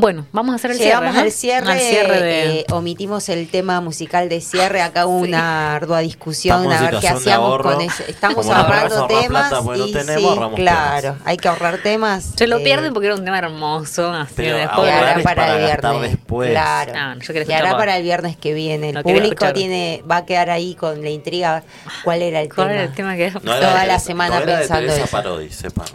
Bueno, 0.00 0.26
vamos 0.30 0.52
a 0.52 0.56
hacer 0.56 0.70
el 0.70 0.78
Llegamos 0.78 1.10
cierre. 1.10 1.18
¿no? 1.18 1.24
al 1.24 1.32
cierre, 1.32 1.72
Al 1.72 1.80
cierre 1.80 2.22
de. 2.22 2.60
eh, 2.60 2.66
omitimos 2.70 3.28
el 3.30 3.48
tema 3.48 3.80
musical 3.80 4.28
de 4.28 4.40
cierre, 4.40 4.80
acá 4.80 5.06
hubo 5.06 5.18
una 5.18 5.74
ardua 5.74 5.98
discusión 5.98 6.62
Estamos 6.62 6.80
a 6.80 6.90
ver 6.90 7.00
qué 7.00 7.32
ahorro. 7.32 7.72
con 7.72 7.80
eso. 7.80 8.04
Estamos 8.06 8.46
ahorrando 8.48 9.06
temas 9.08 9.48
plata 9.48 9.60
porque 9.62 9.78
no 9.80 9.86
y 9.88 9.92
tenemos, 9.92 10.22
sí, 10.22 10.28
ahorramos 10.28 10.54
claro, 10.54 11.00
temas. 11.14 11.22
hay 11.24 11.36
que 11.36 11.48
ahorrar 11.48 11.78
temas. 11.78 12.30
Se 12.36 12.46
lo 12.46 12.58
eh, 12.58 12.62
pierden 12.64 12.92
porque 12.92 13.06
era 13.08 13.16
un 13.16 13.24
tema 13.24 13.38
hermoso. 13.38 14.12
Así 14.12 14.34
Pero 14.36 14.56
después 14.56 14.88
es 14.88 15.22
para, 15.24 15.34
para 15.34 15.56
el 15.56 15.64
viernes. 15.64 16.00
después. 16.12 16.50
Claro. 16.50 16.92
No, 16.94 17.14
no, 17.16 17.20
yo 17.20 17.32
quería 17.34 17.48
y 17.48 17.52
hará 17.54 17.56
escuchar 17.64 17.78
para 17.78 17.96
el 17.96 18.02
viernes 18.04 18.36
que 18.36 18.54
viene. 18.54 18.88
El 18.90 18.94
No 18.94 19.02
público 19.02 19.52
tiene 19.52 20.04
va 20.08 20.18
a 20.18 20.26
quedar 20.26 20.50
ahí 20.50 20.76
con 20.76 21.02
la 21.02 21.10
intriga. 21.10 21.64
¿Cuál 22.04 22.22
era 22.22 22.40
el 22.40 22.54
¿Cuál 22.54 22.68
tema? 22.68 22.74
era 22.80 22.84
el 22.88 22.94
tema 22.94 23.16
que 23.16 23.24
era? 23.26 23.40
No 23.42 23.56
Toda 23.56 23.84
la 23.84 23.98
semana 23.98 24.40
pensando 24.42 24.92
eso. 24.92 25.06
Parodi. 25.08 25.48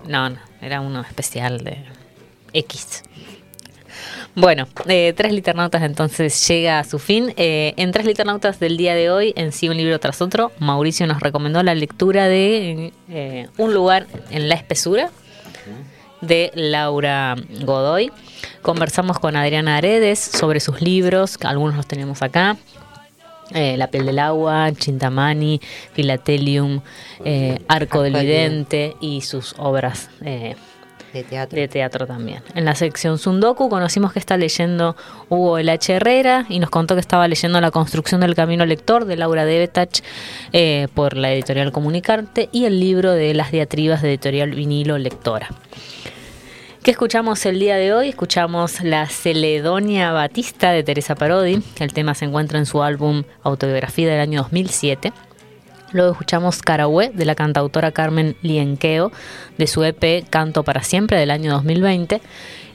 No, 0.08 0.30
no, 0.30 0.40
era 0.62 0.82
uno 0.82 1.00
especial 1.04 1.64
de 1.64 1.86
X. 2.52 3.04
Bueno, 4.36 4.68
eh, 4.88 5.14
Tres 5.16 5.32
Liternautas 5.32 5.84
entonces 5.84 6.48
llega 6.48 6.80
a 6.80 6.84
su 6.84 6.98
fin. 6.98 7.34
Eh, 7.38 7.74
en 7.78 7.92
Tres 7.92 8.06
Liternautas 8.06 8.60
del 8.60 8.78
día 8.78 8.96
de 8.96 9.12
hoy, 9.12 9.34
en 9.36 9.52
sí 9.52 9.70
un 9.70 9.78
libro 9.78 10.00
tras 10.00 10.22
otro, 10.22 10.52
Mauricio 10.60 11.06
nos 11.06 11.20
recomendó 11.20 11.62
la 11.62 11.76
lectura 11.76 12.28
de 12.28 12.94
eh, 13.10 13.48
Un 13.58 13.74
lugar 13.74 14.08
en 14.32 14.50
la 14.50 14.56
espesura 14.56 15.12
de 16.22 16.52
Laura 16.56 17.36
Godoy. 17.62 18.12
Conversamos 18.62 19.20
con 19.20 19.36
Adriana 19.36 19.78
Aredes 19.78 20.20
sobre 20.20 20.60
sus 20.60 20.82
libros, 20.82 21.38
que 21.38 21.48
algunos 21.48 21.76
los 21.76 21.86
tenemos 21.86 22.22
acá. 22.22 22.58
Eh, 23.52 23.76
la 23.78 23.88
piel 23.88 24.06
del 24.06 24.20
agua, 24.20 24.72
Chintamani, 24.72 25.62
Filatelium, 25.94 26.82
eh, 27.24 27.60
Arco 27.68 28.02
del 28.02 28.14
del 28.14 28.26
Vidente 28.26 28.96
y 29.00 29.22
sus 29.22 29.54
obras 29.58 30.10
eh, 30.24 30.56
De 31.14 31.68
teatro. 31.68 32.08
también. 32.08 32.42
En 32.56 32.66
la 32.66 32.74
sección 32.74 33.20
Sundoku 33.20 33.70
conocimos 33.70 34.14
que 34.14 34.20
está 34.20 34.36
leyendo 34.36 34.96
Hugo 35.30 35.60
El 35.60 35.70
H. 35.70 35.94
Herrera 35.94 36.46
y 36.50 36.58
nos 36.58 36.72
contó 36.72 36.96
que 36.96 37.02
estaba 37.02 37.28
leyendo 37.28 37.62
La 37.62 37.70
construcción 37.70 38.22
del 38.22 38.34
camino 38.34 38.66
lector 38.66 39.06
de 39.06 39.16
Laura 39.16 39.46
Debetach 39.46 40.02
eh, 40.54 40.88
por 40.96 41.16
la 41.16 41.32
editorial 41.32 41.72
Comunicarte 41.72 42.50
y 42.52 42.66
el 42.66 42.80
libro 42.80 43.12
de 43.12 43.36
las 43.36 43.52
diatribas 43.52 44.02
de 44.02 44.10
editorial 44.10 44.52
Vinilo 44.52 44.98
Lectora. 44.98 45.50
¿Qué 46.84 46.92
escuchamos 46.92 47.46
el 47.46 47.60
día 47.60 47.78
de 47.78 47.94
hoy? 47.94 48.10
Escuchamos 48.10 48.82
La 48.82 49.08
Celedonia 49.08 50.12
Batista 50.12 50.72
de 50.72 50.84
Teresa 50.84 51.16
Parodi. 51.16 51.64
El 51.80 51.94
tema 51.94 52.14
se 52.14 52.26
encuentra 52.26 52.60
en 52.60 52.66
su 52.66 52.84
álbum 52.84 53.24
Autobiografía 53.44 54.10
del 54.10 54.20
año 54.20 54.42
2007. 54.42 55.14
Luego 55.94 56.12
escuchamos 56.12 56.62
Carahue 56.62 57.12
de 57.14 57.26
la 57.26 57.36
cantautora 57.36 57.92
Carmen 57.92 58.36
Lienqueo 58.42 59.12
de 59.58 59.68
su 59.68 59.84
EP 59.84 60.28
Canto 60.30 60.64
para 60.64 60.84
Siempre 60.84 61.18
del 61.20 61.32
año 61.32 61.52
2020. 61.54 62.22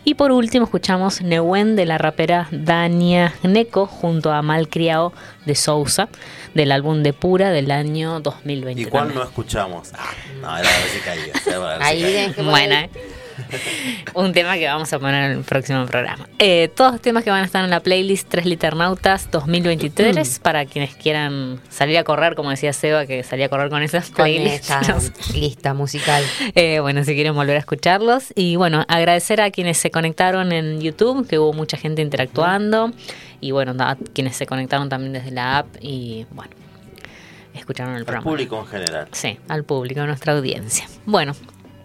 Y 0.05 0.15
por 0.15 0.31
último 0.32 0.65
escuchamos 0.65 1.20
Nehuen 1.20 1.77
de 1.77 1.85
la 1.85 1.99
rapera 1.99 2.49
Dania 2.51 3.35
Gnecco 3.43 3.86
junto 3.86 4.32
a 4.32 4.40
Malcriado 4.40 5.12
de 5.45 5.55
Sousa 5.55 6.09
del 6.55 6.73
álbum 6.73 7.03
De 7.03 7.12
Pura 7.12 7.51
del 7.51 7.70
año 7.70 8.20
2020. 8.20 8.81
¿Y 8.81 8.85
cuál 8.86 9.12
no 9.15 9.23
escuchamos? 9.23 9.90
Ah, 9.95 10.12
no, 10.40 10.57
era 10.57 10.69
a 10.69 10.78
ver 10.78 10.89
si 10.89 10.99
caía. 11.01 11.32
ver 11.35 11.78
si 11.82 11.85
Ahí 11.85 12.01
caía. 12.03 12.20
tenés 12.20 12.36
que 12.36 12.43
Bueno, 12.43 12.74
poner- 12.77 12.85
eh. 12.85 12.90
un 14.15 14.32
tema 14.32 14.55
que 14.56 14.66
vamos 14.66 14.93
a 14.93 14.98
poner 14.98 15.31
en 15.31 15.39
el 15.39 15.44
próximo 15.44 15.85
programa. 15.86 16.28
Eh, 16.39 16.70
todos 16.74 16.93
los 16.93 17.01
temas 17.01 17.24
que 17.24 17.31
van 17.31 17.43
a 17.43 17.47
estar 17.47 17.65
en 17.65 17.70
la 17.70 17.81
playlist 17.81 18.28
Tres 18.28 18.47
Liternautas 18.47 19.31
2023 19.31 20.39
para 20.40 20.65
quienes 20.66 20.94
quieran 20.94 21.60
salir 21.69 21.98
a 21.98 22.05
correr, 22.05 22.35
como 22.35 22.51
decía 22.51 22.73
Seba, 22.73 23.06
que 23.06 23.23
salía 23.23 23.47
a 23.47 23.48
correr 23.48 23.69
con 23.70 23.82
esas 23.82 24.06
con 24.06 24.24
playlists. 24.24 24.70
esta 24.70 24.81
Nos- 24.93 25.35
lista 25.35 25.74
musical. 25.74 26.23
eh, 26.55 26.81
bueno, 26.81 27.05
si 27.05 27.15
quieren 27.15 27.35
volver 27.35 27.56
a 27.56 27.60
escucharlos. 27.60 28.32
Y 28.35 28.56
bueno, 28.56 28.85
agradecer 28.89 29.40
a 29.40 29.51
quienes 29.51 29.78
se 29.78 29.90
conectaron 29.90 30.52
en 30.52 30.81
YouTube, 30.81 31.27
que 31.28 31.39
hubo 31.39 31.52
mucha 31.52 31.77
gente 31.77 32.02
interactuando. 32.02 32.93
Y 33.40 33.52
bueno, 33.52 33.73
a 33.78 33.97
quienes 34.15 34.36
se 34.36 34.47
conectaron 34.47 34.89
también 34.89 35.12
desde 35.12 35.31
la 35.31 35.59
app 35.59 35.69
y 35.81 36.27
bueno, 36.32 36.51
escucharon 37.55 37.93
el 37.94 38.01
Al 38.01 38.05
programa. 38.05 38.24
público 38.24 38.59
en 38.60 38.66
general. 38.66 39.09
Sí, 39.12 39.39
al 39.48 39.65
público, 39.65 40.01
a 40.01 40.06
nuestra 40.06 40.32
audiencia. 40.32 40.86
Bueno, 41.06 41.35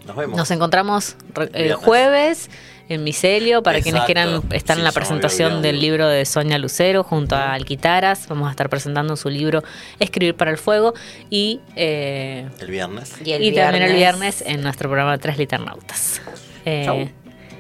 Nos 0.06 0.16
vemos. 0.16 0.38
nos 0.38 0.52
encontramos 0.52 1.16
el 1.36 1.50
Viernes. 1.50 1.76
jueves 1.86 2.50
en 2.90 3.04
Micelio 3.06 3.64
para 3.64 3.80
quienes 3.82 4.04
quieran 4.04 4.42
estar 4.52 4.76
Sí, 4.76 4.82
en 4.82 4.84
la 4.84 4.92
presentación 4.92 5.62
del 5.62 5.80
libro 5.80 6.08
de 6.08 6.26
Sonia 6.26 6.58
Lucero 6.58 7.04
junto 7.04 7.36
a 7.36 7.54
Alquitaras. 7.54 8.28
Vamos 8.28 8.48
a 8.50 8.52
estar 8.52 8.70
presentando 8.70 9.16
su 9.16 9.30
libro 9.30 9.64
Escribir 10.00 10.36
para 10.36 10.52
el 10.52 10.58
Fuego 10.58 10.94
y, 11.30 11.62
eh, 11.78 12.50
El 12.60 12.68
viernes. 12.72 13.14
Y, 13.24 13.32
el 13.32 13.42
y 13.44 13.54
también 13.56 13.84
el 13.84 13.94
viernes- 13.96 14.44
en 14.46 14.62
nuestro 14.62 14.90
programa 14.90 15.18
Tres 15.18 15.38
Liternautas. 15.38 16.22
Eh, 16.66 17.10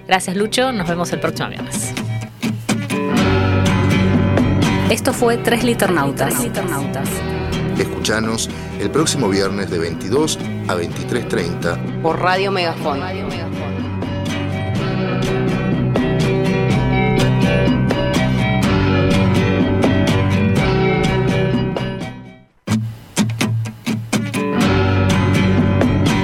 gracias 0.07 0.35
Lucho, 0.35 0.71
nos 0.73 0.87
vemos 0.89 1.11
el 1.13 1.19
próximo 1.21 1.47
viernes. 1.49 1.93
Esto 4.89 5.13
fue 5.13 5.37
Tres 5.37 5.63
Liternautas. 5.63 6.33
Escuchanos 7.77 8.49
el 8.79 8.91
próximo 8.91 9.29
viernes 9.29 9.69
de 9.69 9.79
22 9.79 10.37
a 10.67 10.75
23.30 10.75 12.01
por 12.01 12.19
Radio 12.19 12.51
Megafón. 12.51 13.01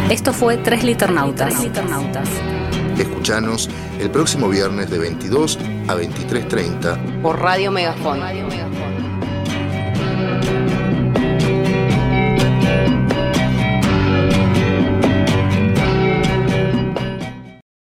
Esto 0.09 0.34
fue 0.34 0.57
Tres 0.57 0.84
Liternautas. 0.84 1.53
Escuchanos 2.97 3.69
el 3.99 4.09
próximo 4.11 4.49
viernes 4.49 4.89
de 4.89 4.97
22 4.97 5.57
a 5.88 5.95
23.30 5.95 7.21
Por 7.21 7.39
Radio 7.39 7.71
Megafón. 7.71 8.19